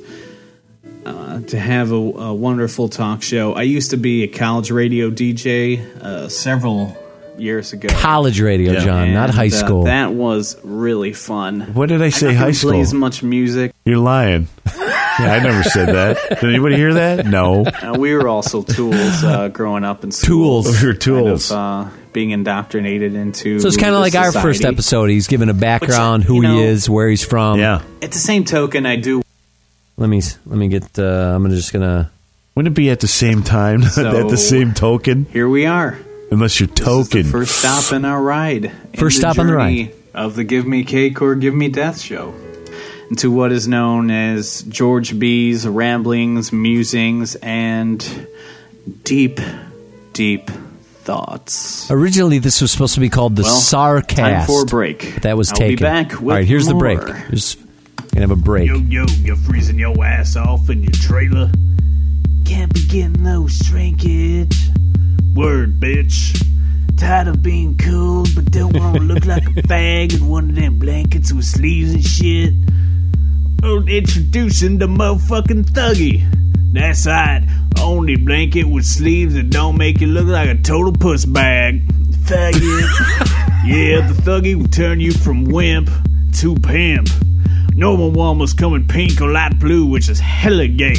[1.04, 3.54] Uh, to have a, a wonderful talk show.
[3.54, 6.94] I used to be a college radio DJ uh, several
[7.38, 7.88] years ago.
[7.90, 8.80] College radio, Yeah.
[8.84, 9.84] John, not And, high uh, school.
[9.84, 11.72] that was really fun.
[11.72, 12.28] What did I say?
[12.28, 12.80] I high couldn't play school.
[12.82, 13.72] as much music.
[13.86, 14.48] You're lying.
[14.76, 16.18] yeah, I never said that.
[16.40, 17.24] Did anybody hear that?
[17.24, 17.64] No.
[17.64, 20.62] Uh, we were also tools uh, growing up in school.
[20.62, 20.82] Tools.
[20.82, 21.50] We were Kind tools.
[21.50, 23.60] of, uh, being indoctrinated into.
[23.60, 25.10] so it's kind of the like our first episode.
[25.10, 27.58] He's given a background, Which, who know- he is, where he's from.
[27.58, 27.82] yeah.
[28.02, 29.22] At the same token, I do.
[29.96, 30.98] Let me let me get.
[30.98, 32.10] Uh, I'm just gonna.
[32.54, 33.82] Wouldn't it be at the same time?
[33.90, 35.26] So- at the same token?
[35.26, 35.98] Here we are.
[36.30, 37.24] Unless you're This is the token.
[37.30, 38.70] first stop in our ride.
[38.96, 39.92] First stop on the ride.
[40.14, 42.34] of the Give Me Cake or Give Me Death show.
[43.08, 48.28] Into what is known as George B's ramblings, musings, and
[49.02, 49.40] deep,
[50.12, 50.48] deep
[51.00, 51.90] thoughts.
[51.90, 54.16] Originally, this was supposed to be called the Well, Sarcast.
[54.16, 55.14] Time for a break.
[55.14, 55.76] But that was I'll taken.
[55.76, 57.00] be back with All right, here's the break.
[57.00, 57.54] Here's,
[58.12, 58.68] gonna have a break.
[58.68, 61.50] Yo, yo, you're freezing your ass off in your trailer.
[62.44, 64.56] Can't be getting no shrinkage.
[65.34, 66.46] Word, bitch.
[66.96, 70.56] Tired of being cool, but don't want to look like a fag in one of
[70.56, 72.54] them blankets with sleeves and shit.
[73.62, 76.26] Oh, introducing the motherfucking thuggy.
[76.72, 77.46] That's right.
[77.80, 81.86] Only blanket with sleeves that don't make you look like a total puss bag.
[82.26, 83.36] Faggot.
[83.62, 85.90] Yeah, the thuggy will turn you from wimp
[86.38, 87.08] to pimp.
[87.74, 90.96] Normal one must come in pink or light blue, which is hella gay.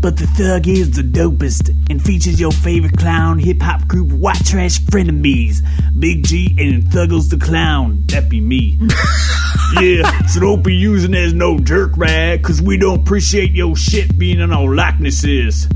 [0.00, 4.44] But the thug is the dopest and features your favorite clown hip hop group White
[4.44, 5.60] Trash Frenemies.
[5.98, 8.04] Big G and Thuggles the Clown.
[8.06, 8.78] That be me.
[9.80, 14.16] yeah, so don't be using as no jerk rag, cause we don't appreciate your shit
[14.16, 15.68] being in our likenesses.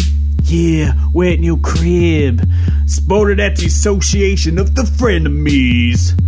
[0.44, 2.48] Yeah, we're in your crib.
[2.86, 6.18] Sported at the Association of the Frenemies.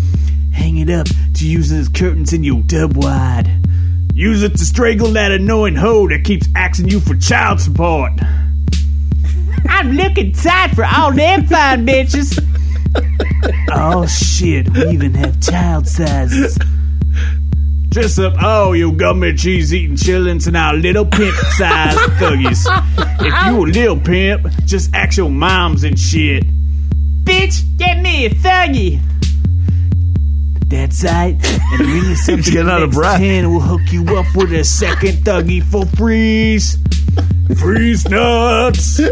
[0.53, 3.64] Hang it up to use as curtains in your dub wide.
[4.15, 8.13] Use it to strangle that annoying hoe that keeps asking you for child support.
[9.69, 12.39] I'm looking tight for all them fine bitches.
[13.73, 16.57] oh shit, we even have child sizes.
[17.89, 22.65] Dress up all your government cheese eating chillins and our little pimp sized thuggies.
[23.21, 26.45] If you a little pimp, just ask your moms and shit.
[27.25, 29.01] Bitch, get me a thuggy.
[30.69, 31.37] That's right.
[31.73, 33.19] And bring us up He's getting out of breath.
[33.19, 33.51] 10.
[33.51, 36.79] We'll hook you up with a second thuggy for freeze.
[37.59, 38.99] Freeze nuts!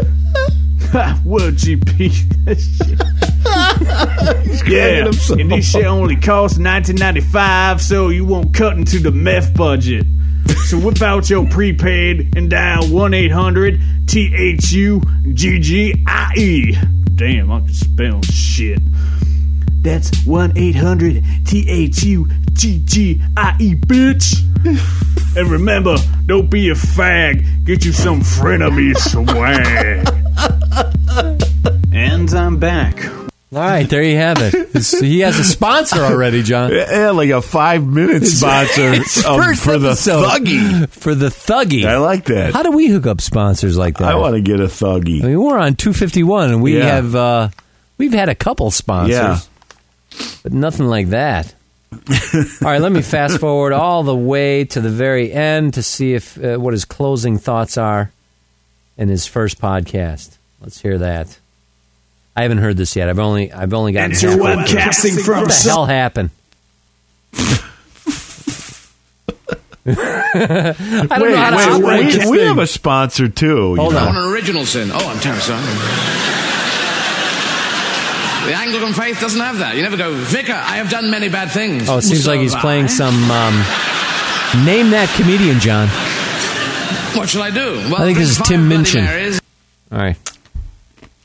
[1.23, 2.29] World GP.
[4.67, 5.05] yeah,
[5.39, 10.05] and this shit only costs 19.95, so you won't cut into the meth budget.
[10.65, 15.01] So whip out your prepaid and dial 1 800 T H U
[15.33, 16.77] G G I E.
[17.15, 18.79] Damn, I can spell shit.
[19.83, 24.35] That's 1 800 T H U G G I E, bitch.
[25.35, 25.95] And remember,
[26.27, 27.65] don't be a fag.
[27.65, 30.07] Get you some frenemy swag.
[31.91, 33.03] And I'm back.
[33.51, 34.53] All right, there you have it.
[34.53, 36.71] It's- he has a sponsor already, John.
[36.73, 38.93] Yeah, like a five minute sponsor
[39.27, 40.23] um, for the episode.
[40.23, 40.89] thuggy.
[40.89, 41.85] For the thuggy.
[41.85, 42.53] I like that.
[42.53, 44.11] How do we hook up sponsors like that?
[44.11, 45.23] I want to get a I thuggy.
[45.23, 46.83] I mean, we're on 251, and we Yeah.
[46.85, 47.49] have uh,
[47.97, 49.39] we've had a couple sponsors, Yeah.
[50.43, 51.53] But nothing like that.
[51.93, 51.99] all
[52.61, 56.43] right, let me fast forward all the way to the very end to see if
[56.43, 58.11] uh, what his closing thoughts are
[58.97, 60.37] in his first podcast.
[60.59, 61.37] Let's hear that.
[62.35, 63.09] I haven't heard this yet.
[63.09, 64.11] I've only I've only gotten.
[64.11, 64.55] Enter halfway.
[64.55, 66.31] webcasting What from the hell happened?
[69.85, 70.73] I
[71.09, 73.71] don't Wait, know how to wait, operate we, we have a sponsor too.
[73.71, 73.99] you Hold know.
[73.99, 74.15] on.
[74.15, 74.89] an original sin.
[74.91, 76.42] Oh, I'm terribly sorry.
[78.45, 79.75] The Anglican faith doesn't have that.
[79.75, 81.87] You never go, Vicar, I have done many bad things.
[81.87, 82.87] Oh, it seems So like he's playing I.
[82.87, 83.15] some.
[83.31, 83.53] Um,
[84.65, 85.87] name that comedian, John.
[87.17, 87.75] What shall I do?
[87.89, 89.05] Well, I think this is Tim Minchin.
[89.05, 89.39] Marys.
[89.91, 90.17] All right.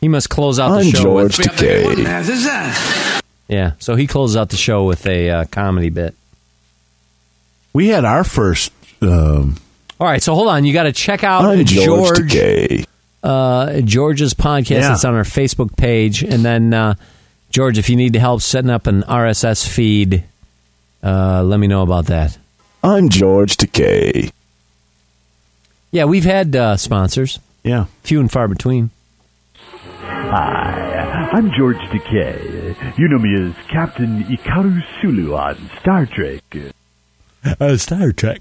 [0.00, 1.46] He must close out the I'm show George with.
[1.46, 1.84] Be up there.
[1.86, 2.20] What on Takei.
[2.20, 3.20] earth is that?
[3.48, 6.14] Yeah, so he closes out the show with a uh, comedy bit.
[7.72, 8.70] We had our first.
[9.02, 9.56] Um,
[9.98, 10.64] All right, so hold on.
[10.64, 11.84] You got to check out I'm George
[12.18, 12.86] George Takei.
[13.22, 14.80] Uh, George's podcast.
[14.82, 14.92] Yeah.
[14.92, 16.94] It's on our Facebook page, and then uh,
[17.50, 20.24] George, if you need help setting up an RSS feed,
[21.02, 22.38] uh, let me know about that.
[22.82, 24.30] I'm George Takei.
[25.90, 27.86] Yeah, we've had uh, sponsors, yeah.
[28.02, 28.90] few and far between.
[30.00, 32.98] Hi, I'm George Takei.
[32.98, 36.42] You know me as Captain Hikaru Sulu on Star Trek.
[37.58, 38.40] Uh, Star Trek.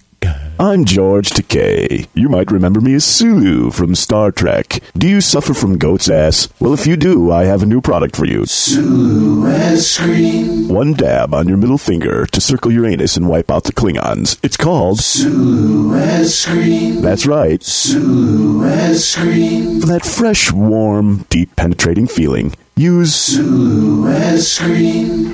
[0.59, 2.07] I'm George Takei.
[2.15, 4.81] You might remember me as Sulu from Star Trek.
[4.97, 6.49] Do you suffer from goat's ass?
[6.59, 8.47] Well, if you do, I have a new product for you.
[8.47, 10.67] Sulu Escream.
[10.67, 14.39] One dab on your middle finger to circle your anus and wipe out the Klingons.
[14.41, 15.91] It's called Sulu
[16.23, 17.01] Sream.
[17.03, 17.61] That's right.
[17.61, 19.81] Sulu Escream.
[19.81, 23.37] For that fresh, warm, deep penetrating feeling, use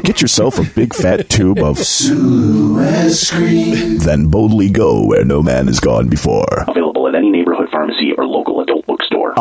[0.03, 3.99] Get yourself a big fat tube of Sulu Escream.
[4.03, 6.65] Then boldly go where no man has gone before.
[6.67, 9.33] Available at any neighborhood pharmacy or local adult bookstore.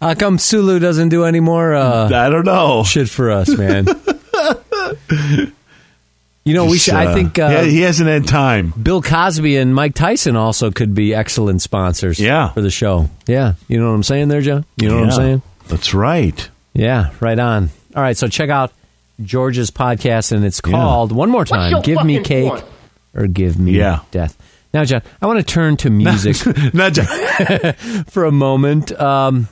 [0.00, 2.84] How come Sulu doesn't do any more uh, I don't know.
[2.84, 3.86] shit for us, man?
[6.46, 6.94] you know, we should.
[6.94, 8.72] I Uh, think uh, yeah, he hasn't had time.
[8.80, 12.18] Bill Cosby and Mike Tyson also could be excellent sponsors.
[12.18, 12.50] Yeah.
[12.52, 13.10] for the show.
[13.26, 14.64] Yeah, you know what I'm saying there, John.
[14.80, 15.42] You know what I'm saying?
[15.68, 16.48] That's right.
[16.72, 17.70] Yeah, right on.
[17.94, 18.72] All right, so check out
[19.22, 22.52] George's podcast, and it's called one more time: "Give Me Cake
[23.14, 24.00] or Give Me Yeah.
[24.10, 24.36] Death."
[24.74, 26.36] Now, John, I want to turn to music
[26.74, 27.10] Not just,
[28.10, 28.92] for a moment.
[29.00, 29.48] Um,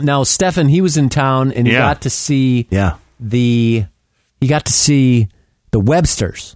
[0.00, 1.78] now, Stefan, he was in town, and he Yeah.
[1.80, 2.94] got to see yeah.
[3.20, 3.84] the
[4.40, 5.28] he got to see
[5.72, 6.54] the Websters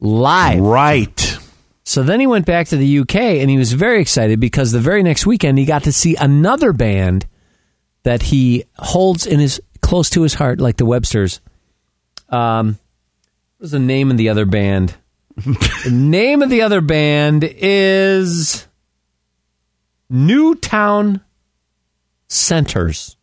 [0.00, 0.60] live.
[0.60, 1.38] Right.
[1.84, 4.80] So then he went back to the UK and he was very excited because the
[4.80, 7.26] very next weekend he got to see another band
[8.02, 11.40] that he holds in his close to his heart, like the Websters.
[12.28, 12.78] Um,
[13.56, 14.96] what was the name of the other band?
[15.36, 18.66] the name of the other band is
[20.10, 21.20] Newtown
[22.28, 23.16] Centers.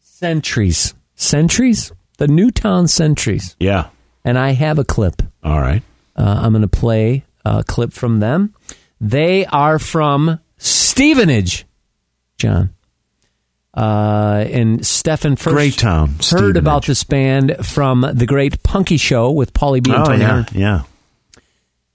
[0.00, 0.94] Centuries.
[1.14, 1.92] Sentries?
[2.22, 3.56] The Newtown Sentries.
[3.58, 3.88] Yeah.
[4.24, 5.22] And I have a clip.
[5.42, 5.82] All right.
[6.14, 8.54] Uh, I'm going to play a clip from them.
[9.00, 11.66] They are from Stevenage,
[12.38, 12.74] John.
[13.74, 16.56] Uh, and Stefan first Great town, heard Stevenage.
[16.58, 19.90] about this band from the Great Punky Show with Paulie B.
[19.92, 20.44] and Oh yeah.
[20.52, 20.82] Yeah.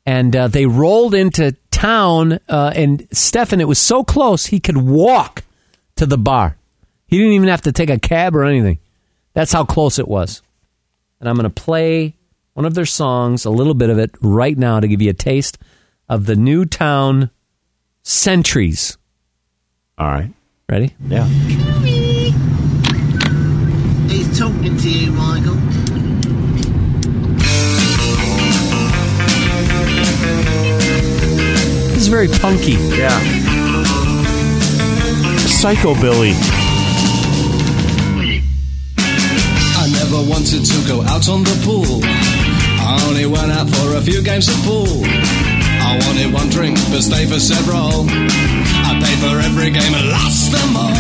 [0.06, 4.76] And uh, they rolled into town, uh, and Stefan, it was so close he could
[4.76, 5.46] walk
[5.96, 6.58] to the bar.
[7.06, 8.80] He didn't even have to take a cab or anything.
[9.38, 10.42] That's how close it was.
[11.20, 12.16] And I'm going to play
[12.56, 15.14] one of their songs, a little bit of it, right now to give you a
[15.14, 15.60] taste
[16.10, 17.30] of the Newtown
[18.02, 18.98] Sentries.
[19.96, 20.34] All right.
[20.68, 20.96] Ready?
[21.08, 21.26] Yeah.
[24.08, 25.54] He's talking to you, Michael.
[31.94, 32.72] This is very punky.
[32.72, 33.20] Yeah.
[35.38, 35.94] Psycho
[40.10, 42.00] never wanted to go out on the pool.
[42.04, 44.88] I only went out for a few games of pool.
[45.04, 48.08] I wanted one drink, but stayed for several.
[48.08, 50.96] I paid for every game and lost them all.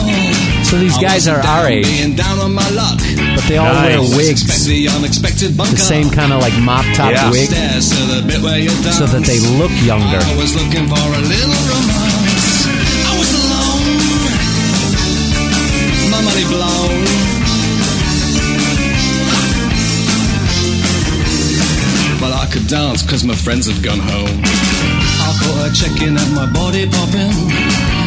[0.67, 2.99] So these guys are wasn't our down age, Being down on my luck.
[3.35, 7.31] but they all wear wigs, the, unexpected the same kind of like mop top Yeah.
[7.31, 9.55] wig, Stairs to the bit where you so that they dance.
[9.55, 10.19] look younger.
[22.67, 24.41] Dance cause my friends had gone home.
[24.43, 27.31] I caught her checking at my body popping.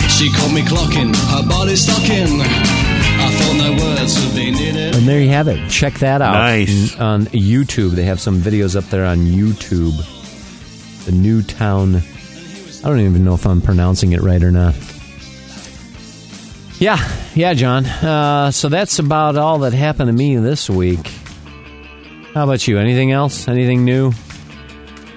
[0.09, 2.41] She caught me clocking, her body stocking.
[2.41, 4.97] I thought no words would be needed.
[4.97, 5.71] And there you have it.
[5.71, 6.35] Check that out.
[6.35, 6.99] Nice.
[7.01, 7.93] On YouTube.
[7.93, 9.97] They have some videos up there on YouTube.
[11.07, 11.97] The Newtown.
[11.97, 14.75] I don't even know if I'm pronouncing it right or not.
[16.79, 16.97] Yeah,
[17.35, 17.85] yeah, John.
[17.87, 21.07] Uh, so that's about all that happened to me this week.
[22.35, 22.79] How about you?
[22.79, 23.49] Anything else?
[23.49, 24.13] Anything new?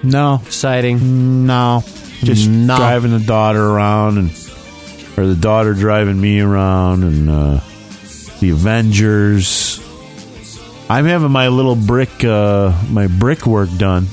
[0.04, 0.42] No.
[0.46, 1.46] Exciting?
[1.46, 1.84] No.
[2.24, 2.76] Just No.
[2.78, 4.30] driving the daughter around and
[5.18, 7.60] or the daughter driving me around and uh
[8.40, 9.80] the Avengers.
[10.90, 14.08] I'm having my little brick, uh, my brickwork done.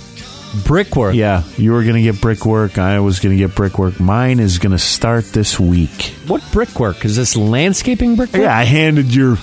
[0.64, 1.14] Brickwork.
[1.14, 2.78] Yeah, you were gonna get brickwork.
[2.78, 3.98] I was gonna get brickwork.
[4.00, 6.14] Mine is gonna start this week.
[6.26, 7.04] What brickwork?
[7.04, 8.42] Is this landscaping brickwork?
[8.42, 9.36] Yeah, I handed your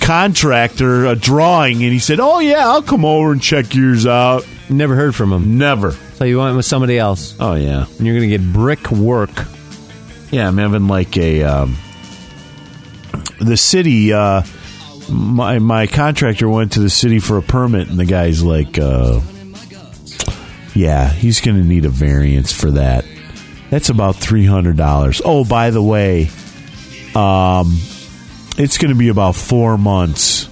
[0.00, 4.44] contractor a drawing, and he said, "Oh yeah, I'll come over and check yours out."
[4.70, 5.58] Never heard from him.
[5.58, 5.90] Never.
[5.90, 7.34] So you went with somebody else.
[7.40, 9.30] Oh yeah, and you're going to get brick work.
[10.30, 11.76] Yeah, I'm having like a um,
[13.40, 14.12] the city.
[14.12, 14.42] Uh,
[15.10, 19.20] my my contractor went to the city for a permit, and the guy's like, uh,
[20.72, 23.04] "Yeah, he's going to need a variance for that.
[23.70, 26.30] That's about three hundred dollars." Oh, by the way,
[27.16, 27.76] um,
[28.56, 30.48] it's going to be about four months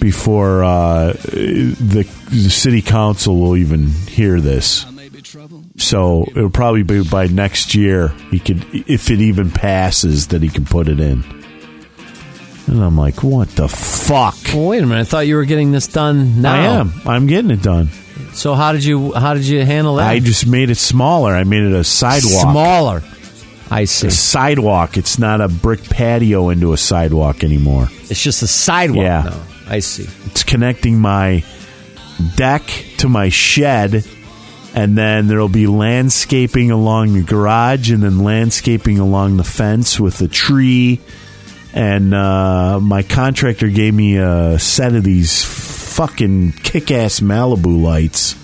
[0.00, 4.86] before uh, the the city council will even hear this.
[5.76, 10.48] So it'll probably be by next year he could, if it even passes, that he
[10.48, 11.22] can put it in.
[12.66, 14.36] And I'm like, what the fuck?
[14.54, 15.00] Well, wait a minute.
[15.00, 16.52] I thought you were getting this done now.
[16.52, 16.92] I am.
[17.04, 17.88] I'm getting it done.
[18.32, 20.08] So how did you how did you handle that?
[20.08, 21.34] I just made it smaller.
[21.34, 22.42] I made it a sidewalk.
[22.52, 23.02] Smaller.
[23.70, 24.08] I see.
[24.08, 24.96] A sidewalk.
[24.96, 27.88] It's not a brick patio into a sidewalk anymore.
[28.08, 29.04] It's just a sidewalk.
[29.04, 29.22] Yeah.
[29.24, 29.40] now.
[29.70, 30.08] I see.
[30.26, 31.44] It's connecting my
[32.34, 32.62] deck
[32.98, 34.04] to my shed,
[34.74, 40.20] and then there'll be landscaping along the garage, and then landscaping along the fence with
[40.20, 41.00] a tree.
[41.72, 48.34] And uh, my contractor gave me a set of these fucking kick-ass Malibu lights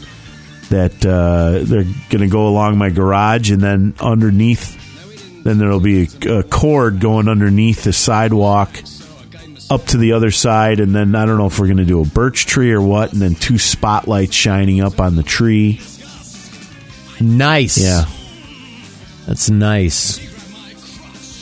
[0.69, 6.09] that uh, they're going to go along my garage, and then underneath, then there'll be
[6.23, 8.77] a, a cord going underneath the sidewalk
[9.71, 12.01] up to the other side, and then I don't know if we're going to do
[12.01, 15.81] a birch tree or what, and then two spotlights shining up on the tree.
[17.21, 17.79] Nice.
[17.79, 18.05] Yeah,
[19.27, 20.21] That's nice.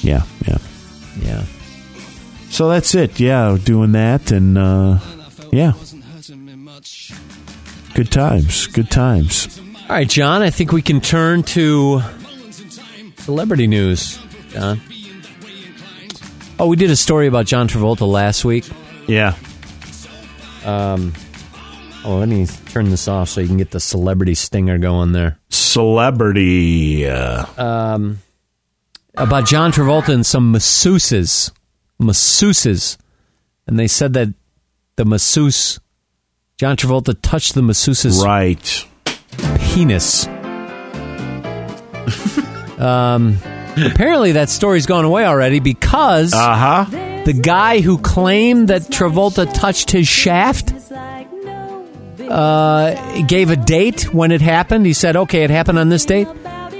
[0.04, 0.58] yeah, yeah.
[1.20, 1.44] Yeah.
[2.50, 3.18] So that's it.
[3.20, 4.98] Yeah, doing that, and uh,
[5.52, 5.72] yeah,
[7.94, 8.66] good times.
[8.68, 9.60] Good times.
[9.88, 10.42] All right, John.
[10.42, 12.00] I think we can turn to
[13.18, 14.18] celebrity news.
[14.50, 14.80] John.
[16.58, 18.64] Oh, we did a story about John Travolta last week.
[19.06, 19.34] Yeah.
[20.64, 21.12] Um.
[22.04, 25.38] Oh, let me turn this off so you can get the celebrity stinger going there.
[25.50, 27.08] Celebrity.
[27.08, 28.18] Uh, Um,
[29.16, 31.50] about John Travolta and some masseuses,
[32.00, 32.98] masseuses,
[33.66, 34.28] and they said that
[34.96, 35.80] the masseuse,
[36.58, 38.86] John Travolta, touched the masseuse's right
[39.58, 40.26] penis.
[42.78, 43.38] um,
[43.76, 47.22] apparently, that story's gone away already because uh huh.
[47.24, 50.72] the guy who claimed that Travolta touched his shaft
[52.20, 54.86] uh, gave a date when it happened.
[54.86, 56.28] He said, "Okay, it happened on this date."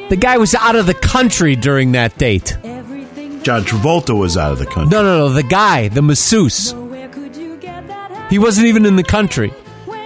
[0.09, 2.57] The guy was out of the country during that date.
[3.43, 4.91] John Travolta was out of the country.
[4.91, 5.29] No, no, no.
[5.29, 6.75] The guy, the masseuse.
[8.31, 9.53] He wasn't even in the country.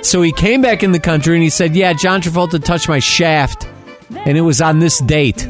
[0.02, 2.98] So he came back in the country and he said, Yeah, John Travolta touched my
[2.98, 3.66] shaft,
[4.10, 5.47] and it was on this date.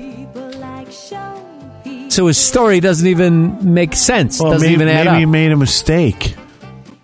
[2.09, 4.41] So his story doesn't even make sense.
[4.41, 5.19] Well, doesn't maybe, even add maybe up.
[5.19, 6.35] he made a mistake.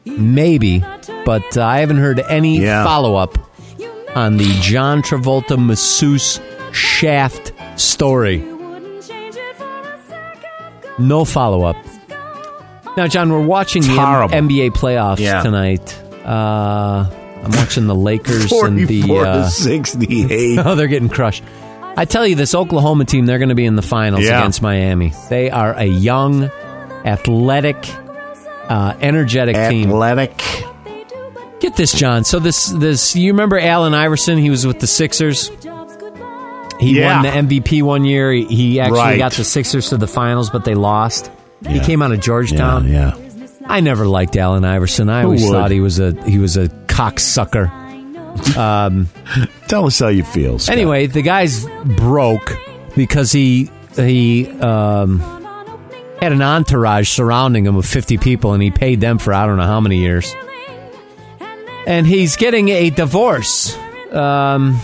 [0.06, 0.84] Maybe,
[1.24, 2.84] but uh, I haven't heard any Yeah.
[2.84, 3.38] follow up
[4.14, 6.40] on the John Travolta masseuse
[6.72, 8.44] shaft story.
[10.98, 11.76] No follow up.
[12.96, 14.34] Now, John, we're watching the M- Horrible.
[14.36, 15.42] NBA playoffs Yeah.
[15.42, 16.00] tonight.
[16.24, 17.10] Uh,
[17.44, 19.02] I'm watching the Lakers and the.
[19.02, 20.58] 44 to Uh, 68.
[20.64, 21.42] oh, they're getting crushed.
[21.96, 24.40] I tell you, this Oklahoma team, they're going to be in the finals Yeah.
[24.40, 25.12] against Miami.
[25.28, 26.50] They are a young,
[27.04, 27.88] athletic,
[28.68, 29.88] uh, energetic team.
[29.90, 30.42] Athletic.
[31.60, 32.24] Get this, John.
[32.24, 34.38] So this this you remember Allen Iverson?
[34.38, 35.50] He was with the Sixers.
[36.80, 37.14] He Yeah.
[37.14, 38.32] won the MVP one year.
[38.32, 39.18] He, he actually Right.
[39.18, 41.30] got the Sixers to the finals, but they lost.
[41.66, 42.88] He came out of Georgetown.
[42.88, 43.12] Yeah,
[43.66, 45.08] I never liked Allen Iverson.
[45.08, 45.52] I Who always would?
[45.52, 47.70] thought he was a he was a cocksucker.
[48.56, 49.08] Um.
[49.68, 50.58] Tell us how you feel.
[50.58, 50.76] Scott.
[50.76, 51.66] anyway, the guy's
[51.96, 52.56] broke
[52.94, 55.20] because he he um,
[56.20, 59.56] had an entourage surrounding him of fifty people, and he paid them for I don't
[59.56, 60.34] know how many years.
[61.86, 63.76] And he's getting a divorce,
[64.10, 64.80] um,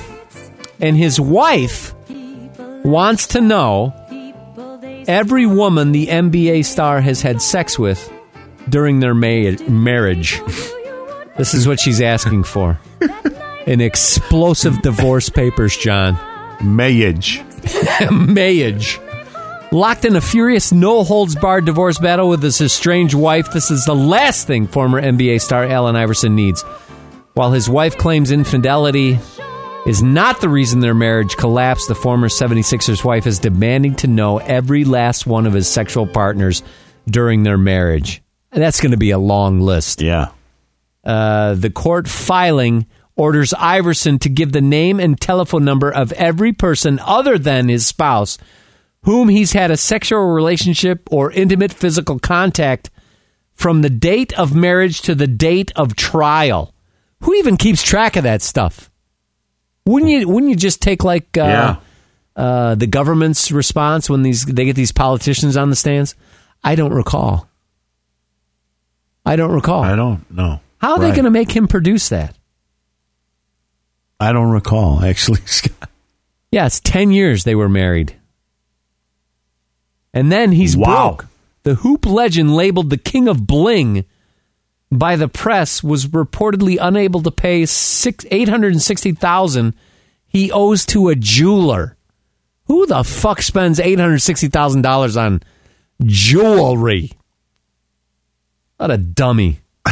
[0.80, 1.94] and his wife
[2.84, 3.94] wants to know
[5.08, 8.12] every woman the NBA star has had sex with
[8.68, 10.40] during their ma- marriage.
[11.38, 12.78] This is what she's asking for.
[13.66, 16.16] An explosive divorce papers, John.
[16.58, 17.44] Mayage.
[18.10, 18.98] Mayage.
[19.72, 23.84] Locked in a furious, no holds barred divorce battle with his estranged wife, this is
[23.84, 26.62] the last thing former NBA star Allen Iverson needs.
[27.34, 29.20] While his wife claims infidelity
[29.86, 34.38] is not the reason their marriage collapsed, the former 76ers wife is demanding to know
[34.38, 36.64] every last one of his sexual partners
[37.08, 38.22] during their marriage.
[38.50, 40.02] And that's going to be a long list.
[40.02, 40.30] Yeah.
[41.04, 46.52] Uh, the court filing orders Iverson to give the name and telephone number of every
[46.52, 48.38] person other than his spouse
[49.04, 52.90] whom he's had a sexual relationship or intimate physical contact
[53.54, 56.74] from the date of marriage to the date of trial.
[57.22, 58.90] Who even keeps track of that stuff?
[59.86, 60.28] Wouldn't you?
[60.28, 61.76] Wouldn't you just take like uh, Yeah.
[62.36, 66.14] uh, the government's response when these they get these politicians on the stands?
[66.62, 67.48] I don't recall.
[69.24, 69.82] I don't recall.
[69.82, 70.60] I don't know.
[70.78, 72.34] How are they going to make him produce that?
[74.20, 75.40] I don't recall actually.
[75.46, 75.88] Scott.
[76.52, 78.14] Yeah, it's 10 years they were married.
[80.12, 81.08] And then he's Wow.
[81.16, 81.26] broke.
[81.62, 84.04] The hoop legend labeled the king of bling
[84.90, 89.74] by the press was reportedly unable to pay six, 860,000
[90.26, 91.96] he owes to a jeweler.
[92.66, 95.42] Who the fuck spends $860,000 on
[96.04, 97.12] jewelry?
[98.78, 99.60] What a dummy.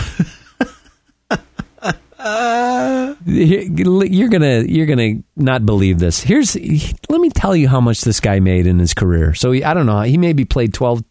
[3.27, 6.21] you're gonna you're gonna not believe this.
[6.23, 9.35] Here's let me tell you how much this guy made in his career.
[9.35, 10.01] So he, I don't know.
[10.03, 11.03] He maybe played 12,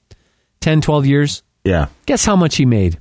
[0.62, 1.44] 10, 12 years.
[1.64, 1.88] Yeah.
[2.06, 3.00] Guess how much he made?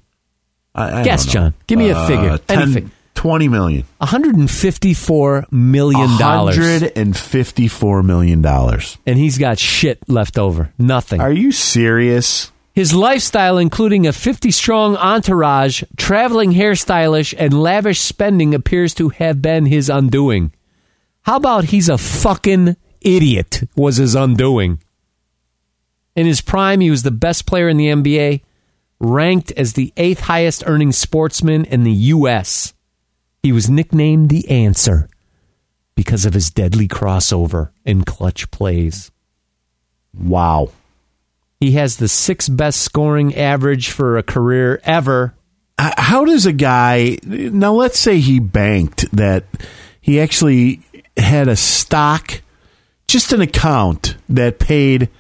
[0.75, 1.27] I, I Guess.
[1.27, 1.55] John.
[1.67, 2.39] Give me a Uh, figure.
[2.39, 2.91] 10, Anything.
[3.15, 3.85] 20 million.
[3.99, 6.57] 154 million dollars.
[6.59, 8.43] 154 million.
[8.43, 8.99] dollars.
[9.07, 10.73] And he's got shit left over.
[10.79, 11.21] Nothing.
[11.21, 12.53] Are you serious?
[12.77, 19.41] His lifestyle, including a 50 strong entourage, traveling hairstylish, and lavish spending, appears to have
[19.41, 20.53] been his undoing.
[21.23, 24.83] How about he's a fucking idiot, was his undoing?
[26.15, 28.43] In his prime, he was the best player in the NBA,
[29.01, 32.75] ranked as the eighth highest earning sportsman in the U.S.
[33.43, 35.09] He was nicknamed the Answer
[35.95, 39.11] because of his deadly crossover and clutch plays.
[40.13, 40.73] Wow.
[41.59, 45.35] He has the sixth best scoring average for a career ever.
[45.79, 47.73] How does a guy now?
[47.75, 49.45] Let's say he banked that
[50.01, 50.81] he actually
[51.17, 52.43] had a stock,
[53.09, 55.11] just an account that paid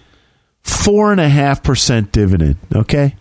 [0.62, 2.56] four and a half percent dividend.
[2.74, 3.16] Okay,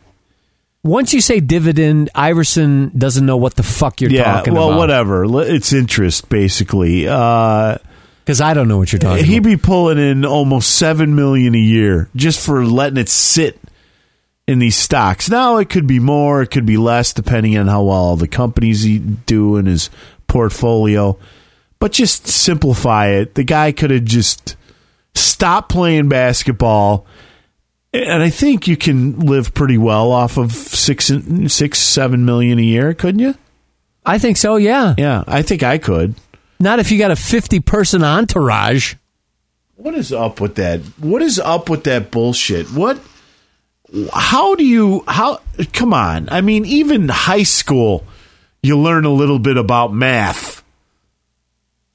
[0.86, 4.24] Once you say dividend, Iverson doesn't know what the fuck you're yeah.
[4.24, 4.70] talking well, about.
[4.70, 5.26] Well, whatever.
[5.42, 7.08] It's interest basically.
[7.08, 7.80] Uh,
[8.26, 9.28] Because I don't know what you're talking about.
[9.28, 9.50] he'd about.
[9.50, 13.60] be pulling in almost seven million a year just for letting it sit
[14.48, 15.30] in these stocks.
[15.30, 18.82] Now it could be more, it could be less, depending on how well the companies
[18.82, 19.92] he do in his
[20.28, 21.20] portfolio.
[21.78, 23.36] But just simplify it.
[23.36, 24.56] The guy could have just
[25.14, 27.06] stopped playing basketball,
[27.94, 31.12] and I think you can live pretty well off of six,
[31.48, 33.36] six, seven million a year, couldn't you?
[34.06, 34.96] I think so, yeah.
[34.98, 36.16] Yeah, I think I could.
[36.60, 38.96] Not if you got a 50 person entourage.
[39.76, 40.80] What is up with that?
[41.00, 42.68] What is up with that bullshit?
[42.68, 43.00] What?
[44.14, 45.04] How do you?
[45.08, 45.40] How?
[45.74, 46.28] Come on!
[46.30, 48.04] I mean, even high school,
[48.64, 50.64] you learn a little bit about math.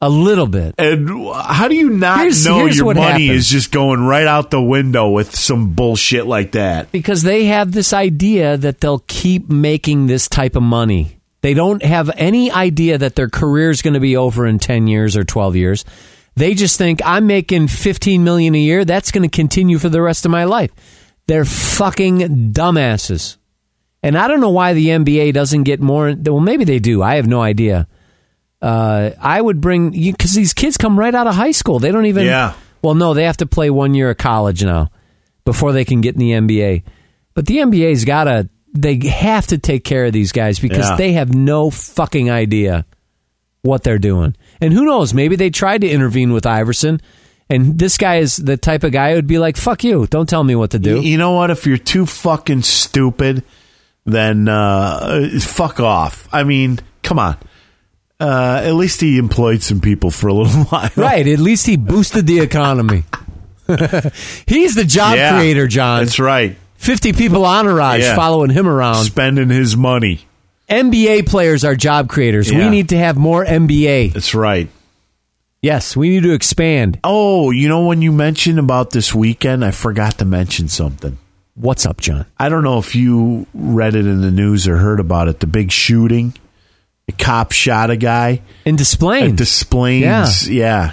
[0.03, 0.75] A little bit.
[0.79, 4.51] And how do you not Here's- know here's your money is just going right out
[4.51, 6.91] the window with some bullshit like that?
[6.91, 11.19] Because they have this idea that they'll keep making this type of money.
[11.43, 14.87] They don't have any idea that their career is going to be over in 10
[14.87, 15.85] years or 12 years.
[16.37, 20.03] They just think I'm making 15 million a year, that's going to continue for the
[20.03, 20.71] rest of my life.
[21.27, 23.37] They're fucking dumbasses.
[24.03, 27.03] And I don't know why the NBA doesn't get more well maybe they do.
[27.03, 27.87] I have no idea.
[28.63, 31.79] Uh, I would bring because these kids come right out of high school.
[31.79, 32.27] They don't even.
[32.27, 32.55] Yeah.
[32.83, 34.91] Well, no, they have to play one year of college now
[35.45, 36.83] before they can get in the NBA.
[37.35, 38.49] But the NBA's got to.
[38.73, 40.97] They have to take care of these guys because Yeah.
[40.97, 42.85] they have no fucking idea
[43.63, 44.37] what they're doing.
[44.61, 45.13] And who knows?
[45.13, 47.01] Maybe they tried to intervene with Iverson,
[47.49, 50.07] and this guy is the type of guy who'd be like, "Fuck you!
[50.07, 51.51] Don't tell me what to do." You know what?
[51.51, 53.43] If you're too fucking stupid,
[54.07, 56.29] then uh, fuck off.
[56.33, 57.37] I mean, come on.
[58.21, 60.91] Uh, at least he employed some people for a little while.
[60.95, 61.27] Right.
[61.27, 63.05] At least he boosted the economy.
[64.47, 66.05] He's the job Yeah, creator, John.
[66.05, 66.57] That's right.
[66.81, 68.17] 50 people entourage Yeah.
[68.17, 69.05] following him around.
[69.05, 70.23] Spending his money.
[70.69, 72.51] NBA players are job creators.
[72.51, 74.13] We need to have more NBA.
[74.15, 74.69] That's right.
[75.63, 76.99] Yes, we need to expand.
[77.05, 81.19] Oh, you know when you mentioned about this weekend, I forgot to mention something.
[81.55, 82.25] What's up, John?
[82.39, 85.41] I don't know if you read it in the news or heard about it.
[85.41, 86.33] The big shooting.
[87.07, 88.41] The cop shot a guy.
[88.65, 88.77] In.
[88.77, 90.93] At Des Plaines, yeah.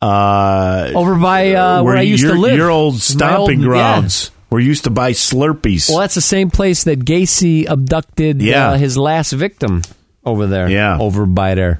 [0.00, 2.56] Uh, Over by uh, where, I used to live.
[2.56, 4.28] Your old stomping old- grounds.
[4.28, 5.88] Where you used to buy Slurpees.
[5.88, 8.70] Well, that's the same place that Gacy abducted Yeah.
[8.70, 9.82] uh, his last victim
[10.24, 10.68] over there.
[10.68, 10.98] Yeah.
[10.98, 11.78] Over by there.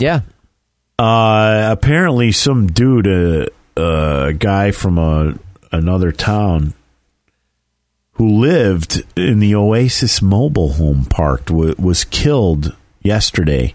[0.00, 0.20] Yeah.
[0.98, 5.34] Uh, apparently, some dude, a uh, a guy from a
[5.70, 6.72] another town,
[8.12, 13.74] who lived in the Oasis mobile home park w- was killed yesterday.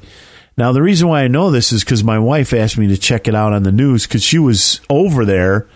[0.57, 3.27] Now, the reason why I know this is because my wife asked me to check
[3.27, 5.67] it out on the news because she was over there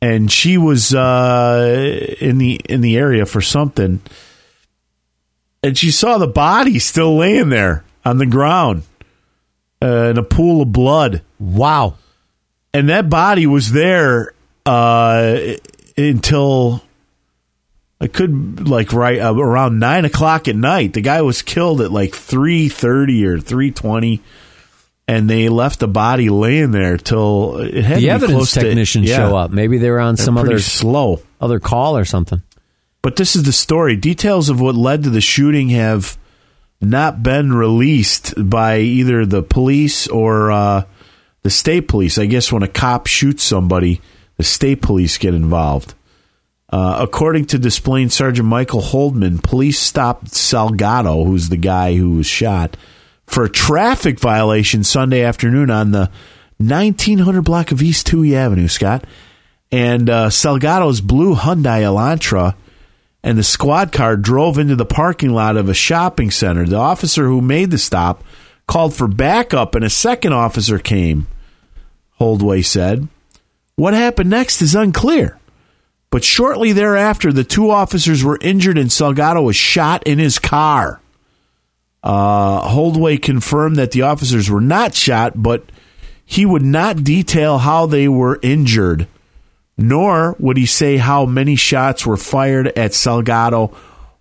[0.00, 4.00] and she was uh, in the in the area for something,
[5.62, 8.82] and she saw the body still laying there on the ground
[9.82, 11.22] uh, in a pool of blood.
[11.38, 11.96] Wow!
[12.72, 14.34] And that body was there
[14.66, 15.38] uh,
[15.96, 16.82] until
[18.00, 20.92] I could like right uh, around nine o'clock at night.
[20.92, 24.22] The guy was killed at like three thirty or three twenty,
[25.08, 28.60] and they left the body laying there till it had to The evidence close to-
[29.04, 29.16] yeah.
[29.16, 29.50] show up.
[29.50, 32.42] Maybe they were on some other slow other call or something.
[33.02, 33.96] But this is the story.
[33.96, 36.18] Details of what led to the shooting have
[36.80, 40.82] not been released by either the police or uh,
[41.42, 42.18] the state police.
[42.18, 44.00] I guess when a cop shoots somebody,
[44.36, 45.94] the state police get involved.
[46.70, 52.10] Uh, according to Des Plaines Sergeant Michael Holdman, police stopped Salgado, who's the guy who
[52.16, 52.76] was shot,
[53.28, 56.10] for a traffic violation Sunday afternoon on the
[56.56, 59.04] 1900 block of East Touhy Avenue, Scott.
[59.70, 62.54] And uh, Salgado's blue Hyundai Elantra
[63.22, 66.64] and the squad car drove into the parking lot of a shopping center.
[66.64, 68.24] The officer who made the stop
[68.66, 71.26] called for backup, and a second officer came,
[72.12, 73.08] Holdway said.
[73.76, 75.38] What happened next is unclear.
[76.10, 81.00] But shortly thereafter, the two officers were injured and Salgado was shot in his car.
[82.02, 85.64] Uh, Holdway confirmed that the officers were not shot, but
[86.24, 89.06] he would not detail how they were injured,
[89.76, 93.74] nor would he say how many shots were fired at Salgado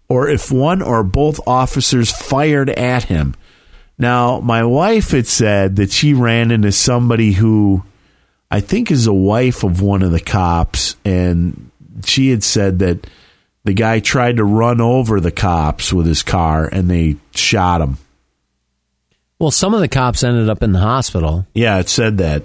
[0.09, 3.35] or if one or both officers fired at him.
[3.97, 7.83] Now, my wife had said that she ran into somebody who
[8.49, 11.71] I think is a wife of one of the cops, and
[12.05, 13.07] she had said that
[13.67, 17.97] the guy tried to run over the cops with his car and they shot him.
[19.39, 21.45] Well, some of the cops ended up in the hospital.
[21.53, 22.43] Yeah, it said that.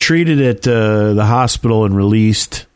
[0.00, 2.66] Treated at uh, the hospital and released,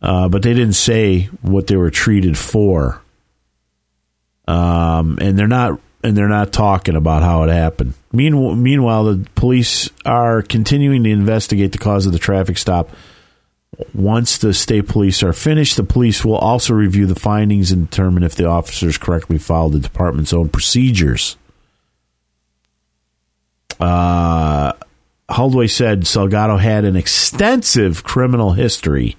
[0.00, 3.02] uh, but they didn't say what they were treated for.
[4.48, 7.94] Um, and they're not and they're not talking about how it happened.
[8.12, 12.90] Meanwhile, meanwhile, the police are continuing to investigate the cause of the traffic stop.
[13.94, 18.22] Once the state police are finished, the police will also review the findings and determine
[18.22, 21.36] if the officers correctly followed the department's own procedures.
[23.80, 24.72] Uh,
[25.28, 29.16] Holdway said Salgado had an extensive criminal history,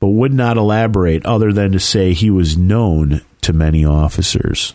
[0.00, 4.74] but would not elaborate other than to say he was known to many officers.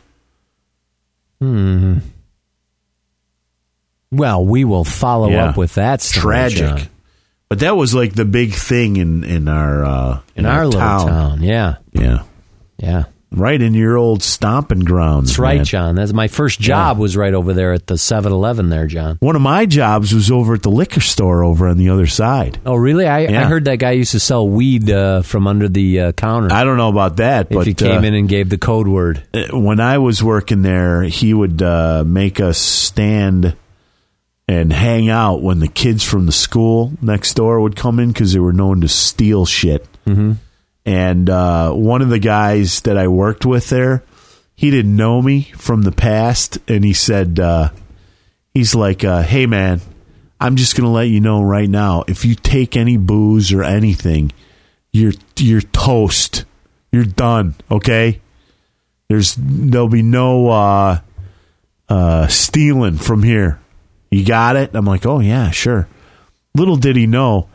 [1.40, 2.00] Hmm.
[4.12, 5.46] Well, we will follow Yeah.
[5.50, 6.02] up with that.
[6.02, 6.60] story, Tragic.
[6.60, 6.82] John.
[7.50, 11.42] But that was like the big thing in in our uh, In our little town,
[11.42, 11.78] yeah.
[11.94, 12.24] Yeah,
[12.78, 15.30] yeah, right in your old stomping grounds.
[15.32, 15.66] That's right, man.
[15.66, 15.96] John.
[15.96, 19.18] That's my first job was right over there at the 7-Eleven there, John.
[19.20, 22.60] One of my jobs was over at the liquor store over on the other side.
[22.68, 23.08] Oh, really?
[23.08, 26.54] I, I heard that guy used to sell weed uh, from under the uh, counter.
[26.54, 28.88] I don't know about that, if but he came uh, in and gave the code
[28.88, 29.24] word.
[29.34, 33.56] uh, when I was working there, he would uh, make us stand
[34.50, 38.34] and hang out when the kids from the school next door would come in because
[38.34, 39.88] they were known to steal shit.
[40.08, 40.34] Mm-hmm.
[40.88, 44.04] And uh, one of the guys that I worked with there,
[44.56, 47.70] he didn't know me from the past, and he said, uh,
[48.52, 49.82] "He's like, uh, hey man,
[50.40, 52.04] I'm just gonna let you know right now.
[52.08, 54.32] If you take any booze or anything,
[54.92, 56.46] you're you're toast.
[56.92, 57.54] You're done.
[57.70, 58.20] Okay."
[59.10, 61.02] There's there'll be no uh,
[61.88, 63.60] uh, stealing from here.
[64.12, 64.72] You got it?
[64.74, 65.88] I'm like, oh yeah, sure.
[66.56, 67.48] Little did he know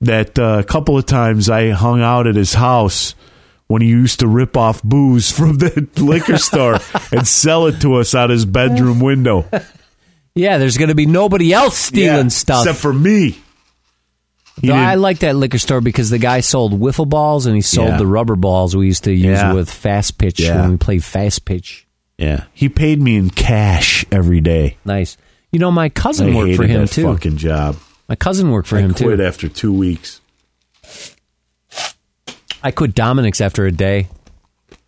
[0.00, 3.14] that uh, a couple of times I hung out at his house
[3.66, 6.78] when he used to rip off booze from the liquor store
[7.12, 9.44] and sell it to us out his bedroom window.
[10.34, 12.64] Yeah, there's going to be nobody else stealing Yeah, stuff.
[12.64, 13.38] except for me.
[14.60, 17.62] He No, I like that liquor store because the guy sold wiffle balls and he
[17.62, 17.96] sold Yeah.
[17.98, 19.52] the rubber balls we used to use Yeah.
[19.52, 20.60] with fast pitch Yeah.
[20.62, 21.86] when we played fast pitch.
[22.18, 24.76] Yeah, he paid me in cash every day.
[24.84, 25.16] Nice.
[25.52, 27.04] You know, my cousin I worked for him too.
[27.04, 27.76] Fucking job.
[28.08, 29.24] My cousin worked for I him quit too.
[29.24, 30.20] after two weeks.
[32.62, 34.08] I quit Dominick's after a day.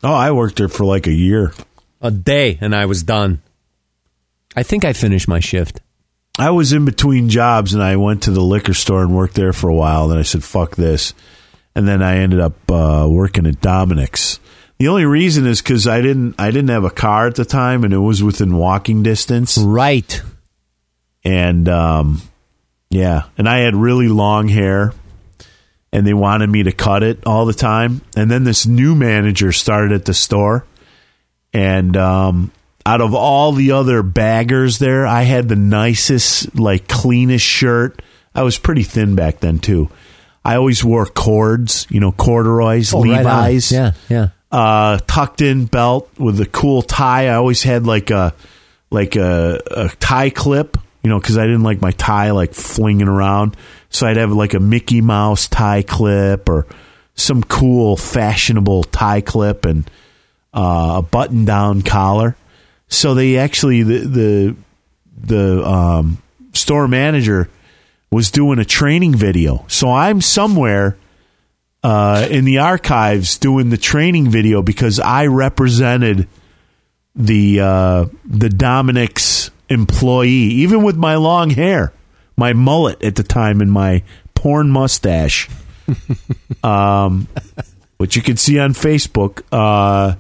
[0.03, 1.53] Oh, I worked there for like a year.
[2.01, 3.41] A day, and I was done.
[4.55, 5.81] I think I finished my shift.
[6.39, 9.53] I was in between jobs and I went to the liquor store and worked there
[9.53, 10.09] for a while.
[10.09, 11.15] Then I said, fuck this.
[11.75, 14.41] And then I ended up uh, working at Dominick's.
[14.79, 17.85] The only reason is because I didn't I didn't have a car at the time
[17.85, 19.57] and it was within walking distance.
[19.57, 20.21] Right.
[21.25, 22.21] And um,
[22.91, 24.93] yeah, and I had really long hair.
[25.93, 28.01] and they wanted me to cut it all the time.
[28.17, 30.65] And then this new manager started at the store,
[31.53, 32.51] and um,
[32.87, 38.01] out of all the other baggers there, I had the nicest, like cleanest shirt.
[38.35, 39.91] I was pretty thin back then too.
[40.45, 43.19] I always wore cords, you know, corduroys, Oh, right.
[43.19, 44.29] Levi's Yeah, yeah.
[44.51, 47.29] uh, tucked in belt with a cool tie.
[47.29, 48.35] I always had like a
[48.91, 53.09] like a, a tie clip, you know, because I didn't like my tie like flinging
[53.09, 53.57] around.
[53.91, 56.67] So I'd have like a Mickey Mouse tie clip or
[57.15, 59.91] some cool fashionable tie clip and
[60.55, 62.37] uh, a button down collar.
[62.89, 64.57] So they actually the the
[65.17, 66.23] the um,
[66.53, 67.49] store manager
[68.11, 69.65] was doing a training video.
[69.69, 70.97] So I'm somewhere
[71.83, 76.29] uh, in the archives doing the training video because I represented
[77.15, 81.93] the uh, the Dominick's employee, even with my long hair,
[82.37, 84.03] my mullet at the time, and my
[84.35, 85.49] porn mustache,
[86.65, 87.27] um,
[87.99, 89.43] which you can see on Facebook.
[89.51, 90.15] Uh,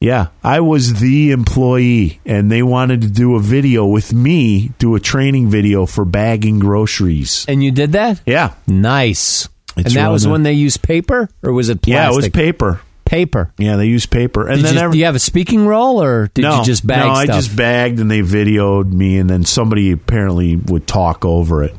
[0.00, 4.94] yeah, I was the employee, and they wanted to do a video with me, do
[4.96, 7.46] a training video for bagging groceries.
[7.48, 8.20] And you did that?
[8.26, 9.48] Yeah, Nice.
[9.76, 10.30] It's and that was nice.
[10.30, 11.94] when they used paper, or was it plastic?
[11.94, 12.80] yeah, it was paper.
[13.04, 13.52] Paper.
[13.58, 16.02] Yeah, they use paper, and Did then you, every- do you have a speaking role,
[16.02, 19.28] or did no, you just bag no, I just bagged, and they videoed me, and
[19.28, 21.74] then somebody apparently would talk over it.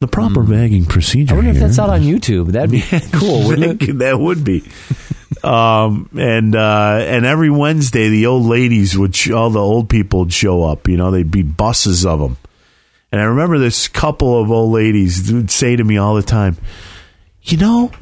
[0.00, 1.34] The proper bagging procedure.
[1.34, 2.48] I wonder if that's out on YouTube.
[2.48, 2.82] That'd be
[3.16, 3.98] cool, wouldn't it?
[3.98, 4.64] that would be.
[5.44, 10.20] um, and uh, and every Wednesday, the old ladies would, sh- all the old people
[10.20, 10.88] would show up.
[10.88, 12.36] You know, they'd be buses of them.
[13.12, 16.56] And I remember this couple of old ladies would say to me all the time,
[17.42, 17.92] "You know,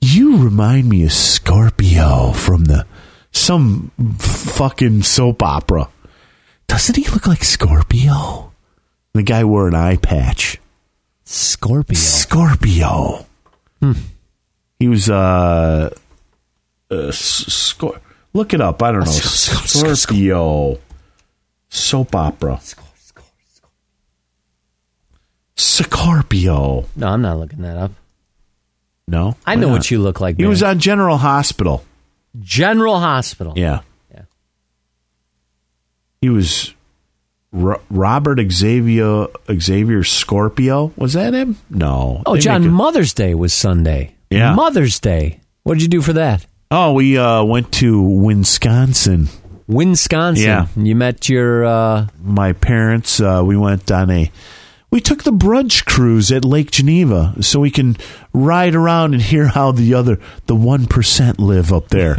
[0.00, 2.86] you remind me of Scorpio from the
[3.32, 5.88] some fucking soap opera.
[6.66, 8.52] Doesn't he look like Scorpio?"
[9.12, 10.58] The guy wore an eye patch.
[11.24, 11.96] Scorpio.
[11.96, 13.26] Scorpio.
[14.78, 15.90] He was uh,
[16.90, 18.00] uh scor-
[18.32, 18.82] Look it up.
[18.82, 19.10] I don't know.
[19.10, 20.78] Scorpio
[21.68, 22.60] soap opera.
[25.56, 26.86] Scorpio.
[26.96, 27.92] No, I'm not looking that up.
[29.10, 29.72] No, I know not?
[29.74, 30.36] what you look like.
[30.36, 30.50] He man.
[30.50, 31.84] was on General Hospital.
[32.40, 33.54] General Hospital.
[33.56, 33.80] Yeah.
[34.14, 34.22] Yeah.
[36.20, 36.74] He was
[37.52, 40.92] Ro- Robert Xavier Xavier Scorpio.
[40.96, 41.56] Was that him?
[41.68, 42.22] No.
[42.26, 44.14] Oh, They John, a- Mother's Day was Sunday.
[44.30, 44.54] Yeah.
[44.54, 45.40] Mother's Day.
[45.64, 46.46] What did you do for that?
[46.70, 49.28] oh, we uh, went to Wisconsin.
[49.66, 50.44] Wisconsin.
[50.44, 50.66] Yeah.
[50.76, 51.64] You met your.
[51.64, 54.30] Uh, my parents uh, we went on a
[54.90, 57.96] we took the brunch cruise at Lake Geneva so we can
[58.32, 62.16] ride around and hear how the other the 1% live up there.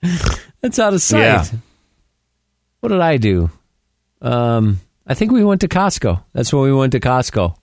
[0.60, 1.20] that's out of sight.
[1.20, 1.44] Yeah.
[2.80, 3.50] What did I do?
[4.22, 6.22] Um, I think we went to Costco.
[6.32, 7.56] That's when we went to Costco.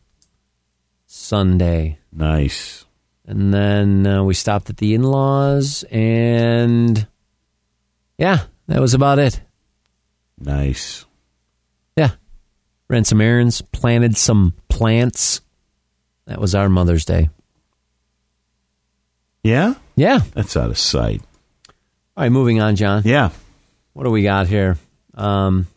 [1.05, 1.99] Sunday.
[2.11, 2.85] nice.
[3.25, 7.05] And then uh, we stopped at the in laws, and
[8.17, 9.41] yeah, that was about it.
[10.39, 11.05] Nice.
[12.89, 15.41] Ran some errands, planted some plants.
[16.25, 17.29] That was our Mother's Day.
[19.43, 19.75] Yeah?
[19.95, 20.19] Yeah.
[20.33, 21.21] That's out of sight.
[22.15, 23.03] All right, moving on, John.
[23.05, 23.29] Yeah.
[23.93, 24.77] What do we got here?
[25.13, 25.67] Um,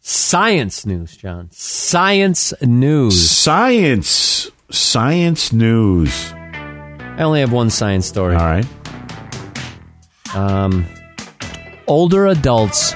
[0.00, 1.50] science news, John.
[1.52, 3.30] Science news.
[3.30, 4.50] Science.
[4.70, 6.32] Science news.
[6.32, 8.36] I only have one science story.
[8.36, 8.66] All right.
[10.34, 10.86] Um,
[11.86, 12.94] older adults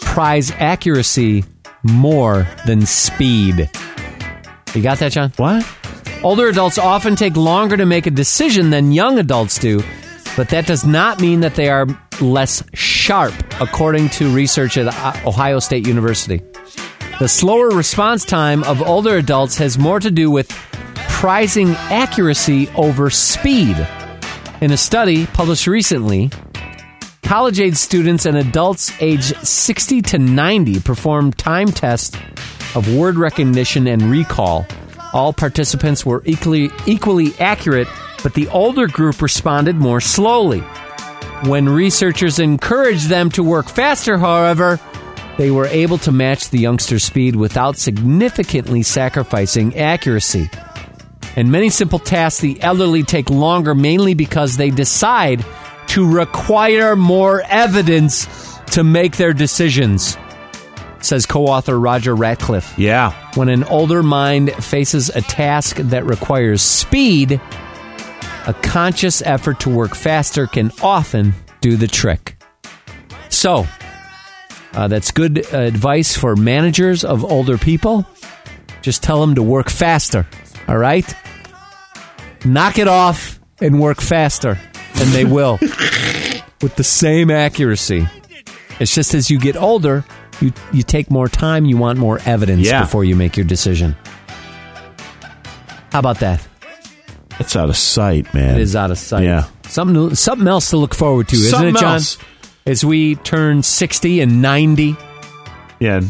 [0.00, 1.44] prize accuracy
[1.82, 3.70] more than speed.
[4.74, 5.32] You got that, John?
[5.36, 5.66] What?
[6.22, 9.82] Older adults often take longer to make a decision than young adults do,
[10.36, 11.86] but that does not mean that they are
[12.20, 14.86] less sharp, according to research at
[15.26, 16.42] Ohio State University.
[17.18, 20.50] The slower response time of older adults has more to do with
[21.08, 23.76] prizing accuracy over speed.
[24.60, 26.30] In a study published recently,
[27.22, 32.16] college age students and adults aged 60 to 90 performed time tests
[32.74, 34.66] of word recognition and recall.
[35.12, 37.88] All participants were equally, equally accurate,
[38.22, 40.60] but the older group responded more slowly.
[41.44, 44.78] When researchers encouraged them to work faster, however,
[45.38, 50.50] they were able to match the youngster's speed without significantly sacrificing accuracy.
[51.36, 55.44] In many simple tasks, the elderly take longer mainly because they decide
[55.90, 58.28] to require more evidence
[58.66, 60.16] to make their decisions,
[61.00, 62.78] says co author Roger Ratcliff.
[62.78, 63.12] Yeah.
[63.34, 67.40] When an older mind faces a task that requires speed,
[68.46, 72.40] a conscious effort to work faster can often do the trick.
[73.28, 73.66] So,
[74.74, 78.06] uh, that's good advice for managers of older people.
[78.80, 80.24] Just tell them to work faster.
[80.68, 81.12] All right?
[82.44, 84.56] Knock it off and work faster.
[85.00, 85.58] And they will.
[86.62, 88.06] with the same accuracy.
[88.78, 90.04] It's just as you get older,
[90.40, 92.82] you, you take more time, you want more evidence Yeah.
[92.82, 93.96] before you make your decision.
[95.92, 96.46] How about that?
[97.38, 98.56] It's out of sight, man.
[98.56, 99.24] It is out of sight.
[99.24, 99.44] Yeah.
[99.66, 101.94] Something, something else to look forward to, isn't Something it, John?
[101.94, 102.18] else.
[102.66, 104.96] As we turn 60 and 90.
[105.78, 106.00] Yeah.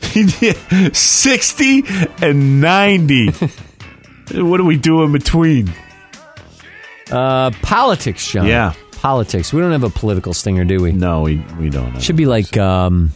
[0.92, 1.82] 60
[2.22, 3.26] and 90.
[4.34, 5.72] what do we do in between?
[7.10, 8.46] Uh, politics, John.
[8.46, 8.74] Yeah.
[8.92, 9.52] Politics.
[9.52, 10.92] We don't have a political stinger, do we?
[10.92, 12.00] No, we, we don't.
[12.00, 13.12] Should be like um,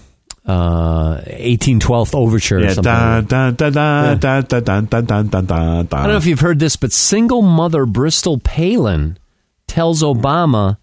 [0.47, 2.85] uh, 1812th Overture or yeah, something.
[2.85, 5.97] da, da, da, da, da, da, da, da, da, da, da, da.
[5.97, 9.19] I don't know if you've heard this, but single mother Bristol Palin
[9.67, 10.79] tells Obama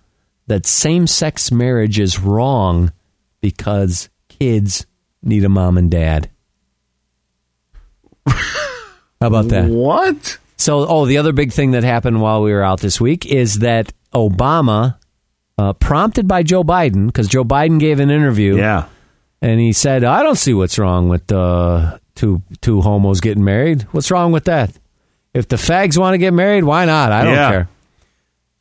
[0.48, 2.92] that same sex marriage is wrong
[3.42, 4.86] because kids
[5.22, 6.30] need a mom and dad.
[8.28, 9.70] How about that?
[9.70, 10.38] What?
[10.58, 13.60] So, oh, the other big thing that happened while we were out this week is
[13.60, 14.98] that Obama,
[15.58, 18.58] uh, prompted by Joe Biden, because Joe Biden gave an interview.
[18.58, 18.86] Yeah.
[19.42, 23.84] And he said, I don't see what's wrong with uh, two, two homos getting married.
[23.92, 24.72] What's wrong with that?
[25.34, 27.12] If the fags want to get married, why not?
[27.12, 27.52] I don't Yeah.
[27.52, 27.70] care.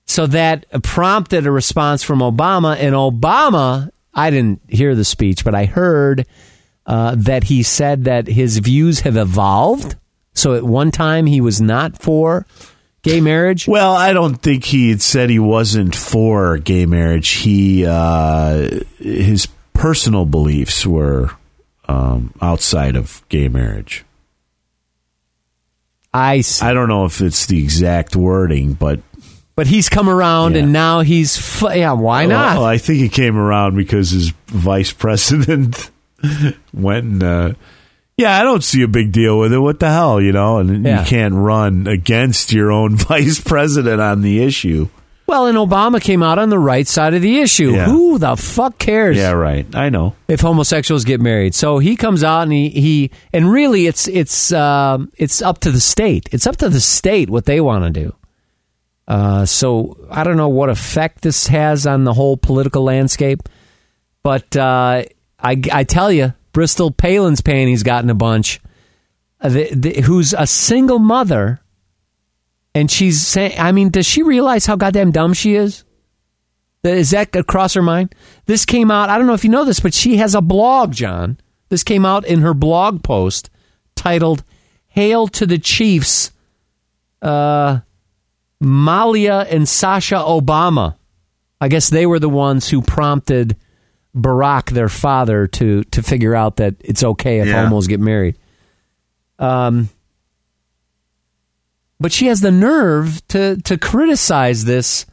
[0.04, 2.76] So that prompted a response from Obama.
[2.78, 6.26] And Obama, I didn't hear the speech, but I heard
[6.84, 9.96] uh, that he said that his views have evolved.
[10.36, 12.46] So at one time he was not for
[13.02, 13.66] gay marriage.
[13.66, 17.28] Well, I don't think he had said he wasn't for gay marriage.
[17.30, 21.30] He uh, his personal beliefs were
[21.88, 24.04] um, outside of gay marriage.
[26.12, 26.64] I see.
[26.64, 29.00] I don't know if it's the exact wording, but
[29.54, 30.60] But he's come around Yeah.
[30.62, 32.56] and now he's, fu- yeah, why not?
[32.56, 35.90] Well, I think he came around because his vice president
[36.74, 37.22] went and.
[37.22, 37.52] Uh,
[38.16, 39.58] yeah, I don't see a big deal with it.
[39.58, 40.58] What the hell, you know?
[40.58, 41.00] And Yeah.
[41.00, 44.88] you can't run against your own vice president on the issue.
[45.26, 47.72] Well, and Obama came out on the right side of the issue.
[47.72, 47.86] Yeah.
[47.86, 49.16] Who the fuck cares?
[49.16, 49.66] Yeah, right.
[49.74, 50.14] I know.
[50.28, 51.52] if homosexuals get married.
[51.52, 55.72] So he comes out and he, he and really it's it's um, it's up to
[55.72, 56.28] the state.
[56.30, 58.14] It's up to the state what they want to do.
[59.08, 63.48] Uh, so I don't know what effect this has on the whole political landscape,
[64.22, 65.02] but uh,
[65.40, 68.62] I I tell you, Bristol Palin's panties gotten a bunch.
[69.42, 71.60] Uh, the, the, who's a single mother,
[72.74, 75.84] and she's saying, I mean, does she realize how goddamn dumb she is?
[76.82, 78.14] Is that across her mind?
[78.46, 80.94] This came out, I don't know if you know this, but she has a blog,
[80.94, 81.38] John.
[81.68, 83.50] This came out in her blog post
[83.94, 84.42] titled
[84.86, 86.32] Hail to the Chiefs,
[87.20, 87.80] uh,
[88.62, 90.96] Malia and Sasha Obama.
[91.60, 93.56] I guess they were the ones who prompted
[94.16, 97.62] Barack, their father, to, to figure out that it's okay if Yeah.
[97.64, 98.36] homos get married.
[99.38, 99.90] Um,
[102.00, 105.06] but she has the nerve to, to criticize this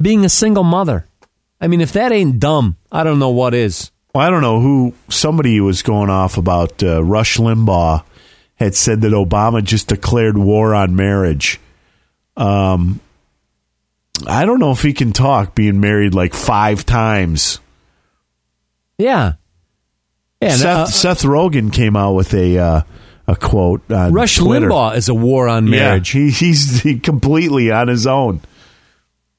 [0.00, 1.06] being a single mother.
[1.60, 3.90] I mean, if that ain't dumb, I don't know what is.
[4.14, 4.94] Well, I don't know who.
[5.08, 8.04] Somebody was going off about uh, Rush Limbaugh
[8.56, 11.58] had said that Obama just declared war on marriage.
[12.36, 13.00] Um,
[14.26, 17.58] I don't know if he can talk being married like five times.
[18.98, 19.34] Yeah.
[20.40, 20.56] Yeah.
[20.56, 22.82] Seth, uh, Seth Rogen came out with a uh,
[23.26, 24.68] a quote on Rush Twitter.
[24.68, 26.14] Limbaugh is a war on marriage.
[26.14, 28.40] Yeah, he, he's he completely on his own.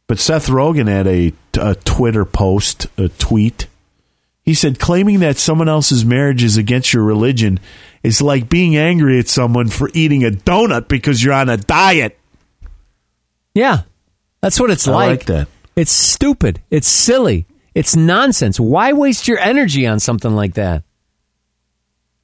[0.07, 3.67] But Seth Rogen had a, a Twitter post, a tweet.
[4.43, 7.59] He said, claiming that someone else's marriage is against your religion
[8.03, 12.19] is like being angry at someone for eating a donut because you're on a diet.
[13.55, 13.81] Yeah.
[14.41, 15.09] That's what it's I like.
[15.09, 15.47] like that.
[15.75, 16.61] It's stupid.
[16.69, 17.47] It's silly.
[17.75, 18.57] It's nonsense.
[18.57, 20.83] Why waste your energy on something like that?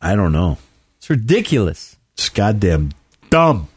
[0.01, 0.57] I don't know.
[0.97, 1.97] It's ridiculous.
[2.13, 2.93] It's goddamn
[3.29, 3.67] dumb.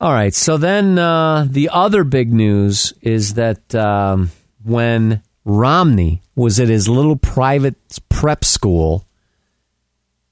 [0.00, 0.34] All right.
[0.34, 4.30] So then uh, the other big news is that um,
[4.62, 7.76] when Romney was at his little private
[8.10, 9.06] prep school,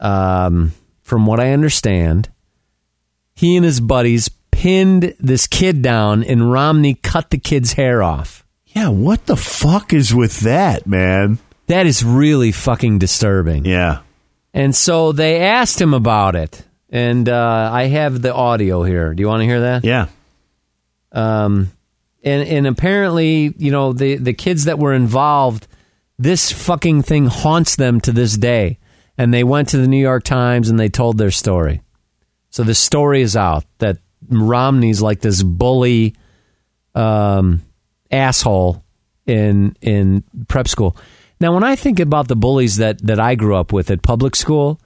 [0.01, 0.73] um,
[1.03, 2.29] from what I understand,
[3.35, 8.45] he and his buddies pinned this kid down and Romney cut the kid's hair off.
[8.79, 11.41] Yeah, what the fuck is with that, man?
[11.67, 13.65] That is really fucking disturbing.
[13.65, 14.03] Yeah.
[14.55, 16.63] And so they asked him about it.
[16.89, 19.15] And uh, I have the audio here.
[19.15, 19.85] Do you want to hear that?
[19.85, 20.07] Yeah.
[21.11, 21.73] Um,
[22.23, 25.67] and and apparently, you know, the the kids that were involved,
[26.17, 28.79] this fucking thing haunts them to this day.
[29.19, 31.83] And they went to the New York Times and they told their story.
[32.51, 33.99] So the story is out that
[34.29, 36.15] Romney's like this bully,
[36.95, 37.63] um,
[38.11, 38.85] asshole
[39.27, 40.97] in in prep school.
[41.41, 44.35] Now, when I think about the bullies that that I grew up with at public
[44.35, 44.81] school,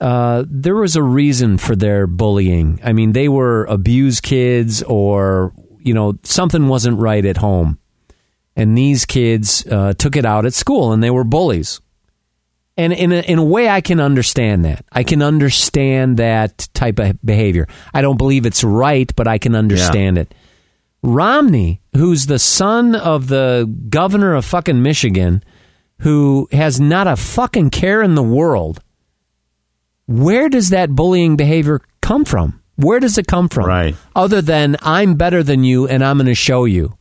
[0.00, 2.80] uh, there was a reason for their bullying.
[2.82, 7.78] I mean, they were abused kids, or you know, something wasn't right at home,
[8.56, 11.80] and these kids uh, took it out at school, and they were bullies.
[12.76, 14.84] And in a, in a way, I can understand that.
[14.90, 17.68] I can understand that type of behavior.
[17.92, 20.34] I don't believe it's right, but I can understand it.
[21.04, 25.44] Romney, who's the son of the governor of fucking Michigan,
[25.98, 28.80] who has not a fucking care in the world,
[30.06, 32.62] where does that bullying behavior come from?
[32.76, 33.66] Where does it come from?
[33.66, 33.94] Right.
[34.16, 36.96] Other than I'm better than you and I'm going to show you.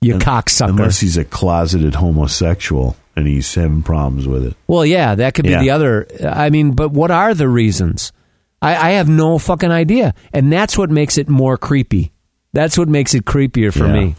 [0.00, 0.70] You cocksucker.
[0.70, 4.56] Unless he's a closeted homosexual and he's having problems with it.
[4.66, 5.60] Well, yeah, that could be Yeah.
[5.60, 6.06] the other.
[6.26, 8.12] I mean, but what are the reasons?
[8.60, 12.12] I, I have no fucking idea, and that's what makes it more creepy.
[12.54, 13.92] That's what makes it creepier for Yeah.
[13.92, 14.14] me.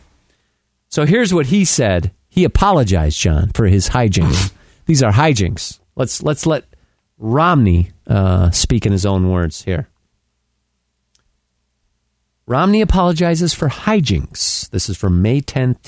[0.90, 2.12] So here's what he said.
[2.30, 4.52] He apologized, John, for his hijinks.
[4.86, 5.80] These are hijinks.
[5.95, 6.66] Let's let's let
[7.18, 9.88] Romney uh, speak in his own words here.
[12.48, 14.70] Romney apologizes for hijinks.
[14.70, 15.82] This is from May 10th,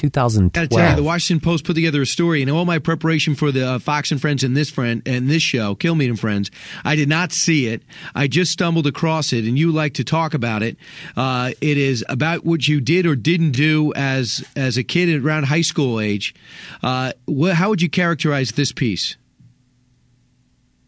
[0.54, 3.52] Gotta tell you, the Washington Post put together a story, and all my preparation for
[3.52, 6.50] the uh, Fox and Friends and this friend and this show, Kill Me and Friends,
[6.84, 7.84] I did not see it.
[8.16, 10.78] I just stumbled across it, and you like to talk about it.
[11.16, 15.44] Uh, it is about what you did or didn't do as as a kid around
[15.44, 16.34] high school age.
[16.82, 19.16] Uh, wh- how would you characterize this piece?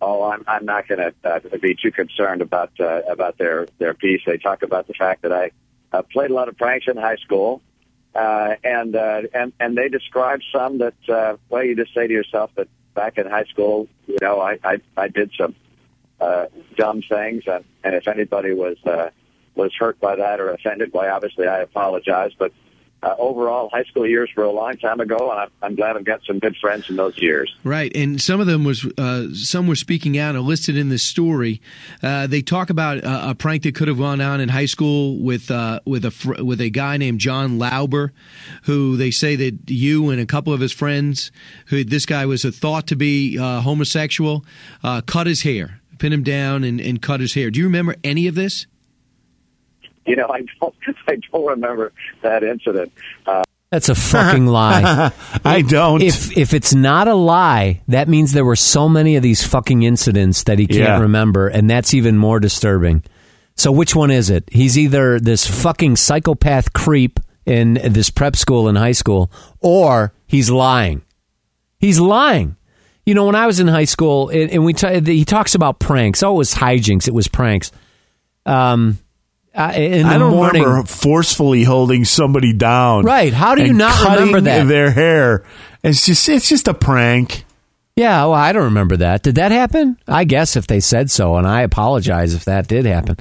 [0.01, 3.93] Oh, I'm I'm not going to uh, be too concerned about uh, about their their
[3.93, 4.21] piece.
[4.25, 5.51] They talk about the fact that I
[5.91, 7.61] uh, played a lot of pranks in high school,
[8.15, 12.13] uh, and uh, and and they describe some that uh, well, you just say to
[12.13, 15.53] yourself that back in high school, you know, I I, I did some
[16.21, 16.45] uh,
[16.77, 19.09] dumb things, and, and if anybody was uh,
[19.55, 22.53] was hurt by that or offended, why obviously I apologize, but.
[23.01, 26.03] Uh, overall, high school years were a long time ago, and I'm, I'm glad I've
[26.03, 27.55] got some good friends in those years.
[27.63, 31.03] Right, and some of them was uh, some were speaking out and listed in this
[31.03, 31.61] story.
[32.03, 35.49] Uh, they talk about a prank that could have gone on in high school with
[35.49, 38.11] uh, with a fr- with a guy named John Lauber,
[38.63, 41.31] who they say that you and a couple of his friends,
[41.67, 44.45] who this guy was thought to be uh, homosexual,
[44.83, 47.49] uh, cut his hair, pin him down, and, and cut his hair.
[47.49, 48.67] Do you remember any of this?
[50.09, 50.75] You know, I don't,
[51.07, 51.91] I don't remember
[52.23, 52.91] that incident.
[53.25, 55.11] Uh, That's a fucking lie.
[55.45, 56.01] I don't.
[56.01, 59.83] If if it's not a lie, that means there were so many of these fucking
[59.83, 60.99] incidents that he can't Yeah.
[61.01, 63.03] remember, and that's even more disturbing.
[63.55, 64.45] So which one is it?
[64.51, 69.29] He's either this fucking psychopath creep in this prep school in high school,
[69.59, 71.01] or he's lying.
[71.77, 72.55] He's lying.
[73.05, 75.79] You know, when I was in high school, and, and we t- he talks about
[75.79, 76.23] pranks.
[76.23, 77.07] Oh, it was hijinks.
[77.07, 77.71] It was pranks.
[78.45, 78.97] Um,
[79.55, 83.03] uh, in the I don't morning, remember forcefully holding somebody down.
[83.03, 83.33] Right.
[83.33, 84.67] How do you not remember that?
[84.67, 85.43] Their hair.
[85.83, 87.45] It's just it's just a prank.
[87.95, 89.23] Yeah, well, I don't remember that.
[89.23, 89.97] Did that happen?
[90.07, 93.17] I guess if they said so, and I apologize if that did happen.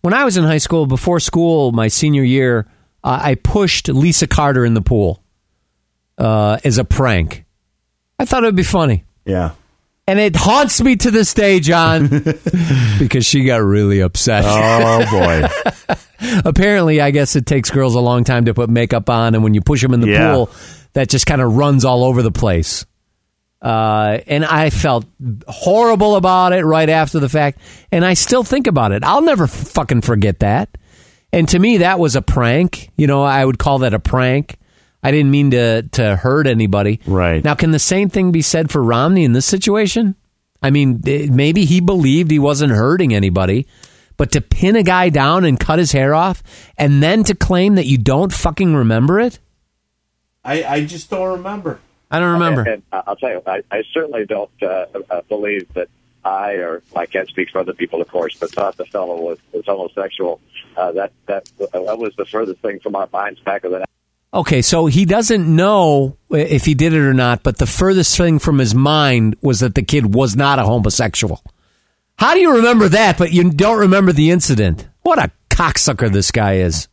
[0.00, 2.66] When I was in high school, before school, my senior year,
[3.04, 5.22] uh, I pushed Lisa Carter in the pool
[6.16, 7.44] uh, as a prank.
[8.18, 9.04] I thought it would be funny.
[9.26, 9.50] Yeah.
[10.06, 12.08] And it haunts me to this day, John,
[12.98, 14.44] because she got really upset.
[14.46, 15.94] Oh boy.
[16.44, 19.54] Apparently, I guess it takes girls a long time to put makeup on, and when
[19.54, 20.34] you push them in the Yeah.
[20.34, 20.50] pool,
[20.94, 22.84] that just kind of runs all over the place.
[23.60, 25.04] Uh, and I felt
[25.46, 27.60] horrible about it right after the fact,
[27.92, 29.04] and I still think about it.
[29.04, 30.76] I'll never fucking forget that.
[31.32, 32.90] And to me, that was a prank.
[32.96, 34.58] You know, I would call that a prank.
[35.02, 37.00] I didn't mean to to hurt anybody.
[37.06, 37.42] Right.
[37.42, 40.14] Now, can the same thing be said for Romney in this situation?
[40.62, 43.66] I mean, eh, maybe he believed he wasn't hurting anybody,
[44.16, 46.42] but to pin a guy down and cut his hair off
[46.78, 49.40] and then to claim that you don't fucking remember it?
[50.44, 51.80] I, I just don't remember.
[52.10, 52.60] I don't remember.
[52.60, 55.88] And, and I'll tell you, I, I certainly don't uh, uh, believe that
[56.24, 59.38] I, or I can't speak for other people, of course, but thought the fellow was,
[59.52, 60.40] was homosexual.
[60.76, 63.84] Uh, that that that was the furthest thing from our minds back of the.
[64.34, 68.38] Okay, so he doesn't know if he did it or not, but the furthest thing
[68.38, 71.42] from his mind was that the kid was not a homosexual.
[72.18, 74.88] How do you remember that, but you don't remember the incident?
[75.02, 76.88] What a cocksucker this guy is.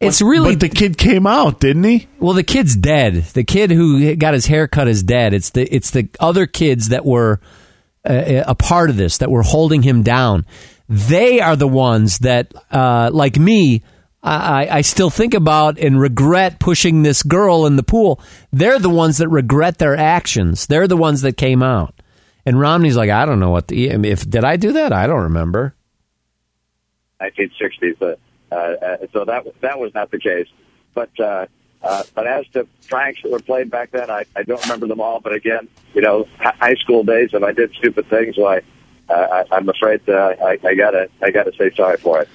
[0.00, 2.08] It's really But the kid came out, didn't he?
[2.18, 3.14] Well, the kid's dead.
[3.14, 5.32] The kid who got his hair cut is dead.
[5.34, 7.40] It's the it's the other kids that were
[8.04, 10.46] uh, a part of this that were holding him down.
[10.88, 13.82] They are the ones that, uh, like me,
[14.26, 18.20] I, I still think about and regret pushing this girl in the pool.
[18.52, 20.66] They're the ones that regret their actions.
[20.66, 21.94] They're the ones that came out.
[22.46, 24.92] And Romney's like, I don't know what the if did I do that?
[24.92, 25.74] I don't remember.
[27.20, 28.16] 1960s.
[28.50, 30.48] Uh, uh, so that that was not the case.
[30.94, 31.46] But uh,
[31.82, 35.00] uh, but as to pranks that were played back then, I, I don't remember them
[35.00, 35.20] all.
[35.20, 38.62] But again, you know, high school days, if I did stupid things, why
[39.08, 42.28] I, I'm afraid uh, I, I gotta I gotta say sorry for it.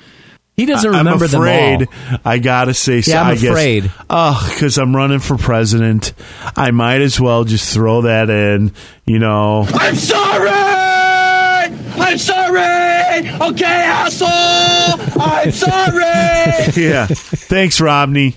[0.59, 2.17] He doesn't I- remember I'm them afraid all.
[2.25, 3.91] I gotta say, so, Yeah, I'm I guess, afraid.
[4.09, 6.11] Oh, because I'm running for president.
[6.57, 8.73] I might as well just throw that in.
[9.05, 10.49] You know, I'm sorry!
[10.51, 13.29] I'm sorry!
[13.51, 15.21] Okay, asshole!
[15.21, 16.03] I'm sorry!
[16.83, 17.05] yeah.
[17.07, 18.35] Thanks, Romney.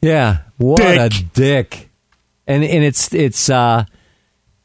[0.00, 0.98] Yeah, what Dick.
[0.98, 1.90] a dick.
[2.46, 3.84] And and it's it's uh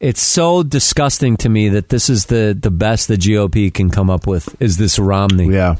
[0.00, 4.08] it's so disgusting to me that this is the the best the GOP can come
[4.10, 5.48] up with is this Romney.
[5.52, 5.76] Yeah.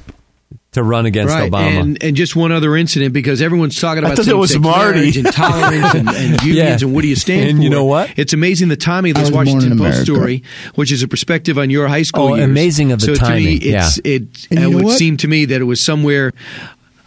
[0.74, 1.80] To run against right, Obama.
[1.80, 4.98] and and just one other incident because everyone's talking about thought that was same-sex Marty.
[5.00, 6.86] marriage and tolerance and, and unions Yeah.
[6.86, 7.64] and what do you stand And for?
[7.64, 8.12] you know what?
[8.16, 10.44] It's amazing the timing of I this Washington Post story,
[10.76, 12.48] which is a perspective on your high school Oh, years.
[12.48, 14.96] amazing of the so timing, To me, it's, It And it would what?
[14.98, 16.32] seem to me that it was somewhere.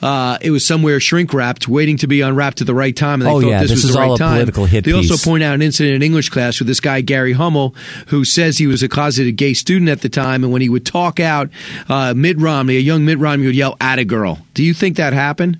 [0.04, 3.28] Uh, it was somewhere shrink wrapped, waiting to be unwrapped at the right time, and
[3.30, 4.34] they Oh, thought yeah, this, this was is the right all a time.
[4.34, 7.32] political hit they also point out an incident in English class with this guy Gary
[7.32, 7.74] Hummel,
[8.08, 10.86] who says he was a closeted gay student at the time, and when he would
[10.86, 11.50] talk out,
[11.88, 14.98] uh, Mitt Romney, a young Mitt Romney, would yell "at a girl." Do you think
[14.98, 15.58] that happened?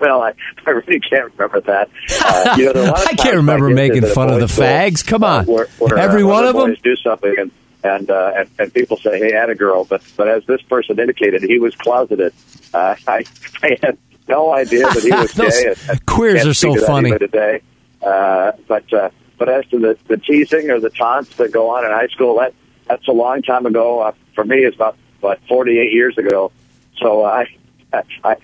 [0.00, 0.32] Well, I,
[0.66, 1.88] I really can't remember that.
[2.22, 4.46] Uh, you know, there are a lot of I can't remember making fun of the
[4.46, 5.06] boys' fags.
[5.06, 5.46] Come on.
[5.46, 6.70] where, where, Every uh, one other of 'em?
[6.74, 7.50] boys do something, and
[7.88, 10.98] and, uh, and and people say, "Hey, at a girl," but but as this person
[10.98, 12.32] indicated, he was closeted.
[12.74, 13.24] Uh, I,
[13.62, 13.98] I had
[14.28, 15.32] no idea that he was
[15.86, 15.92] gay.
[15.92, 17.18] I queers are so speak to that funny.
[17.18, 17.62] Today,
[18.02, 21.84] uh, but uh, but as to the, the teasing or the taunts that go on
[21.84, 22.54] in high school, that
[22.86, 24.00] that's a long time ago.
[24.00, 26.52] Uh, for me, it's about what 48 years ago.
[27.00, 27.46] So I,
[27.92, 28.36] I, I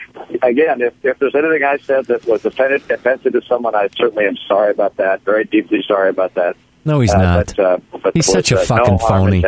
[0.43, 4.27] again, if, if there's anything I said that was offended, offensive to someone, I certainly
[4.27, 5.23] am sorry about that.
[5.23, 6.57] Very deeply sorry about that.
[6.85, 7.47] No, he's Uh, not.
[7.57, 9.43] But, uh, but He's such a uh, fucking no phony.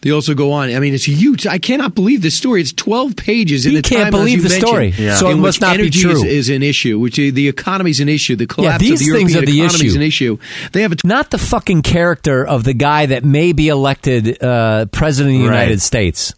[0.00, 0.70] They also go on.
[0.74, 1.46] I mean, it's huge.
[1.46, 2.60] I cannot believe this story.
[2.60, 3.66] It's 12 pages.
[3.66, 4.94] In He the can't time, believe as you the story.
[4.96, 5.16] Yeah.
[5.16, 6.12] So it must not be true.
[6.12, 6.98] Is, is an issue.
[6.98, 8.36] Which the economy is an issue.
[8.36, 10.00] The collapse these of the things European are the economy is issue.
[10.00, 10.38] an issue.
[10.72, 14.86] They have a not the fucking character of the guy that may be elected uh,
[14.86, 15.54] president of the Right.
[15.62, 16.34] United States.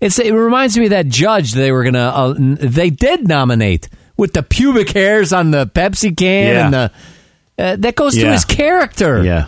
[0.00, 4.32] It's it reminds me of that judge they were gonna uh, they did nominate with
[4.34, 6.64] the pubic hairs on the Pepsi can Yeah.
[6.66, 6.90] and the
[7.58, 9.24] uh, that goes to his character.
[9.24, 9.46] Yeah.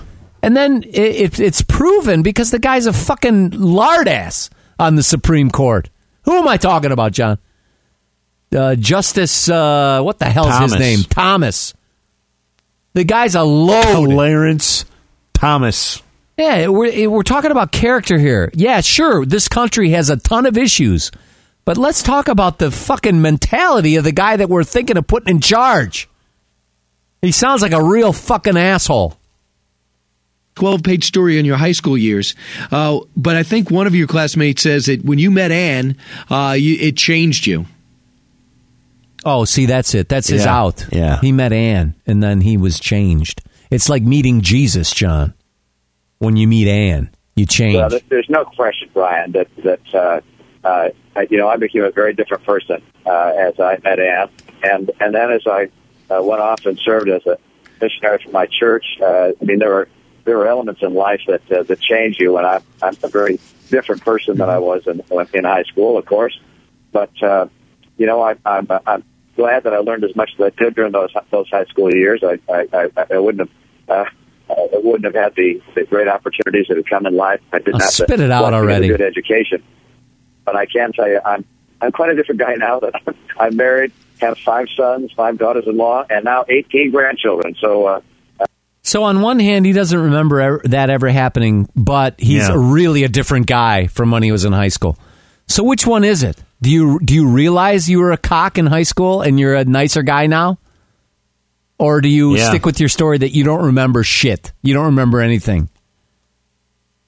[0.49, 4.49] And then it, it, it's proven because the guy's a fucking lard ass
[4.79, 5.91] on the Supreme Court.
[6.23, 7.37] Who am I talking about, John?
[8.51, 10.73] Uh, Justice, uh, what the hell's Thomas.
[10.73, 11.01] his name?
[11.01, 11.75] Thomas.
[12.95, 14.09] The guy's a load.
[14.09, 14.87] Clarence
[15.35, 16.03] Thomas.
[16.39, 18.51] Yeah, we're, we're talking about character here.
[18.55, 21.11] Yeah, sure, this country has a ton of issues.
[21.66, 25.29] But let's talk about the fucking mentality of the guy that we're thinking of putting
[25.29, 26.09] in charge.
[27.20, 29.18] He sounds like a real fucking asshole.
[30.59, 32.35] 12 page story on your high school years.
[32.72, 35.97] Uh, but I think one of your classmates says that when you met Ann,
[36.28, 37.66] uh, you, it changed you.
[39.24, 40.09] Oh, see, that's it.
[40.09, 40.86] That's his Yeah, out.
[40.90, 41.20] yeah.
[41.20, 43.43] He met Ann, and then he was changed.
[43.70, 45.35] It's like meeting Jesus, John.
[46.18, 47.76] When you meet Ann, you change.
[47.76, 50.20] Well, there's no question, Brian, that that uh,
[50.66, 54.28] uh, I- you know I became a very different person uh, as I met Ann,
[54.64, 55.68] and and then as I
[56.10, 57.39] uh, went off and served as a
[57.80, 58.85] missionary for my church.
[59.01, 59.89] Uh, I mean, there were
[60.28, 63.40] there were elements in life that uh, that change you, and I'm I'm a very
[63.70, 65.02] different person than I was in
[65.32, 66.38] in high school, of course.
[66.92, 67.46] But uh,
[67.96, 69.02] you know, I, I'm I'm
[69.36, 72.22] glad that I learned as much as I did during those those high school years.
[72.22, 73.48] I I, I, I wouldn't
[73.88, 73.98] have.
[74.06, 74.10] Uh,
[74.50, 77.40] I wouldn't have had the, the great opportunities that have come in life.
[77.52, 78.86] I did Oh, not have spit it out already.
[78.88, 79.62] A good education,
[80.46, 81.44] but I can tell you, I'm
[81.82, 82.80] I'm quite a different guy now.
[82.80, 87.56] That I'm, I'm married, have five sons, five daughters-in-law, and now 18 grandchildren.
[87.60, 88.00] So uh,
[88.89, 92.55] So on one hand, he doesn't remember that ever happening, but he's Yeah.
[92.55, 94.97] a really a different guy from when he was in high school.
[95.47, 96.39] So which one is it?
[96.62, 99.65] Do you do you realize you were a cock in high school and you're a
[99.66, 100.56] nicer guy now?
[101.78, 102.48] Or do you Yeah.
[102.48, 104.52] stick with your story that you don't remember shit?
[104.62, 105.69] You don't remember anything.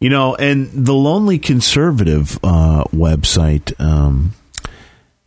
[0.00, 4.32] You know, and the Lonely Conservative uh, website, um,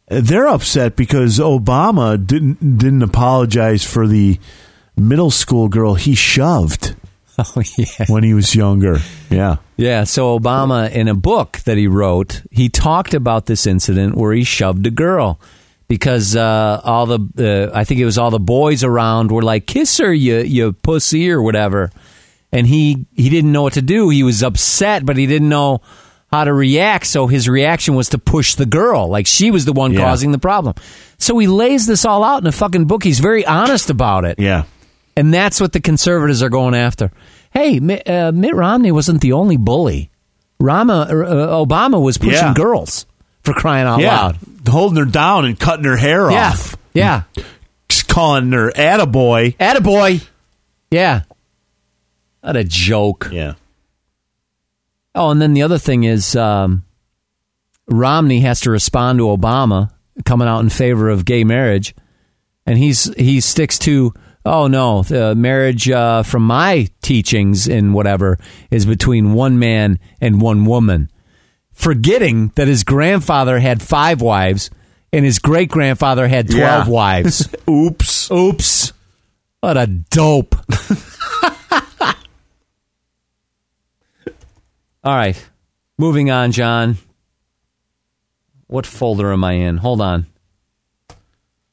[0.08, 4.40] they're upset because Obama didn't didn't apologize for the
[4.96, 6.96] middle school girl he shoved
[7.38, 8.06] Oh yeah.
[8.10, 9.00] when he was younger.
[9.30, 9.56] Yeah.
[9.76, 14.34] Yeah, so Obama in a book that he wrote, he talked about this incident where
[14.34, 15.40] he shoved a girl
[15.88, 19.66] because uh, all the uh, I think it was all the boys around were like
[19.66, 21.90] kiss her you you pussy or whatever.
[22.52, 24.10] And he he didn't know what to do.
[24.10, 25.82] He was upset, but he didn't know
[26.32, 29.74] how to react, so his reaction was to push the girl like she was the
[29.74, 30.02] one Yeah.
[30.02, 30.74] causing the problem.
[31.20, 33.04] So he lays this all out in a fucking book.
[33.04, 34.40] He's very honest about it.
[34.40, 34.64] Yeah.
[35.16, 37.12] And that's what the conservatives are going after.
[37.52, 40.10] Hey, Mitt, uh, Mitt Romney wasn't the only bully.
[40.60, 42.54] Rama, uh, Obama was pushing Yeah.
[42.54, 43.06] girls
[43.44, 44.16] for crying out yeah.
[44.18, 44.38] loud.
[44.68, 46.50] Holding her down and cutting her hair Yeah.
[46.50, 46.76] off.
[46.94, 47.24] Yeah.
[48.08, 49.56] Calling her attaboy.
[49.58, 50.26] Attaboy.
[50.90, 51.22] Yeah.
[52.42, 53.30] What a joke.
[53.32, 53.54] Yeah.
[55.16, 56.84] Oh, and then the other thing is um,
[57.88, 59.92] Romney has to respond to Obama
[60.26, 61.96] coming out in favor of gay marriage,
[62.66, 64.14] and he's he sticks to
[64.46, 68.38] oh no, the marriage uh, from my teachings and whatever
[68.72, 71.10] is between one man and one woman,
[71.72, 74.70] forgetting that his grandfather had five wives
[75.12, 76.94] and his great grandfather had twelve Yeah.
[76.94, 77.48] wives.
[77.70, 78.32] Oops.
[78.32, 78.94] Oops.
[79.62, 80.56] What a dope.
[85.04, 85.50] All right.
[85.98, 86.98] Moving on, John.
[88.68, 89.78] What folder am I in?
[89.78, 90.26] Hold on.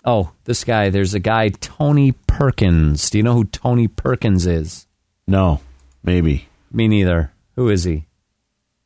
[0.05, 0.91] Oh, this guy.
[0.91, 3.11] There's a guy, Tony Perkins.
[3.11, 4.87] Do you know who Tony Perkins is?
[5.27, 5.61] No,
[6.03, 6.49] maybe.
[6.73, 7.33] Me neither.
[7.57, 8.07] Who is he?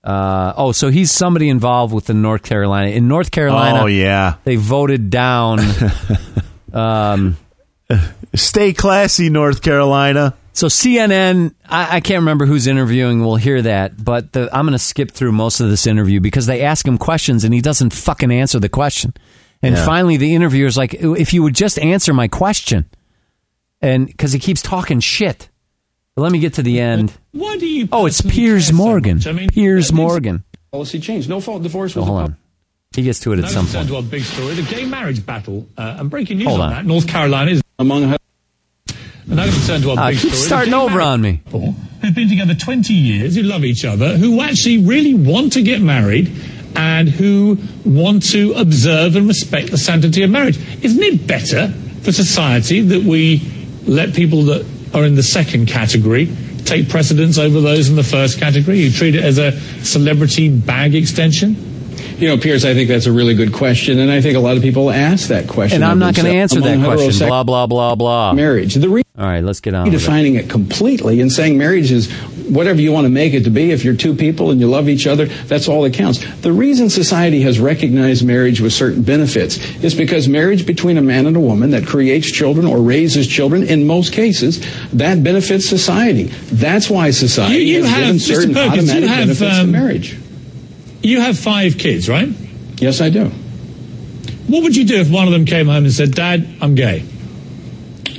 [0.03, 2.91] Uh, oh, so he's somebody involved with the North Carolina.
[2.91, 4.35] In North Carolina, Oh, yeah.
[4.45, 5.61] they voted down.
[6.73, 7.36] um,
[8.35, 10.35] Stay classy, North Carolina.
[10.53, 13.20] So CNN, I, I can't remember who's interviewing.
[13.20, 16.47] We'll hear that, but the, I'm going to skip through most of this interview because
[16.47, 19.15] they ask him questions and he doesn't fucking answer the question.
[19.65, 19.85] And Yeah.
[19.85, 22.85] finally, the interviewer's like, "If you would just answer my question,"
[23.81, 25.49] and because he keeps talking shit.
[26.16, 27.12] But let me get to the end.
[27.32, 27.89] Why do you?
[27.91, 29.20] Oh, it's Piers care so Morgan.
[29.27, 30.45] I mean, Piers Morgan.
[30.70, 31.28] Policy change.
[31.28, 32.36] No fault divorce So was hold on.
[32.95, 33.89] He gets to it at Now some let's turn point.
[33.91, 35.66] to our big story, the gay marriage battle.
[35.77, 36.74] Uh, and breaking news Hold on, on.
[36.74, 36.86] that.
[36.86, 38.16] North Carolina is among her.
[39.27, 40.47] And now let's turn to our Ah, big keep story.
[40.47, 41.41] starting over on me.
[41.45, 45.62] couple Who've been together 20 years, who love each other, who actually really want to
[45.62, 46.31] get married,
[46.77, 50.59] and who want to observe and respect the sanctity of marriage.
[50.85, 51.69] Isn't it better
[52.03, 53.43] for society that we
[53.87, 56.29] let people that are in the second category
[56.65, 58.79] take precedence over those in the first category?
[58.81, 59.53] You treat it as a
[59.85, 61.74] celebrity bag extension?
[62.19, 64.57] You know, Piers, I think that's a really good question, and I think a lot
[64.57, 65.77] of people ask that question.
[65.82, 67.27] And I'm not going to answer that question.
[67.28, 68.32] Blah blah blah blah.
[68.32, 68.74] Marriage.
[68.74, 69.85] The re- All right, let's get on.
[69.86, 69.99] with it.
[69.99, 72.11] defining it completely and saying marriage is
[72.49, 73.73] whatever you want to make it to be.
[73.73, 76.24] If you're two people and you love each other, that's all that counts.
[76.43, 81.27] The reason society has recognized marriage with certain benefits is because marriage between a man
[81.27, 86.24] and a woman that creates children or raises children, in most cases, that benefits society.
[86.53, 89.73] That's why society You- you has have- given certain Perkins, automatic have, benefits um, to
[89.73, 90.16] marriage.
[91.05, 92.29] You have five kids, right?
[92.79, 93.27] Yes, I do.
[94.49, 97.05] What would you do if one of them came home and said, Dad, I'm gay?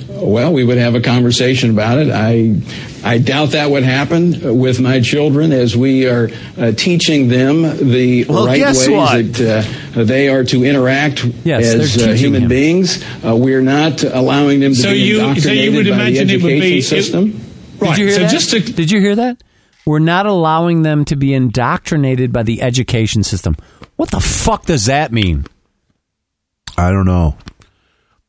[0.10, 2.10] Well, we would have a conversation about it.
[2.10, 2.56] I,
[3.04, 8.24] I doubt that would happen with my children as we are uh, teaching them the
[8.26, 9.34] Well, right guess ways what?
[9.34, 12.50] that uh, they are to interact Yes, as uh, human him.
[12.50, 13.04] beings.
[13.26, 15.22] Uh, we're not allowing them to So be you- so
[15.52, 17.42] you indoctrinated would by the imagine it would education be- it- system.
[17.80, 17.90] Right.
[17.90, 18.32] Did you hear so that?
[18.32, 19.38] just to Did you hear that?
[19.86, 23.56] We're not allowing them to be indoctrinated by the education system.
[23.98, 25.46] What the fuck does that mean?
[26.78, 27.38] I don't know.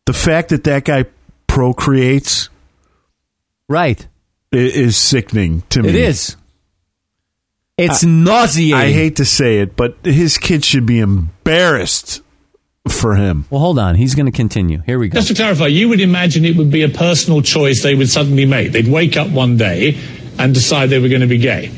[0.05, 1.07] The fact that that guy
[1.47, 2.49] procreates
[3.69, 4.07] Right.
[4.53, 5.89] i- is sickening to me.
[5.89, 6.37] It is.
[7.78, 8.74] It's nauseating.
[8.74, 12.23] I hate to say it, but his kids should be embarrassed
[12.89, 13.45] for him.
[13.51, 13.97] Well, hold on.
[13.97, 14.83] He's going to continue.
[14.87, 15.16] Here we go.
[15.16, 18.47] just to clarify, you would imagine it would be a personal choice they would suddenly
[18.47, 18.73] make.
[18.73, 19.99] They'd wake up one day
[20.38, 21.70] and decide they were going to be gay.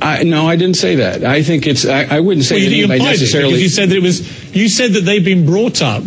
[0.00, 1.24] I, no, I didn't say that.
[1.24, 1.86] I think it's.
[1.86, 4.54] I, I wouldn't say Well, that you anybody implied it you said that it was.
[4.54, 6.02] You said that they've been brought up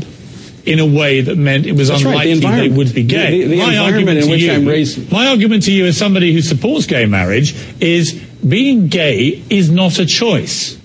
[0.68, 3.32] in a way that meant it was That's right, the unlikely they would be gay.
[3.32, 5.72] The- the- the my environment argument in to which you, I'm raised- My argument to
[5.72, 8.14] you, as somebody who supports gay marriage, is
[8.48, 10.78] being gay is not a choice.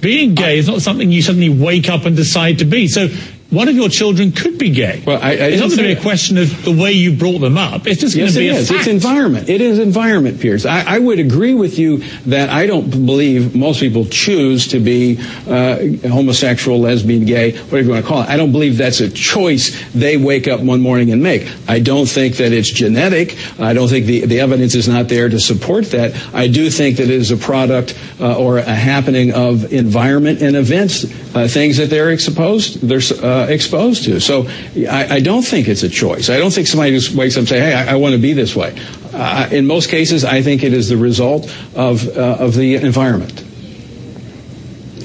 [0.00, 2.86] Being gay is not something you suddenly wake up and decide to be.
[2.86, 3.08] So.
[3.50, 5.02] One of your children could be gay.
[5.04, 7.40] Well, I- I it's didn't going to be a question of the way you brought
[7.40, 7.86] them up.
[7.86, 8.68] It's just Yes, going it to be a is.
[8.68, 8.80] fact.
[8.80, 9.48] It's environment.
[9.48, 10.66] It is environment, Piers.
[10.66, 15.18] I, I would agree with you that I don't believe most people choose to be
[15.48, 18.28] uh, homosexual, lesbian, gay, whatever you want to call it.
[18.28, 21.48] I don't believe that's a choice they wake up one morning and make.
[21.66, 23.36] I don't think that it's genetic.
[23.58, 26.14] I don't think the, the evidence is not there to support that.
[26.32, 30.54] I do think that it is a product uh, or a happening of environment and
[30.54, 31.04] events,
[31.34, 33.00] uh, things that they're exposed they're
[33.40, 34.20] uh, exposed to.
[34.20, 34.46] So
[34.88, 36.30] I, I don't think it's a choice.
[36.30, 38.32] I don't think somebody just wakes up and say, "Hey, I, I want to be
[38.32, 38.78] this way."
[39.12, 41.44] Uh, in most cases, I think it is the result
[41.74, 43.44] of uh, of the environment.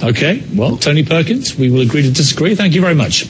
[0.03, 0.43] Okay.
[0.53, 2.55] Well, Tony Perkins, we will agree to disagree.
[2.55, 3.29] Thank you very much.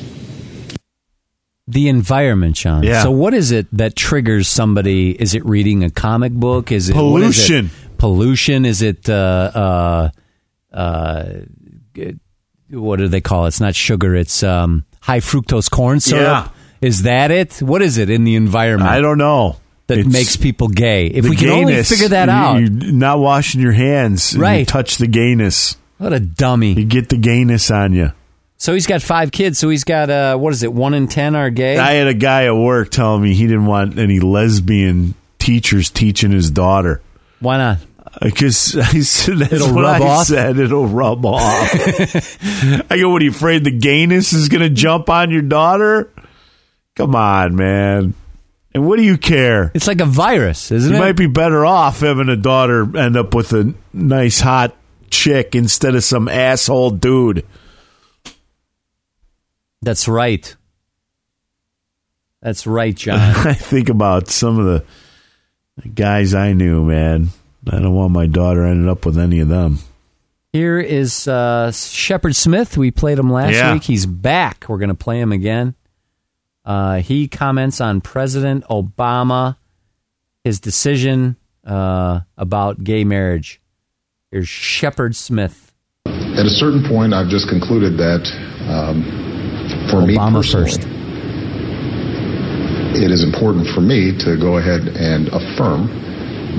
[1.68, 2.84] The environment, Sean.
[2.84, 3.03] Yeah.
[3.03, 5.11] So, what is it that triggers somebody?
[5.11, 6.72] Is it reading a comic book?
[6.72, 7.52] Is it what is it?
[7.52, 7.69] Pollution.
[7.98, 8.65] Pollution.
[8.65, 10.11] Is it uh,
[10.73, 11.26] uh, uh,
[12.69, 13.49] what do they call it?
[13.49, 14.15] It's not sugar.
[14.15, 16.22] It's um, high fructose corn syrup.
[16.23, 16.48] Yeah.
[16.88, 17.61] Is that it?
[17.61, 18.90] What is it in the environment?
[18.90, 19.57] I don't know.
[19.88, 21.07] That It's makes people gay.
[21.07, 21.90] If we can only gayness.
[21.90, 24.32] figure that out, You're not washing your hands.
[24.34, 24.68] and You Right.
[24.68, 25.77] touch the gayness.
[25.98, 26.73] what a dummy.
[26.73, 28.11] You get the gayness on you.
[28.57, 29.60] So he's got five kids.
[29.60, 30.73] So he's got uh, what is it?
[30.73, 31.77] One in ten are gay.
[31.77, 36.32] I had a guy at work telling me he didn't want any lesbian teachers teaching
[36.32, 37.02] his daughter.
[37.40, 37.77] Why not?
[38.21, 40.25] Because I said that's It'll what rub I off?
[40.27, 40.57] said.
[40.59, 41.41] It'll rub off.
[42.91, 46.11] I go, what are you afraid the gayness is going to jump on your daughter?
[46.95, 48.13] Come on, man.
[48.73, 49.71] And what do you care?
[49.73, 50.95] It's like a virus, isn't it?
[50.97, 51.05] you it?
[51.05, 54.75] might be better off having a daughter end up with a nice hot
[55.09, 57.45] chick instead of some asshole dude.
[59.81, 60.55] That's right.
[62.41, 63.19] That's right, John.
[63.19, 67.29] I think about some of the guys I knew, man.
[67.67, 69.79] I don't want my daughter ended up with any of them.
[70.53, 72.77] Here is uh, Shepard Smith.
[72.77, 73.73] We played him last Yeah.
[73.73, 73.83] week.
[73.83, 74.65] He's back.
[74.69, 75.75] We're going to play him again.
[76.63, 79.57] Uh, he comments on President Obama,
[80.43, 81.35] his decision
[81.65, 83.61] uh, about gay marriage.
[84.31, 85.73] Here's Shepard Smith.
[86.05, 88.23] At a certain point, I've just concluded that
[88.69, 89.03] um,
[89.89, 90.87] for me Obama personally, first.
[93.03, 95.87] it is important for me to go ahead and affirm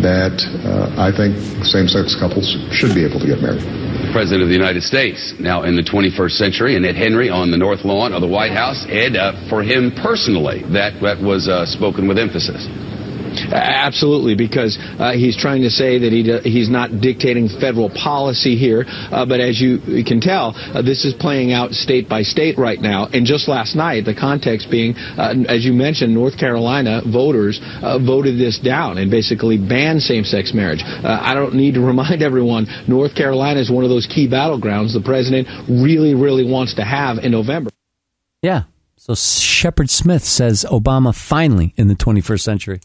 [0.02, 3.64] that uh, I think same-sex couples should be able to get married.
[4.12, 7.56] President of the United States, now in the 21st century, and Ed Henry on the
[7.56, 8.86] North Lawn of the White House.
[8.89, 12.68] Ed, uh, for him personally, that, that was uh, spoken with emphasis.
[13.52, 18.84] Absolutely, because uh, he's trying to say that he he's not dictating federal policy here.
[18.86, 22.80] Uh, but as you can tell, uh, this is playing out state by state right
[22.80, 23.06] now.
[23.12, 27.98] And just last night, the context being, uh, as you mentioned, North Carolina voters uh,
[27.98, 30.82] voted this down and basically banned same-sex marriage.
[30.82, 34.92] Uh, I don't need to remind everyone, North Carolina is one of those key battlegrounds
[34.92, 37.70] the president really, really wants to have in November.
[38.42, 38.64] Yeah.
[38.96, 42.80] So Shepard Smith says Obama finally in the 21st century.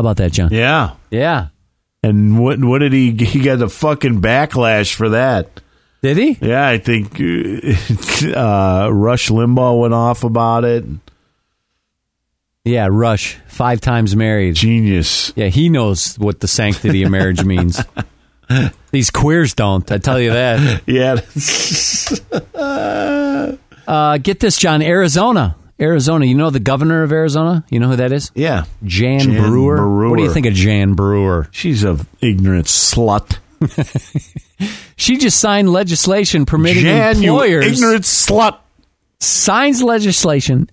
[0.00, 0.48] How about that, John?
[0.50, 0.94] Yeah.
[1.10, 1.48] Yeah.
[2.02, 5.60] And what what did he he got the fucking backlash for that?
[6.00, 6.38] Did he?
[6.40, 7.12] Yeah, I think
[8.34, 10.86] uh, Rush Limbaugh went off about it.
[12.64, 14.54] Yeah, Rush, five times married.
[14.54, 15.34] Genius.
[15.36, 17.84] Yeah, he knows what the sanctity of marriage means.
[18.92, 20.80] These queers don't, I tell you that.
[20.86, 21.20] Yeah.
[23.86, 24.80] uh, get this, John.
[24.80, 25.56] Arizona.
[25.80, 26.26] Arizona.
[26.26, 27.64] You know the governor of Arizona?
[27.70, 28.30] You know who that is?
[28.34, 28.64] Yeah.
[28.84, 29.76] Jan, Jan Brewer.
[29.76, 30.10] Brewer.
[30.10, 31.48] What do you think of Jan Brewer?
[31.50, 33.38] She's a ignorant slut.
[35.00, 37.64] She just signed legislation permitting Jan, employers.
[37.66, 38.58] ignorant slut.
[39.18, 40.68] Signs legislation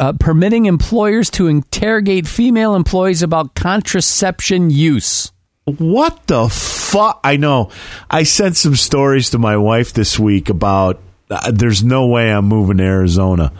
[0.00, 5.30] uh, permitting employers to interrogate female employees about contraception use.
[5.64, 7.20] What the fuck?
[7.22, 7.70] I know.
[8.10, 11.00] I sent some stories to my wife this week about
[11.30, 13.52] uh, there's no way I'm moving to Arizona.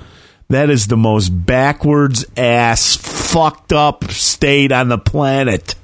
[0.53, 5.77] That is the most backwards ass, fucked up state on the planet.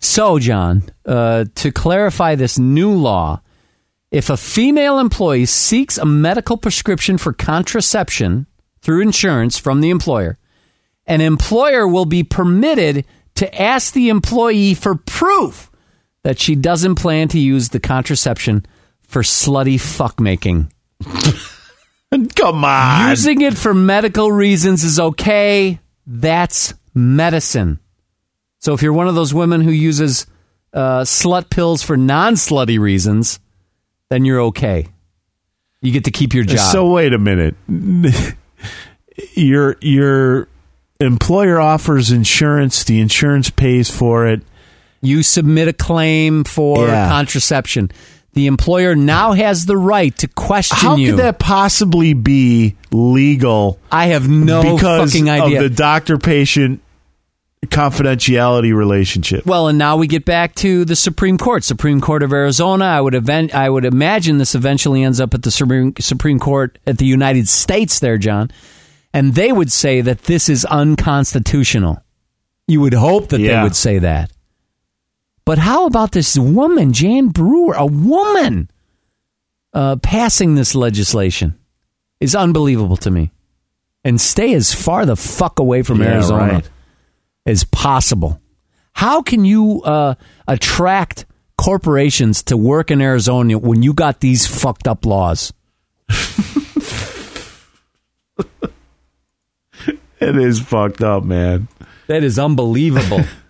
[0.00, 3.40] So, John, uh, to clarify this new law,
[4.10, 8.48] if a female employee seeks a medical prescription for contraception
[8.82, 10.38] through insurance from the employer,
[11.06, 13.04] an employer will be permitted
[13.36, 15.70] to ask the employee for proof
[16.24, 18.66] that she doesn't plan to use the contraception
[19.02, 20.72] for slutty fuck making.
[22.34, 23.10] Come on.
[23.10, 25.78] Using it for medical reasons is okay.
[26.06, 27.80] That's medicine.
[28.60, 30.26] So if you're one of those women who uses
[30.72, 33.40] uh, slut pills for non slutty reasons,
[34.10, 34.86] then you're okay.
[35.82, 36.58] You get to keep your job.
[36.72, 37.54] So wait a minute.
[39.34, 40.48] your your
[41.00, 42.84] employer offers insurance.
[42.84, 44.42] The insurance pays for it.
[45.00, 47.08] you submit a claim for Yeah.
[47.08, 47.90] contraception.
[48.38, 51.10] The employer now has the right to question How you.
[51.10, 53.80] could that possibly be legal?
[53.90, 55.56] I have no because fucking idea.
[55.56, 56.80] of the doctor patient
[57.66, 59.44] confidentiality relationship.
[59.44, 62.84] Well, and now we get back to the Supreme Court, Supreme Court of Arizona.
[62.84, 66.78] I would event, I would imagine this eventually ends up at the Supreme Supreme Court
[66.86, 68.52] at the United States, there, John,
[69.12, 72.04] and they would say that this is unconstitutional.
[72.68, 74.30] You would hope that they would say that.
[75.48, 78.70] But how about this woman, Jan Brewer, a woman,
[79.72, 81.58] uh, passing this legislation
[82.20, 83.30] is unbelievable to me.
[84.04, 86.70] And stay as far the fuck away from Yeah, Arizona right.
[87.46, 88.42] as possible.
[88.92, 90.16] How can you uh,
[90.46, 91.24] attract
[91.56, 95.54] corporations to work in Arizona when you got these fucked up laws?
[100.20, 101.68] It is fucked up, man.
[102.08, 103.24] That is unbelievable.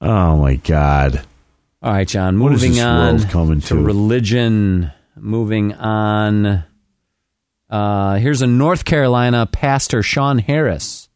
[0.00, 1.24] Oh my god.
[1.82, 2.36] All right, John.
[2.36, 3.76] Moving on coming to?
[3.76, 4.92] religion.
[5.16, 6.64] Moving on.
[7.70, 11.08] Uh, here's a North Carolina pastor, Sean Harris.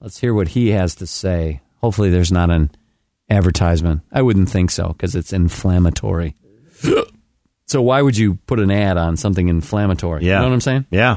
[0.00, 1.60] Let's hear what he has to say.
[1.80, 2.70] Hopefully, there's not an
[3.30, 4.02] advertisement.
[4.12, 6.34] I wouldn't think so because it's inflammatory.
[7.66, 10.24] so why would you put an ad on something inflammatory?
[10.24, 10.34] Yeah.
[10.34, 10.86] You know what I'm saying?
[10.90, 11.16] Yeah.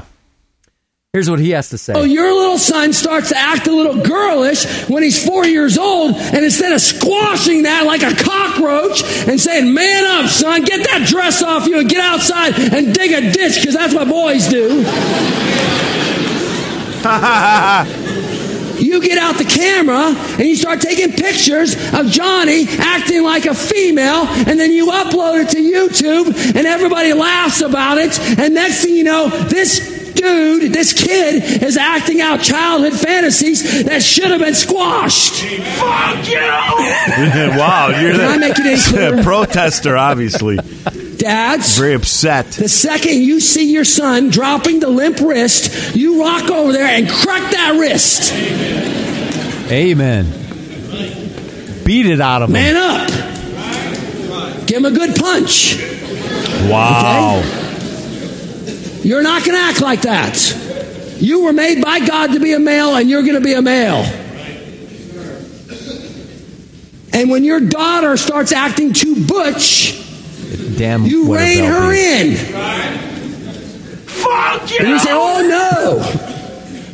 [1.12, 1.92] Here's what he has to say.
[1.92, 6.14] So your little son starts to act a little girlish when he's four years old,
[6.14, 11.08] and instead of squashing that like a cockroach and saying, "Man up, son, get that
[11.08, 14.84] dress off you and get outside and dig a ditch," because that's what boys do.
[18.80, 23.54] You get out the camera and you start taking pictures of Johnny acting like a
[23.54, 28.18] female, and then you upload it to YouTube, and everybody laughs about it.
[28.38, 34.02] And next thing you know, this dude, this kid, is acting out childhood fantasies that
[34.02, 35.42] should have been squashed.
[35.42, 36.38] Fuck you!
[37.58, 38.80] wow, you're Can I make it any
[39.10, 39.22] clearer?
[39.22, 40.56] protester, obviously.
[41.16, 42.46] Dads, Very upset.
[42.52, 47.08] the second you see your son dropping the limp wrist, you walk over there and
[47.08, 48.32] crack that wrist.
[49.70, 50.24] Amen.
[51.84, 52.52] Beat it out of him.
[52.54, 54.66] Man up.
[54.66, 55.76] Give him a good punch.
[56.70, 57.42] Wow.
[59.02, 61.16] You're not going to act like that.
[61.20, 63.62] You were made by God to be a male, and you're going to be a
[63.62, 64.04] male.
[67.12, 69.98] And when your daughter starts acting too butch,
[70.76, 71.04] Damn.
[71.04, 72.30] you rein her beat.
[72.30, 72.36] in.
[74.06, 74.78] Fuck you!
[74.80, 75.42] And you say, "Oh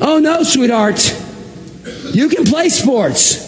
[0.00, 0.98] no, oh no, sweetheart,
[2.12, 3.44] you can play sports.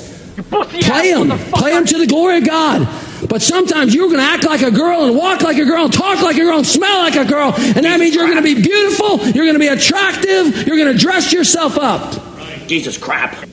[0.50, 2.86] Play them, play them to the glory of God."
[3.26, 5.92] But sometimes you're going to act like a girl and walk like a girl and
[5.92, 7.54] talk like a girl and smell like a girl.
[7.56, 10.92] And that means you're going to be beautiful, you're going to be attractive, you're going
[10.92, 12.68] to dress yourself up.
[12.68, 13.46] Jesus crap.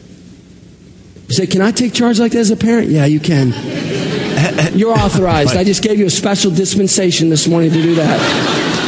[1.27, 2.89] You say, Can I take charge like that as a parent?
[2.89, 3.53] Yeah, you can.
[4.75, 5.55] You're authorized.
[5.55, 8.84] I just gave you a special dispensation this morning to do that.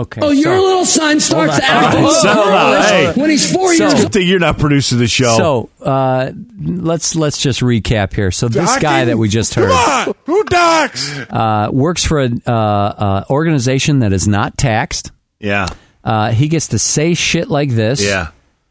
[0.00, 0.20] Okay.
[0.22, 2.04] Oh, your little son starts acting to on.
[2.04, 3.12] a little settle Hey.
[3.20, 4.12] when he's four So, years good old.
[4.12, 5.36] thing you're not producing the show.
[5.36, 8.30] So uh, let's let's just recap here.
[8.30, 8.82] So this Docking?
[8.82, 11.18] guy that we just heard Come on, who docks?
[11.30, 15.10] uh, works for an uh, uh, organization that is not taxed.
[15.40, 15.68] Yeah.
[16.04, 18.02] Uh, he gets to say shit like this.
[18.04, 18.28] Yeah.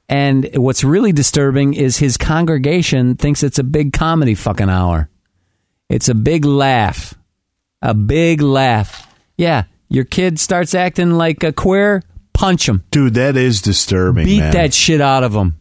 [0.10, 5.10] And what's really disturbing is his congregation thinks it's a big comedy fucking hour.
[5.90, 7.14] It's a big laugh.
[7.82, 9.04] A big laugh.
[9.38, 12.04] Yeah, your kid starts acting like a queer,
[12.34, 12.84] punch him.
[12.92, 14.26] Dude, that is disturbing.
[14.26, 14.54] Beat man.
[14.54, 15.56] that shit out of him.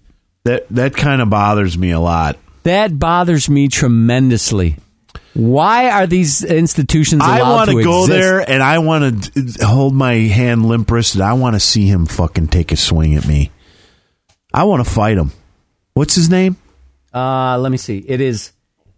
[0.44, 2.38] That that kind of bothers me a lot.
[2.62, 4.76] That bothers me tremendously.
[5.34, 8.18] Why are these institutions allowed I want to to go exist?
[8.18, 11.20] there and I want to hold my hand limp wristed.
[11.20, 13.50] I want to see him fucking take a swing at me.
[14.52, 15.32] I want to fight him.
[15.92, 16.56] What's his name?
[17.12, 17.98] Uh, let me see.
[17.98, 18.52] It is,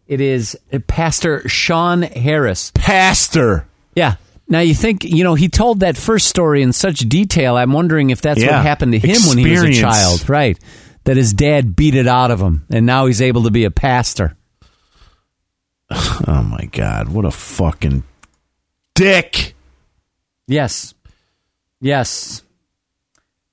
[0.07, 0.57] it is
[0.87, 2.71] Pastor Sean Harris.
[2.75, 3.67] Pastor.
[3.97, 4.17] Yeah.
[4.49, 7.57] Now you think you know he told that first story in such detail.
[7.57, 8.57] I'm wondering if that's Yeah.
[8.57, 10.59] what happened to him when he was a child, right?
[11.05, 13.71] That his dad beat it out of him, and now he's able to be a
[13.71, 14.37] pastor.
[16.27, 18.03] Oh my god, what a fucking
[18.95, 19.55] dick.
[20.47, 20.93] Yes,
[21.81, 22.43] yes.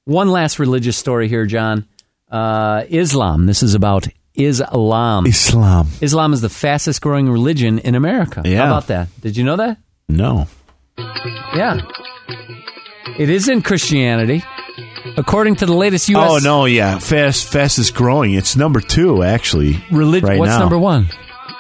[0.05, 1.85] One last religious story here, John.
[2.29, 3.45] Uh, Islam.
[3.45, 5.25] This is about Islam.
[5.25, 5.87] Islam.
[6.01, 8.41] Islam is the fastest growing religion in America.
[8.43, 8.57] Yeah.
[8.65, 9.07] How about that?
[9.21, 9.77] Did you know that?
[10.09, 10.47] No.
[10.97, 11.79] Yeah.
[13.17, 14.43] It isn't Christianity.
[15.17, 16.29] According to the latest U.S.
[16.31, 18.33] Oh no, yeah, fast fastest growing.
[18.33, 19.83] It's number two actually.
[19.91, 20.27] Religion.
[20.27, 20.59] right what's now.
[20.59, 21.07] number one?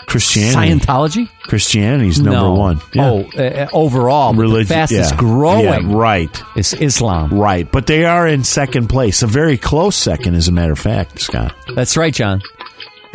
[0.07, 0.79] Christianity.
[0.79, 1.29] Scientology.
[1.43, 2.53] Christianity's number No.
[2.53, 2.81] one.
[2.93, 3.09] Yeah.
[3.09, 5.17] Oh, uh, overall, but the Religion- fastest yeah.
[5.17, 6.43] growing Yeah, right.
[6.55, 7.33] is Islam.
[7.33, 10.79] Right, but they are in second place, a very close second, as a matter of
[10.79, 11.53] fact, Scott.
[11.75, 12.41] That's right, John.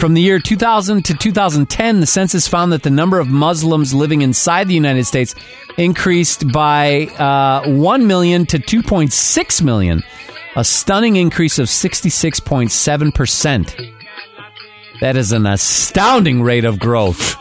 [0.01, 4.22] From the year 2000 to 2010, the census found that the number of Muslims living
[4.22, 5.35] inside the United States
[5.77, 10.02] increased by uh, 1 million to 2.6 million,
[10.56, 13.94] a stunning increase of 66.7%.
[15.02, 17.36] That is an astounding rate of growth.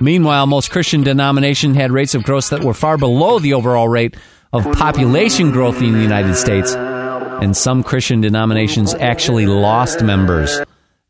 [0.00, 4.16] Meanwhile, most Christian denominations had rates of growth that were far below the overall rate
[4.54, 6.74] of population growth in the United States.
[6.74, 10.58] And some Christian denominations actually lost members.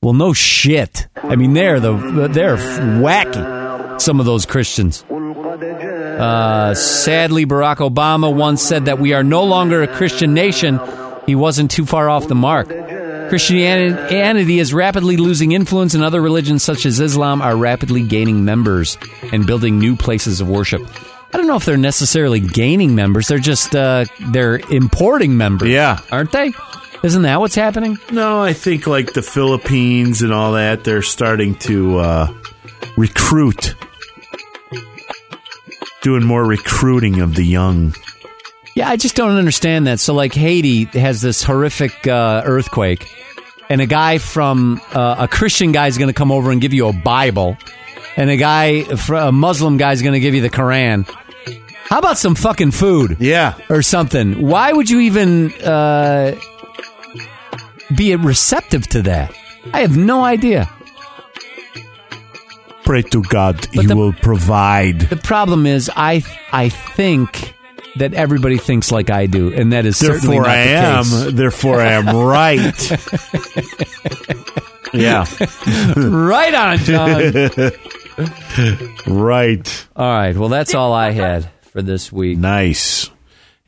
[0.02, 1.06] Well, no shit.
[1.16, 4.00] I mean, they're the they're wacky.
[4.00, 5.04] Some of those Christians.
[5.08, 10.80] Uh, sadly, Barack Obama once said that we are no longer a Christian nation.
[11.26, 12.68] He wasn't too far off the mark.
[13.28, 18.98] Christianity is rapidly losing influence, and other religions such as Islam are rapidly gaining members
[19.32, 20.82] and building new places of worship.
[21.32, 25.70] I don't know if they're necessarily gaining members; they're just uh, they're importing members.
[25.70, 26.00] Yeah.
[26.10, 26.52] aren't they?
[27.02, 27.98] Isn't that what's happening?
[28.12, 32.34] No, I think like the Philippines and all that, they're starting to uh,
[32.96, 33.74] recruit,
[36.02, 37.94] doing more recruiting of the young.
[38.76, 40.00] Yeah, I just don't understand that.
[40.00, 43.06] So, like, Haiti has this horrific uh, earthquake,
[43.68, 46.72] and a guy from uh, a Christian guy is going to come over and give
[46.72, 47.58] you a Bible,
[48.16, 51.06] and a guy, a Muslim guy, is going to give you the Quran.
[51.88, 53.18] How about some fucking food?
[53.20, 53.58] Yeah.
[53.68, 54.46] Or something.
[54.46, 55.52] Why would you even.
[55.54, 56.36] Uh,
[57.96, 59.34] be receptive to that?
[59.72, 60.68] I have no idea.
[62.84, 65.00] Pray to God, But He the- will provide.
[65.02, 67.54] The problem is, I I think
[67.96, 71.04] that everybody thinks like I do, and that is Therefore, I am.
[71.36, 72.90] Therefore, I am right.
[74.92, 75.24] yeah.
[75.96, 77.32] right on, John.
[79.06, 79.86] right.
[79.94, 80.36] All right.
[80.36, 82.38] Well, that's all I had for this week.
[82.38, 83.10] Nice.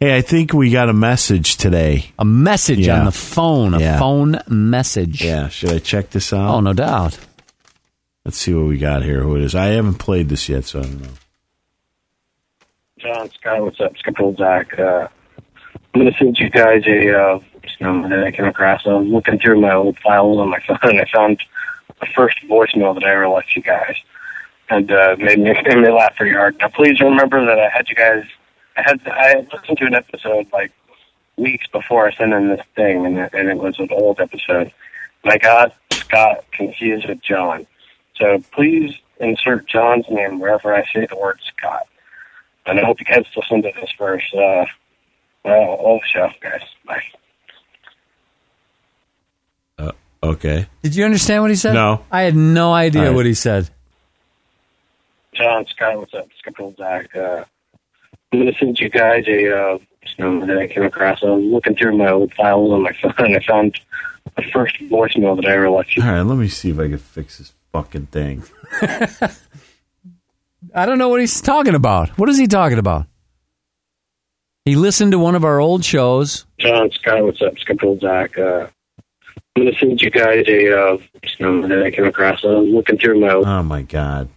[0.00, 2.06] Hey, I think we got a message today.
[2.18, 2.98] A message Yeah.
[2.98, 3.74] on the phone.
[3.74, 3.98] A Yeah.
[3.98, 5.22] phone message.
[5.24, 5.48] Yeah.
[5.48, 6.54] Should I check this out?
[6.54, 7.18] Oh, no doubt.
[8.24, 9.20] Let's see what we got here.
[9.22, 9.54] Who it is?
[9.54, 11.08] I haven't played this yet, so I don't know.
[12.98, 13.96] John Scott, what's up?
[13.98, 14.78] Skeptical Zach.
[14.78, 15.08] Uh,
[15.94, 17.38] I'm going to send you guys a uh,
[17.80, 18.86] number that I came across.
[18.86, 21.38] I was looking through my old files on my phone and I found
[22.00, 23.94] the first voicemail that I ever left you guys.
[24.70, 26.56] And uh, made, me, made me laugh pretty hard.
[26.58, 28.24] Now, please remember that I had you guys,
[28.76, 30.72] I had I listened to an episode like
[31.36, 34.72] weeks before I sent in this thing, and it, and it was an old episode.
[35.22, 37.66] And I got Scott confused with John.
[38.16, 41.86] So please insert John's name wherever I say the word Scott.
[42.66, 44.32] And I hope you guys listen to this first.
[44.34, 44.64] Uh,
[45.44, 46.62] well, all the show, guys.
[46.86, 47.02] Bye.
[49.78, 49.92] Uh,
[50.22, 50.66] okay.
[50.82, 51.74] Did you understand what he said?
[51.74, 52.04] No.
[52.10, 53.14] I had no idea All right.
[53.14, 53.68] what he said.
[55.34, 56.28] John Scott, what's up?
[56.38, 57.14] Skeptical Zach.
[57.14, 57.44] Uh, I'm going
[58.40, 59.78] to send you guys a uh,
[60.18, 61.22] number that I came across.
[61.22, 63.78] I was looking through my old files on my phone and I found
[64.36, 66.02] the first voicemail that I ever left you.
[66.02, 68.44] All right, let me see if I can fix this fucking thing.
[70.74, 72.10] I don't know what he's talking about.
[72.18, 73.06] What is he talking about?
[74.64, 76.46] He listened to one of our old shows.
[76.58, 77.58] John Scott, what's up?
[77.58, 78.38] Skeptical Zach.
[78.38, 78.68] Uh,
[79.56, 80.98] I'm going to send you guys a uh,
[81.38, 82.44] number that I came across.
[82.44, 84.30] I was looking through my old Oh my god.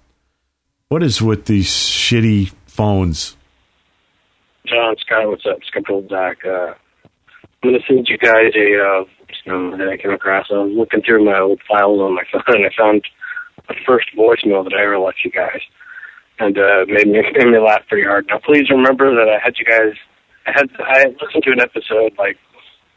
[0.89, 3.36] What is with these shitty phones?
[4.67, 5.59] John Scott, what's up?
[5.89, 6.37] Old Zach.
[6.45, 6.73] Uh,
[7.63, 9.03] I'm going to send you guys a uh,
[9.45, 10.47] number that I came across.
[10.51, 13.03] I was looking through my old files on my phone and I found
[13.67, 15.61] the first voicemail that I ever left you guys.
[16.39, 18.27] And uh, made me made me laugh pretty hard.
[18.27, 19.93] Now, please remember that I had you guys.
[20.45, 22.37] I had I had listened to an episode like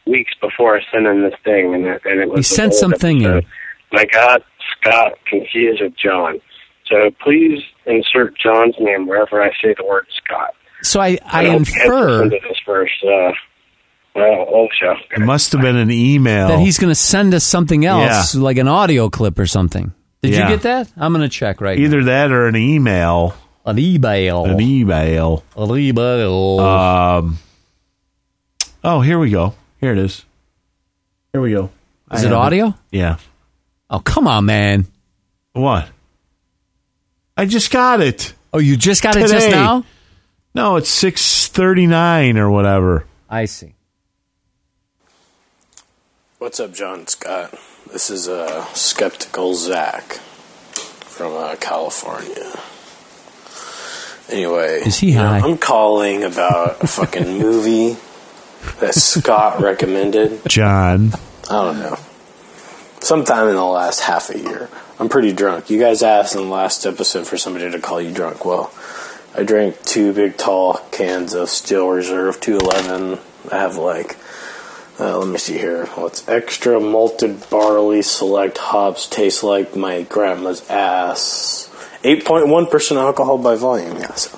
[0.07, 3.23] weeks before I sent in this thing, and it, and it was an sent something
[3.23, 3.25] in.
[3.25, 3.47] episode.
[3.93, 4.43] And I got
[4.77, 6.39] Scott confused with John.
[6.87, 10.55] So please insert John's name wherever I say the word Scott.
[10.83, 12.93] So I, I hope you guys infer this first.
[13.05, 13.33] Uh,
[14.15, 14.95] well, all the show.
[15.17, 16.49] It must have been an email.
[16.49, 19.93] that he's going to send us something else, like an audio clip or something.
[20.23, 20.49] Did Yeah.
[20.49, 20.93] you get that?
[20.97, 23.35] I'm going to check right Either that or an email.
[23.65, 24.45] An email.
[24.47, 25.45] An email.
[25.57, 26.61] An email.
[26.61, 27.39] Um.
[28.83, 29.55] Oh, here we go.
[29.81, 30.25] Here it is.
[31.33, 31.71] Here we go.
[32.13, 32.75] Is I it have audio?
[32.91, 33.19] Yeah.
[33.89, 34.87] Oh, come on, man.
[35.53, 35.89] What?
[37.37, 38.35] I just got it.
[38.53, 39.85] Oh, you just got it just now?
[40.55, 43.07] No, it's six thirty nine or whatever.
[43.29, 43.75] I see.
[46.39, 47.55] What's up, John Scott?
[47.93, 52.53] This is uh, Skeptical Zach from uh, California.
[54.31, 55.41] Anyway, Is he you know, high?
[55.41, 57.97] I'm calling about a fucking movie
[58.81, 60.41] that Scott recommended.
[60.49, 61.13] John.
[61.51, 61.97] I don't know.
[63.01, 64.69] Sometime in the last half a year.
[64.99, 65.69] I'm pretty drunk.
[65.71, 68.45] You guys asked in the last episode for somebody to call you drunk.
[68.45, 68.73] Well,
[69.37, 73.19] I drank two big tall cans of Steel Reserve 211.
[73.51, 74.17] I have like,
[74.99, 75.87] uh, let me see here.
[75.87, 81.69] What's extra malted barley select hops taste like my grandma's ass.
[82.03, 84.37] 8.1% alcohol by volume, yeah, so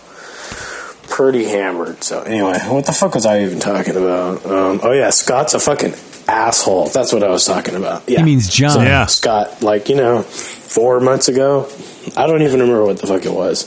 [1.09, 2.03] pretty hammered.
[2.03, 4.45] So anyway, what the fuck was I even talking about?
[4.45, 5.95] Um, oh yeah, Scott's a fucking
[6.29, 6.89] asshole.
[6.89, 8.09] That's what I was talking about.
[8.09, 8.19] Yeah.
[8.19, 8.71] He means John.
[8.71, 9.07] So, Yeah.
[9.07, 11.69] Scott, like you know, four months ago,
[12.17, 13.65] I don't even remember what the fuck it was.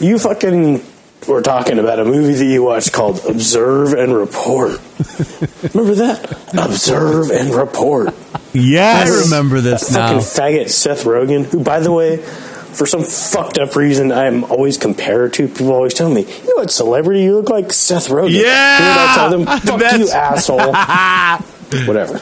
[0.00, 0.82] You fucking
[1.28, 4.70] were talking about a movie that you watched called Observe and Report.
[5.74, 6.38] remember that?
[6.58, 8.14] Observe and Report.
[8.52, 9.10] Yes.
[9.10, 13.58] I remember this That fucking faggot Seth Rogen, who, by the way, for some fucked
[13.58, 15.48] up reason, I am always compared to.
[15.48, 17.72] People always tell me, "You know what celebrity you look like?
[17.72, 18.96] Seth Rogen." Yeah!
[18.96, 19.46] What I tell them?
[19.80, 20.72] Fuck you, asshole.
[21.86, 22.20] Whatever.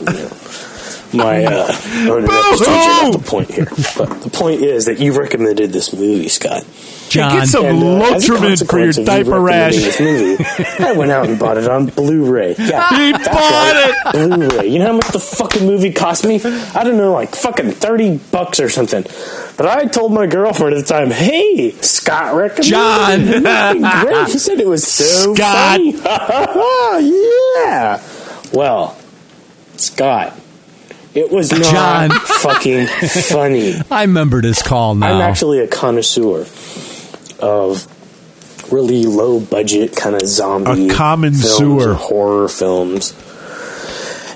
[0.00, 0.28] You know,
[1.16, 5.72] My uh, I'm gonna just the point here, but the point is that you recommended
[5.72, 6.64] this movie, Scott.
[7.08, 7.38] John.
[7.38, 7.86] Get some And, uh,
[8.16, 9.74] Lotrimin for your consequence of you diaper rash.
[9.76, 10.44] This movie,
[10.80, 12.56] I went out and bought it on Blu-ray.
[12.58, 14.66] Yeah, He bought right, Blu-ray.
[14.66, 16.40] You know how much the fucking movie cost me?
[16.42, 19.04] I don't know, like fucking thirty bucks or something.
[19.56, 23.20] But I told my girlfriend at the time, "Hey, Scott recommended John.
[23.20, 23.28] it.
[23.84, 25.78] It great." He said it was so Scott.
[25.78, 25.92] funny.
[27.56, 28.02] yeah.
[28.52, 28.98] Well,
[29.76, 30.38] Scott,
[31.16, 32.10] it was not John.
[32.10, 33.74] fucking funny.
[33.90, 35.14] I remember this call now.
[35.14, 36.46] I'm actually a connoisseur
[37.40, 37.86] of
[38.72, 41.94] really low budget kind of zombie A common sewer.
[41.94, 43.14] horror films.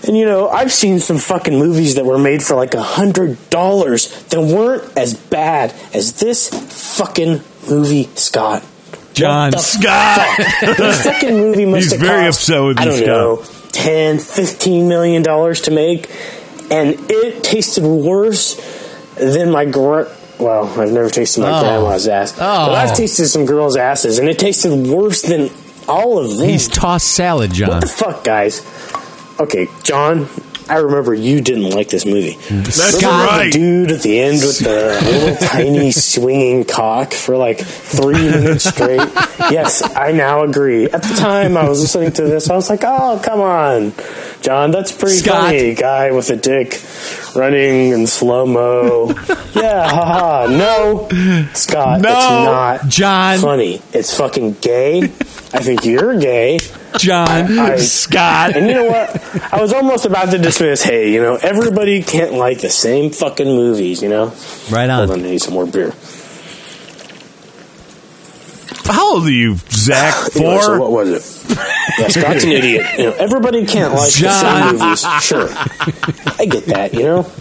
[0.07, 3.37] And you know, I've seen some fucking movies that were made for like a hundred
[3.51, 6.49] dollars that weren't as bad as this
[6.97, 8.65] fucking movie, Scott.
[9.13, 10.19] John the Scott.
[10.61, 10.77] fuck?
[10.79, 13.07] this fucking movie must He's have very cost, upset with I don't Scott.
[13.07, 16.09] know, 10, 15 million dollars to make,
[16.71, 18.55] and it tasted worse
[19.17, 20.05] than my gr-
[20.39, 21.61] well, I've never tasted my Oh.
[21.63, 22.39] grandma's ass, oh.
[22.39, 22.75] but Oh.
[22.75, 25.51] I've tasted some girls' asses, and it tasted worse than
[25.89, 26.49] all of them.
[26.49, 27.69] He's tossed salad, John.
[27.71, 28.63] What the fuck, guys?
[29.39, 30.29] Okay, John,
[30.69, 32.39] I remember you didn't like this movie.
[32.51, 33.53] That's remember right.
[33.53, 38.65] The dude at the end with the little tiny swinging cock for like three minutes
[38.69, 39.01] straight.
[39.51, 40.85] Yes, I now agree.
[40.85, 43.93] At the time I was listening to this, I was like, "Oh, come on,
[44.43, 45.47] John, that's pretty Scott.
[45.47, 46.81] funny." Guy with a dick
[47.37, 49.09] running in slow mo.
[49.55, 50.47] yeah, haha.
[50.51, 51.09] No,
[51.55, 53.39] Scott, No, it's not John.
[53.39, 53.83] funny.
[53.93, 55.03] It's fucking gay.
[55.53, 56.59] I think you're gay.
[56.99, 57.59] John.
[57.59, 58.57] I- Scott.
[58.57, 59.53] And you know what?
[59.53, 60.83] I was almost about to dismiss.
[60.83, 64.03] Hey, you know, everybody can't like the same fucking movies.
[64.03, 64.33] You know.
[64.71, 65.09] Right on.
[65.09, 65.93] Hold on, I need some more beer.
[68.93, 70.15] How old are you, Zach?
[70.37, 70.81] Anyway, so Four?
[70.81, 71.11] what was
[71.51, 71.59] it?
[71.99, 72.87] Yeah, Scott's an idiot.
[72.99, 74.31] You know, everybody can't like John.
[74.31, 75.23] the same movies.
[75.23, 75.49] Sure,
[76.39, 76.95] I get that.
[76.95, 77.33] You know.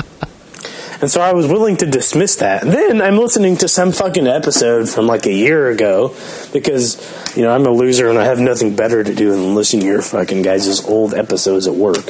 [1.02, 2.64] And so I was willing to dismiss that.
[2.64, 6.14] Then I'm listening to some fucking episode from like a year ago
[6.52, 6.98] because,
[7.38, 9.86] you know, I'm a loser and I have nothing better to do than listen to
[9.86, 12.04] your fucking guys' old episodes at work.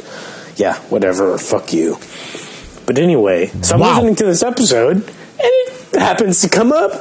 [0.56, 1.38] Yeah, whatever.
[1.38, 2.00] Fuck you.
[2.88, 3.94] But anyway, so I'm Wow.
[3.98, 5.14] listening to this episode and
[5.94, 6.94] it happens to come up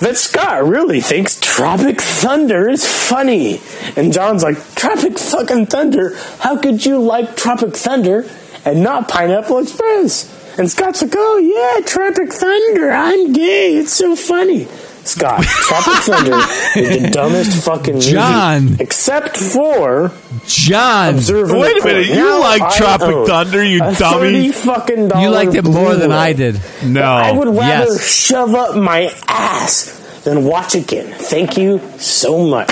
[0.00, 3.60] that Scott really thinks Tropic Thunder is funny.
[3.96, 6.16] And John's like, Tropic fucking Thunder?
[6.38, 8.28] How could you like Tropic Thunder
[8.64, 10.58] and not Pineapple Express?
[10.58, 12.90] And Scott's like, oh yeah, Tropic Thunder.
[12.90, 13.76] I'm gay.
[13.76, 14.66] It's so funny.
[15.04, 16.36] Scott, Tropic Thunder
[16.78, 18.10] is the dumbest fucking movie.
[18.12, 18.76] John.
[18.78, 20.12] Except for
[20.46, 21.14] John.
[21.14, 22.16] Observing Wait a minute, Court.
[22.18, 24.50] you Now like I Tropic Thunder, you a dummy.
[24.50, 26.60] 30 fucking dollar You liked it more than I did.
[26.84, 27.02] No.
[27.02, 28.06] I would rather Yes.
[28.06, 31.12] shove up my ass than watch again.
[31.14, 32.70] Thank you so much.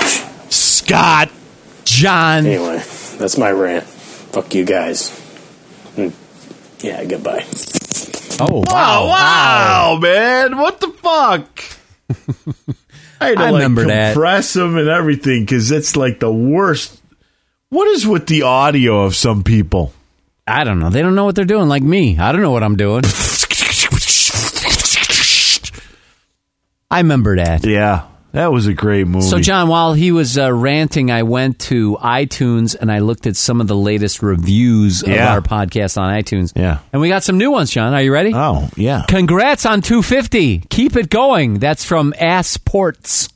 [0.51, 1.29] Scott.
[1.85, 2.45] John.
[2.45, 2.83] Anyway,
[3.17, 3.83] that's my rant.
[3.85, 5.09] Fuck you guys.
[5.95, 6.11] Mm.
[6.83, 7.45] Yeah, goodbye.
[8.39, 9.07] Oh, Wow, wow.
[9.95, 10.57] wow, man.
[10.57, 11.63] What the fuck?
[13.21, 14.13] I I like remember that.
[14.13, 17.01] compress them and everything because it's like the worst.
[17.69, 19.91] What is with the audio of some people?
[20.47, 20.89] I don't know.
[20.89, 22.17] They don't know what they're doing like me.
[22.17, 23.03] I don't know what I'm doing.
[26.89, 27.65] I remember that.
[27.65, 28.07] Yeah,
[28.37, 29.25] that was a great movie.
[29.25, 33.35] So, John, while he was uh, ranting, I went to iTunes and I looked at
[33.35, 36.53] some of the latest reviews of our podcast on iTunes.
[36.55, 36.79] Yeah.
[36.93, 37.95] And we got some new ones, John.
[37.95, 38.33] Are you ready?
[38.35, 39.05] Oh, yeah.
[39.07, 40.59] Congrats on 250.
[40.69, 41.55] Keep it going.
[41.55, 43.29] That's from Ass Ports.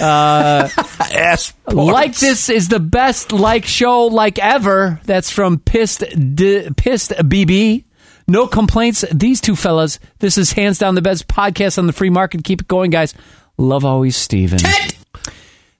[0.00, 0.68] Uh,
[1.68, 5.00] like this is the best like show like ever.
[5.04, 7.84] That's from Pissed D- Pissed BB.
[8.26, 9.04] No complaints.
[9.12, 9.98] These two fellas.
[10.18, 12.44] This is hands down the best podcast on the free market.
[12.44, 13.14] Keep it going, guys.
[13.60, 14.58] Love always, Steven.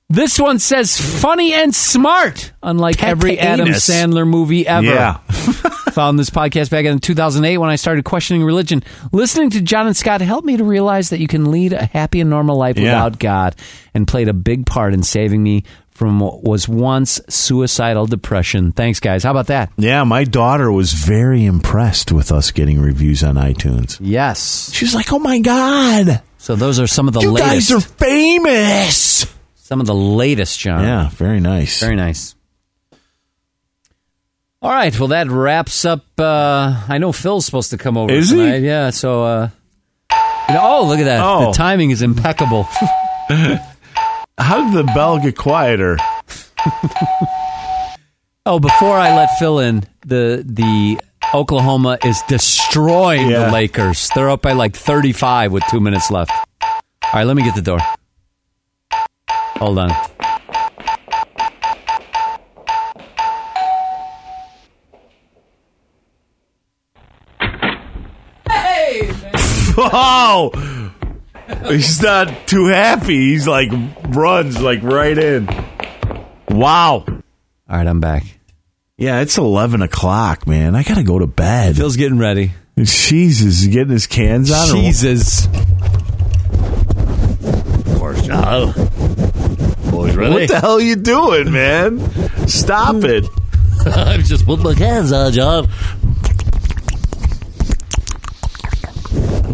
[0.08, 3.88] This one says funny and smart, unlike every Adam Penis.
[3.88, 4.84] Sandler movie ever.
[4.86, 5.14] Yeah.
[5.92, 8.82] Found this podcast back in 2008 when I started questioning religion.
[9.12, 12.20] Listening to John and Scott helped me to realize that you can lead a happy
[12.20, 12.84] and normal life Yeah.
[13.04, 13.56] without God
[13.94, 18.72] and played a big part in saving me from what was once suicidal depression.
[18.72, 19.22] Thanks, guys.
[19.24, 19.70] How about that?
[19.76, 23.96] Yeah, my daughter was very impressed with us getting reviews on iTunes.
[24.00, 24.72] Yes.
[24.72, 27.70] She was like, "Oh my god, So those are some of the you latest.
[27.70, 30.82] guys are famous!" some of the latest, John.
[30.82, 31.80] Yeah, very nice.
[31.80, 32.34] Very nice.
[34.62, 34.98] All right.
[34.98, 36.04] Well, that wraps up.
[36.18, 38.56] Uh, I know Phil's supposed to come over Is he?
[38.56, 38.90] Yeah.
[38.90, 39.48] So, uh,
[40.48, 41.20] you know- oh, look at that.
[41.22, 41.46] Oh.
[41.46, 42.64] The timing is impeccable.
[44.38, 45.98] How did the bell get quieter?
[48.46, 51.00] oh, before I let Phil in, the the
[51.34, 52.22] Oklahoma is
[52.70, 53.46] destroying Yeah.
[53.46, 54.08] the Lakers.
[54.14, 56.30] They're up by like 35 with two minutes left.
[56.62, 56.70] All
[57.14, 57.24] right.
[57.24, 57.78] Let me get the door.
[59.58, 59.90] Hold on.
[68.48, 69.10] Hey!
[69.76, 70.92] oh,
[71.68, 73.30] he's not too happy.
[73.30, 73.70] He's like
[74.08, 75.46] runs like right in.
[76.48, 77.04] Wow.
[77.06, 77.16] All
[77.68, 77.86] right.
[77.86, 78.24] I'm back.
[78.96, 80.74] Yeah, it's eleven o'clock, man.
[80.74, 81.76] I gotta go to bed.
[81.76, 82.52] Phil's getting ready.
[82.84, 84.68] Jesus, is he getting his cans on.
[84.68, 84.76] what?
[84.84, 85.46] Jesus.
[85.46, 85.52] Of
[87.98, 88.72] course, John.
[89.90, 92.00] Boys, What the hell are you doing, man?
[92.48, 93.26] Stop it.
[93.86, 95.66] I've just put my hands on, John.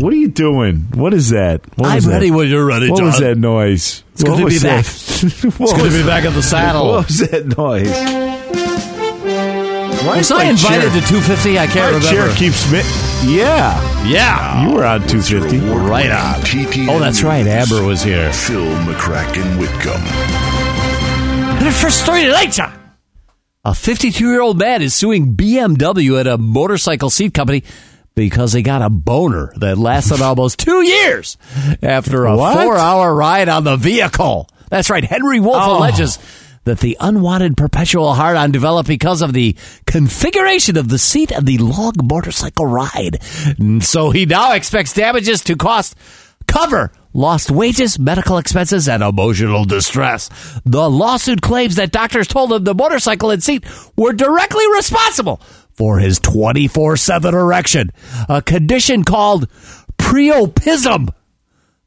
[0.01, 0.81] What are you doing?
[0.95, 1.63] What is that?
[1.79, 2.09] What I'm that?
[2.11, 4.05] ready when you're ready, What was that noise?
[4.13, 4.85] It's good to be that?
[4.85, 5.55] back.
[5.59, 6.89] What good to be back at the saddle.
[6.89, 7.91] What was that noise?
[10.07, 11.59] Why Was I invited chair- to 250?
[11.59, 12.07] I can't my remember.
[12.09, 14.05] chair keeps mi- Yeah.
[14.07, 14.62] Yeah.
[14.68, 15.59] You were on 250.
[15.59, 16.89] Right on.
[16.89, 17.47] Oh, that's right.
[17.47, 18.33] Amber was here.
[18.33, 20.01] Phil McCracken Whitcomb.
[21.59, 22.73] And our first story tonight, John.
[23.65, 27.65] A 52 year old man is suing BMW at a motorcycle seat company
[28.15, 31.36] because he got a boner that lasted almost two years
[31.83, 34.49] after a four hour ride on the vehicle.
[34.70, 35.02] That's right.
[35.05, 35.78] Henry Wolf Oh.
[35.78, 36.18] alleges
[36.67, 41.47] that the unwanted perpetual hard on developed because of the configuration of the seat and
[41.47, 43.23] the long motorcycle ride.
[43.81, 45.97] So he now expects damages to cost
[46.47, 50.28] cover lost wages, medical expenses, and emotional distress.
[50.67, 53.65] The lawsuit claims that doctors told him the motorcycle and seat
[53.97, 55.41] were directly responsible
[55.73, 57.91] for his 24 7 erection,
[58.28, 59.49] a condition called
[59.99, 61.09] priapism.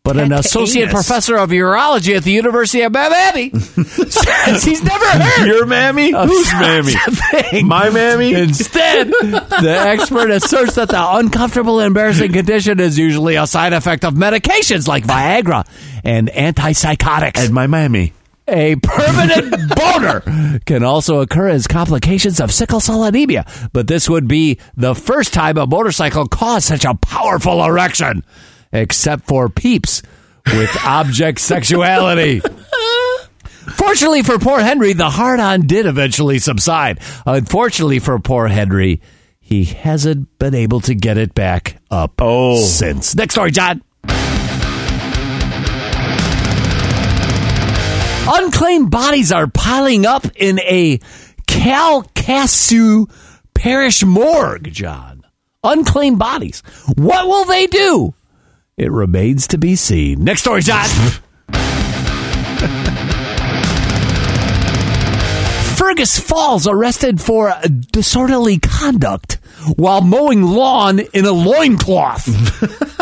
[0.03, 5.45] But an associate professor of urology at the University of Miami says he's never heard
[5.45, 6.11] Your mammy?
[6.11, 6.93] Who's mammy?
[7.63, 8.33] My mammy?
[8.33, 14.13] Instead, the expert asserts that the uncomfortable, embarrassing condition is usually a side effect of
[14.15, 15.67] medications like Viagra
[16.03, 17.37] and antipsychotics.
[17.45, 18.13] And my mammy.
[18.47, 24.27] A permanent boner can also occur as complications of sickle cell anemia, but this would
[24.27, 28.23] be the first time a motorcycle caused such a powerful erection,
[28.71, 30.01] except for peeps
[30.45, 32.41] with object sexuality.
[33.75, 36.99] Fortunately for poor Henry, the hard on did eventually subside.
[37.25, 39.01] Unfortunately for poor Henry,
[39.39, 42.61] he hasn't been able to get it back up Oh.
[42.63, 43.15] since.
[43.15, 43.81] Next story, John.
[48.31, 50.99] Unclaimed bodies are piling up in a
[51.47, 53.09] Calcasieu
[53.55, 55.23] parish morgue, John.
[55.63, 56.61] Unclaimed bodies.
[56.95, 58.13] What will they do?
[58.79, 60.23] It remains to be seen.
[60.23, 60.87] Next story, John.
[65.75, 67.53] Fergus Falls arrested for
[67.91, 69.33] disorderly conduct
[69.75, 72.25] while mowing lawn in a loincloth.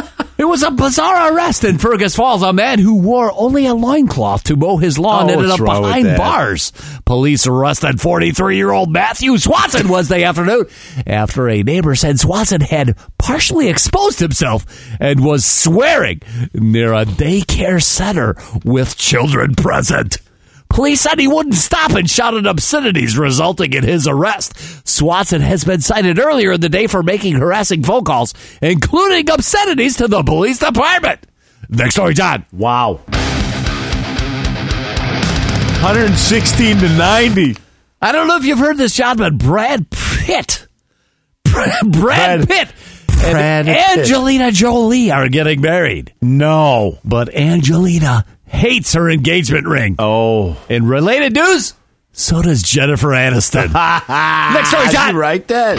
[0.38, 2.44] it was a bizarre arrest in Fergus Falls.
[2.44, 6.18] A man who wore only a loincloth to mow his lawn Oh, ended up behind
[6.18, 6.72] bars.
[7.06, 10.66] Police arrested 43 year old Matthew Swanson Wednesday afternoon
[11.06, 14.66] after a neighbor said Swanson had partially exposed himself
[15.00, 16.22] and was swearing
[16.54, 20.18] near a daycare center with children present.
[20.70, 24.88] Police said he wouldn't stop and shouted obscenities, resulting in his arrest.
[24.88, 29.98] Swanson has been cited earlier in the day for making harassing phone calls, including obscenities
[29.98, 31.26] to the police department.
[31.70, 32.46] Next story, John.
[32.52, 33.00] Wow.
[35.82, 37.56] 116 to 90.
[38.02, 40.68] I don't know if you've heard this, John, but Brad Pitt,
[41.44, 42.74] Brad, Brad Pitt,
[43.08, 43.98] Brad and Pitt.
[44.00, 46.14] Angelina Jolie are getting married.
[46.22, 47.00] No.
[47.06, 49.96] But Angelina hates her engagement ring.
[50.00, 50.58] Oh.
[50.70, 51.74] In related news,
[52.12, 53.74] so does Jennifer Aniston.
[54.54, 55.14] Next story, John.
[55.14, 55.78] You write that?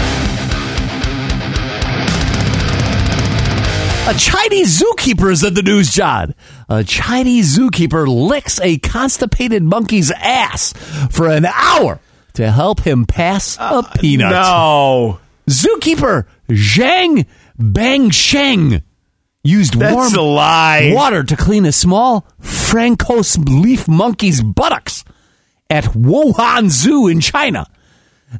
[4.08, 6.34] A Chinese zookeeper is in the news, John.
[6.70, 10.72] A Chinese zookeeper licks a constipated monkey's ass
[11.10, 12.00] for an hour
[12.32, 14.30] to help him pass a uh, peanut.
[14.30, 15.18] No.
[15.46, 17.26] Zookeeper Zhang
[17.60, 18.82] Bangsheng
[19.44, 20.92] used That's warm a lie.
[20.94, 25.04] water to clean a small Francos leaf monkey's buttocks
[25.70, 27.66] at Wuhan Zoo in China.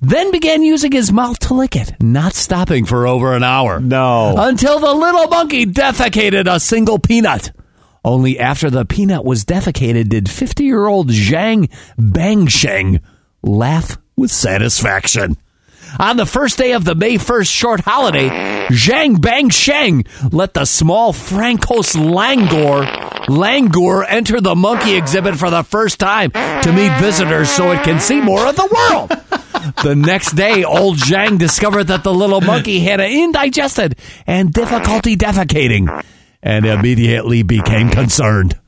[0.03, 3.81] Then began using his mouth to lick it, not stopping for over an hour.
[3.81, 4.35] No.
[4.37, 7.53] Until the little monkey defecated a single peanut.
[8.05, 13.01] Only after the peanut was defecated did 50 year old Zhang Bangsheng
[13.43, 15.37] laugh with satisfaction.
[15.99, 18.29] On the first day of the May 1st short holiday,
[18.69, 22.87] Zhang Bang Sheng let the small Francos Langor
[23.29, 28.01] Langur enter the monkey exhibit for the first time to meet visitors so it can
[28.01, 29.11] see more of the world.
[29.83, 35.17] the next day, old Zhang discovered that the little monkey had an indigested and difficulty
[35.17, 36.05] defecating
[36.43, 38.59] and immediately became concerned.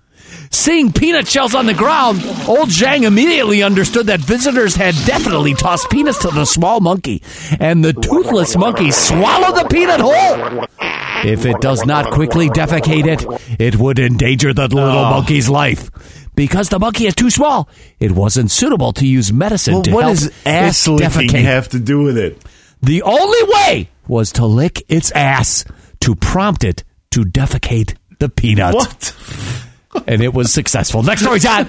[0.52, 5.88] Seeing peanut shells on the ground, old Zhang immediately understood that visitors had definitely tossed
[5.90, 7.22] peanuts to the small monkey,
[7.60, 10.64] and the toothless monkey swallowed the peanut whole.
[11.24, 15.10] If it does not quickly defecate it, it would endanger the little Oh.
[15.10, 15.88] monkey's life.
[16.34, 17.68] Because the monkey is too small,
[18.00, 21.68] it wasn't suitable to use medicine Well, to what help does it ass licking have
[21.68, 22.42] to do with it?
[22.82, 25.64] The only way was to lick its ass
[26.00, 28.74] to prompt it to defecate the peanut.
[28.74, 29.14] What?
[30.06, 31.02] And it was successful.
[31.02, 31.68] Next story, John.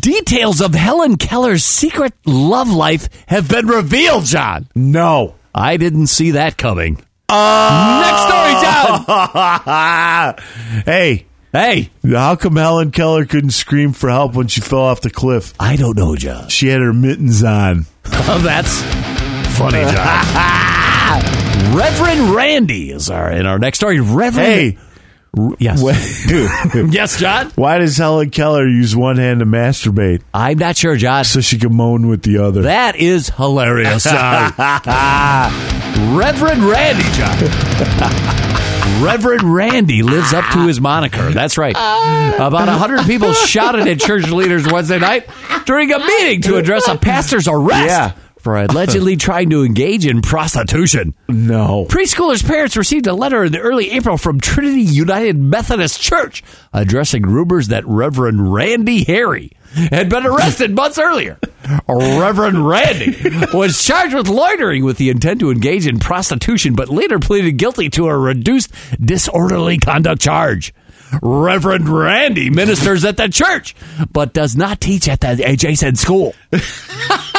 [0.00, 4.68] Details of Helen Keller's secret love life have been revealed, John.
[4.74, 5.34] No.
[5.54, 7.02] I didn't see that coming.
[7.28, 8.52] Uh, Next story,
[10.34, 10.84] John.
[10.86, 15.10] hey, Hey, how come Helen Keller couldn't scream for help when she fell off the
[15.10, 15.52] cliff?
[15.58, 16.48] I don't know, John.
[16.48, 17.86] She had her mittens on.
[18.06, 18.80] Oh, that's
[19.58, 20.79] funny, John.
[21.74, 24.00] Reverend Randy is our in our next story.
[24.00, 24.46] Reverend.
[24.46, 24.78] Hey,
[25.38, 25.80] R- yes.
[26.92, 27.50] yes, John.
[27.54, 30.22] Why does Helen Keller use one hand to masturbate?
[30.34, 31.24] I'm not sure, John.
[31.24, 32.62] So she can moan with the other.
[32.62, 34.06] That is hilarious,
[36.12, 39.02] Reverend Randy, John.
[39.04, 41.30] Reverend Randy lives up to his moniker.
[41.30, 41.74] That's right.
[41.76, 45.28] About 100 people shouted at church leaders Wednesday night
[45.64, 48.12] during a meeting to address a pastor's arrest Yeah.
[48.40, 51.14] For allegedly trying to engage in prostitution.
[51.28, 51.86] No.
[51.86, 57.68] Preschoolers' parents received a letter in early April from Trinity United Methodist Church addressing rumors
[57.68, 61.38] that Reverend Randy Harry had been arrested months earlier.
[61.88, 63.16] Reverend Randy
[63.54, 67.88] was charged with loitering with the intent to engage in prostitution, but later pleaded guilty
[67.90, 70.74] to a reduced disorderly conduct charge.
[71.22, 73.74] Reverend Randy ministers at the church,
[74.12, 76.34] but does not teach at the adjacent school.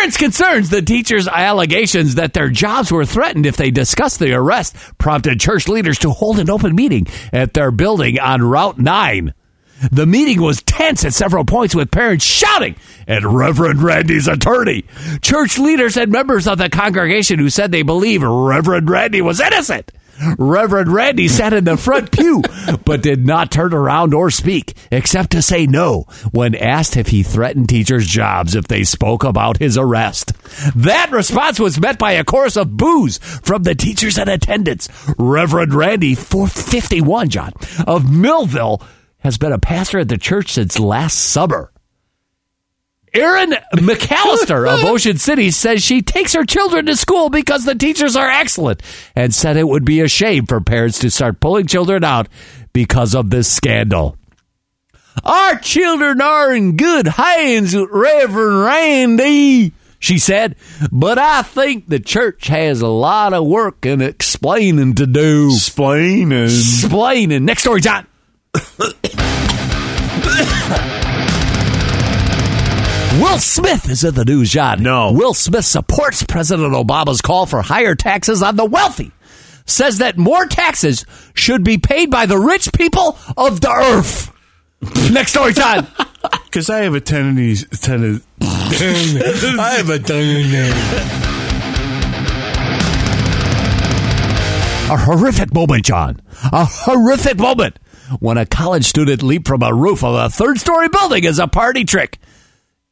[0.00, 4.74] Parents' concerns the teachers' allegations that their jobs were threatened if they discussed the arrest
[4.96, 9.34] prompted church leaders to hold an open meeting at their building on Route 9.
[9.92, 14.86] The meeting was tense at several points with parents shouting at Reverend Randy's attorney.
[15.20, 19.92] Church leaders and members of the congregation who said they believe Reverend Randy was innocent.
[20.38, 22.42] Reverend Randy sat in the front pew,
[22.84, 27.22] but did not turn around or speak, except to say no when asked if he
[27.22, 30.32] threatened teachers' jobs if they spoke about his arrest.
[30.74, 34.88] That response was met by a chorus of boos from the teachers in attendance.
[35.18, 37.52] Reverend Randy, 451, John,
[37.86, 38.82] of Millville,
[39.18, 41.72] has been a pastor at the church since last summer.
[43.12, 48.16] Erin McAllister of Ocean City says she takes her children to school because the teachers
[48.16, 48.82] are excellent
[49.16, 52.28] and said it would be a shame for parents to start pulling children out
[52.72, 54.16] because of this scandal.
[55.24, 60.56] Our children are in good hands with Reverend Randy, she said,
[60.92, 65.50] but I think the church has a lot of work and explaining to do.
[65.52, 66.44] Explaining.
[66.44, 67.44] Explaining.
[67.44, 68.06] Next story, John.
[73.20, 74.82] Will Smith is in the news, John.
[74.82, 75.12] No.
[75.12, 79.12] Will Smith supports President Obama's call for higher taxes on the wealthy.
[79.66, 84.32] Says that more taxes should be paid by the rich people of the earth.
[85.12, 85.86] Next story, John.
[86.44, 87.64] Because I have a tendency.
[87.80, 90.70] Ten- I have a tendency.
[94.92, 96.20] A horrific moment, John.
[96.52, 97.78] A horrific moment
[98.18, 101.46] when a college student leaped from a roof of a third story building as a
[101.46, 102.18] party trick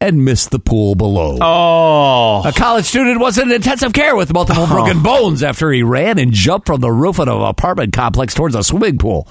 [0.01, 1.39] and missed the pool below.
[1.41, 2.43] Oh.
[2.49, 4.69] A college student was in intensive care with multiple oh.
[4.69, 8.55] broken bones after he ran and jumped from the roof of an apartment complex towards
[8.55, 9.27] a swimming pool,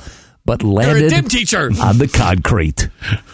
[0.46, 1.72] but landed dim teacher.
[1.82, 2.90] on the concrete.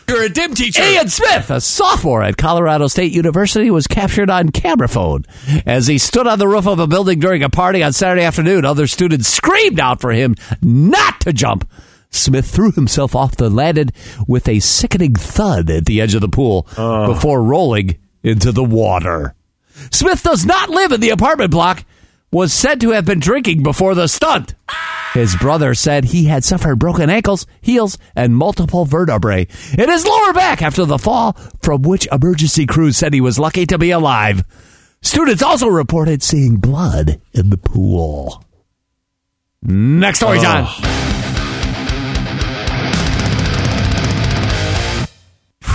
[0.08, 0.84] You're a dim teacher.
[0.84, 5.26] Ian Smith, a sophomore at Colorado State University, was captured on camera phone
[5.66, 8.64] as he stood on the roof of a building during a party on Saturday afternoon.
[8.64, 11.68] Other students screamed out for him not to jump.
[12.14, 13.92] Smith threw himself off the landed
[14.28, 16.68] with a sickening thud at the edge of the pool
[17.08, 19.36] before rolling into the water.
[19.92, 21.84] Smith does not live in the apartment block,
[22.32, 24.54] was said to have been drinking before the stunt.
[25.14, 30.34] His brother said he had suffered broken ankles, heels, and multiple vertebrae in his lower
[30.34, 34.44] back after the fall, from which emergency crews said he was lucky to be alive.
[35.02, 38.44] Students also reported seeing blood in the pool.
[39.62, 40.68] Next story, John.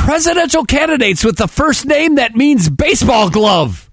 [0.08, 3.90] Presidential candidates with the first name that means baseball glove.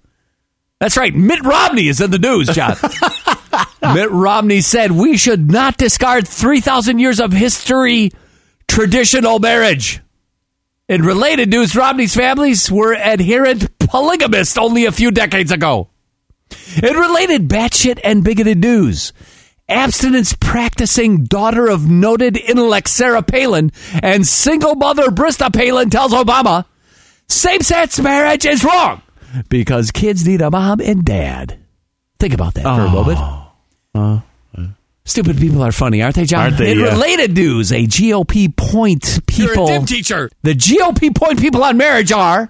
[0.79, 1.13] That's right.
[1.13, 2.77] Mitt Romney is in the news, John.
[3.93, 8.11] Mitt Romney said we should not discard 3,000 years of history
[8.65, 9.99] traditional marriage.
[10.87, 15.89] In related news, Romney's families were adherent polygamists only a few decades ago.
[16.81, 19.11] In related batshit and bigoted news,
[19.67, 23.71] abstinence practicing daughter of noted intellect Sarah Palin
[24.03, 26.65] and single mother Bristol Palin tells Obama
[27.27, 29.01] same sex marriage is wrong
[29.49, 31.57] because kids need a mom and dad.
[32.19, 33.19] Think about that for a moment.
[33.93, 34.19] Uh,
[35.07, 36.41] Stupid people are funny, aren't they, John?
[36.45, 36.71] Aren't they?
[36.71, 36.85] In Yeah.
[36.93, 39.65] related news, a GOP point You're people.
[39.65, 40.31] a dim teacher.
[40.41, 42.49] The GOP point people on marriage are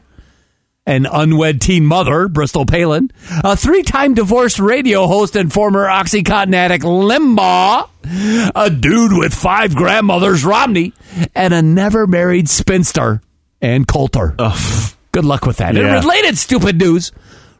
[0.85, 3.11] an unwed teen mother, Bristol Palin,
[3.43, 7.89] a three time divorced radio host and former Oxycontin addict, Limbaugh,
[8.55, 10.93] a dude with five grandmothers, Romney,
[11.33, 13.21] and a never married spinster,
[13.61, 14.35] Ann Coulter.
[15.11, 15.75] Good luck with that.
[15.75, 15.99] In Yeah.
[15.99, 17.11] related stupid news,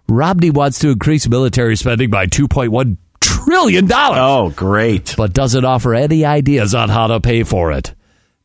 [0.08, 3.90] Romney wants to increase military spending by $2.1 trillion.
[3.92, 5.16] Oh, great.
[5.18, 7.94] But doesn't offer any ideas on how to pay for it.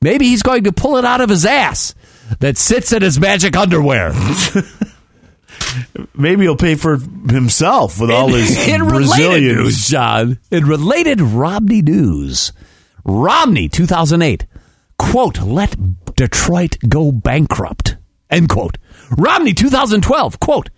[0.00, 1.94] Maybe he's going to pull it out of his ass
[2.38, 4.12] that sits in his magic underwear.
[6.14, 10.38] Maybe he'll pay for himself with all his in Brazilian news, John.
[10.50, 12.52] In related Romney news,
[13.04, 14.46] Romney 2008
[14.98, 15.74] quote let
[16.14, 17.96] Detroit go bankrupt
[18.30, 18.78] end quote.
[19.16, 20.70] Romney 2012 quote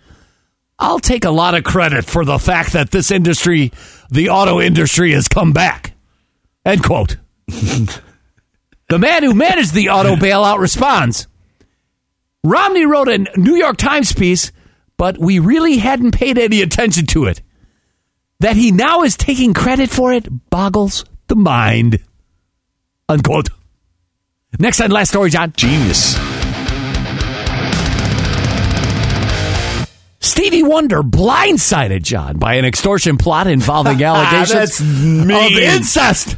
[0.79, 3.71] I'll take a lot of credit for the fact that this industry,
[4.09, 5.93] the auto industry, has come back.
[6.65, 7.17] End quote.
[7.47, 8.01] the
[8.97, 11.27] man who managed the auto bailout responds.
[12.43, 14.51] Romney wrote a New York Times piece,
[14.97, 17.41] but we really hadn't paid any attention to it.
[18.41, 21.99] That he now is taking credit for it boggles the mind.
[23.07, 23.49] Unquote.
[24.59, 25.53] Next and last story, John.
[25.55, 26.15] Genius.
[30.19, 36.35] Stevie Wonder blindsided John by an extortion plot involving allegations That's of incest.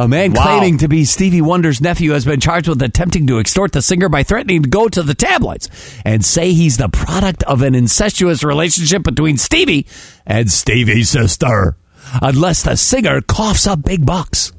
[0.00, 0.42] A man Wow.
[0.44, 4.08] claiming to be Stevie Wonder's nephew has been charged with attempting to extort the singer
[4.08, 5.68] by threatening to go to the tabloids
[6.06, 9.86] and say he's the product of an incestuous relationship between Stevie
[10.26, 11.76] and Stevie's sister,
[12.22, 14.52] unless the singer coughs up big bucks.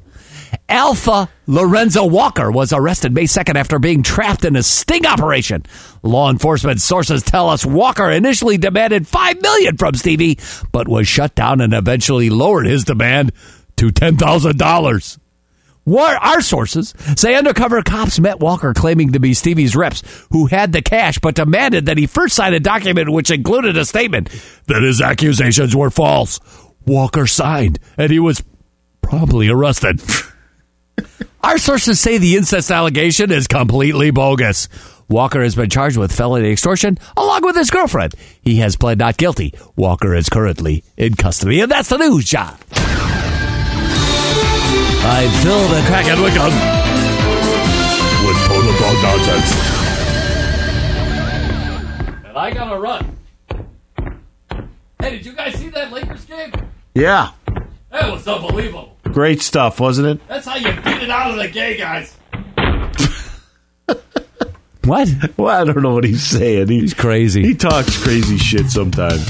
[0.68, 5.64] Alpha Lorenzo Walker was arrested May 2nd after being trapped in a sting operation.
[6.04, 10.38] Law enforcement sources tell us Walker initially demanded 5 million from Stevie,
[10.70, 13.32] but was shut down and eventually lowered his demand
[13.76, 15.18] to $10,000.
[15.84, 20.72] War- Our sources say undercover cops met Walker claiming to be Stevie's reps who had
[20.72, 24.28] the cash but demanded that he first sign a document which included a statement
[24.66, 26.38] that his accusations were false.
[26.86, 28.44] Walker signed and he was
[29.00, 30.00] promptly arrested.
[31.42, 34.68] Our sources say the incest allegation is completely bogus.
[35.08, 38.14] Walker has been charged with felony extortion along with his girlfriend.
[38.42, 39.52] He has pled not guilty.
[39.74, 41.60] Walker is currently in custody.
[41.60, 42.56] And that's the news, John.
[45.04, 46.52] I fill the Kraken Wickham
[48.26, 49.50] with total dog nonsense.
[52.28, 53.18] And I gotta run.
[55.00, 56.52] Hey, did you guys see that Lakers game?
[56.94, 57.30] Yeah.
[57.90, 58.96] That was unbelievable.
[59.04, 60.28] Great stuff, wasn't it?
[60.28, 62.16] That's how you beat it out of the gay guys.
[64.84, 65.08] what?
[65.36, 66.68] Well, I don't know what he's saying.
[66.68, 67.42] He, He's crazy.
[67.42, 69.28] he talks crazy shit sometimes.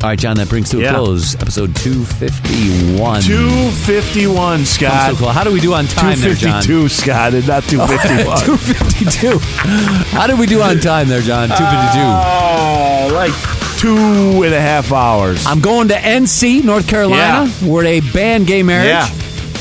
[0.00, 0.94] All right, John, that brings to a Yeah.
[0.94, 3.20] close episode 251.
[3.22, 5.12] 251, Scott.
[5.12, 5.34] A close.
[5.34, 6.62] How do we do on time there, John?
[6.62, 8.38] 252, Scott, and not 251.
[8.44, 9.38] 252.
[10.16, 11.48] How did we do on time there, John?
[11.48, 11.98] 252.
[12.00, 13.32] Oh, uh, like
[13.78, 15.44] two and a half hours.
[15.46, 17.50] I'm going to NC, North Carolina.
[17.64, 18.86] We're at a band gay marriage.
[18.86, 19.08] Yeah.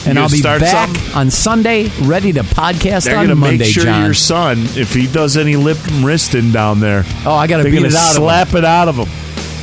[0.05, 1.13] And You I'll be start back something?
[1.15, 4.05] on Sunday, ready to podcast They're on Monday, make sure John.
[4.05, 7.63] your son, if he does any lip and wristing down there, oh, I got to
[7.63, 8.21] they're beat it out of him.
[8.23, 9.09] slap it out of him.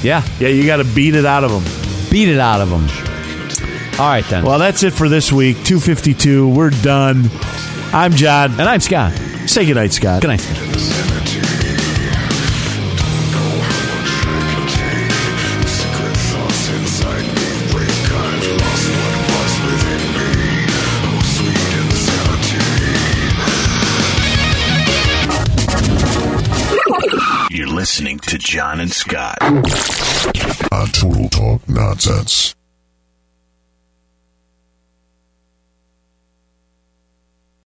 [0.04, 1.64] Yeah, Yeah, you got to beat it out of them.
[2.10, 2.82] beat it out of them.
[3.98, 4.44] All right, then.
[4.44, 5.56] Well, that's it for this week.
[5.64, 6.48] 252.
[6.48, 7.30] We're done.
[7.92, 8.50] I'm John.
[8.52, 9.12] and I'm Scott.
[9.46, 10.20] Say goodnight, Scott.
[10.20, 11.10] Good night, Scott.
[28.44, 29.38] John and Scott.
[29.40, 32.54] On Total Talk Nonsense.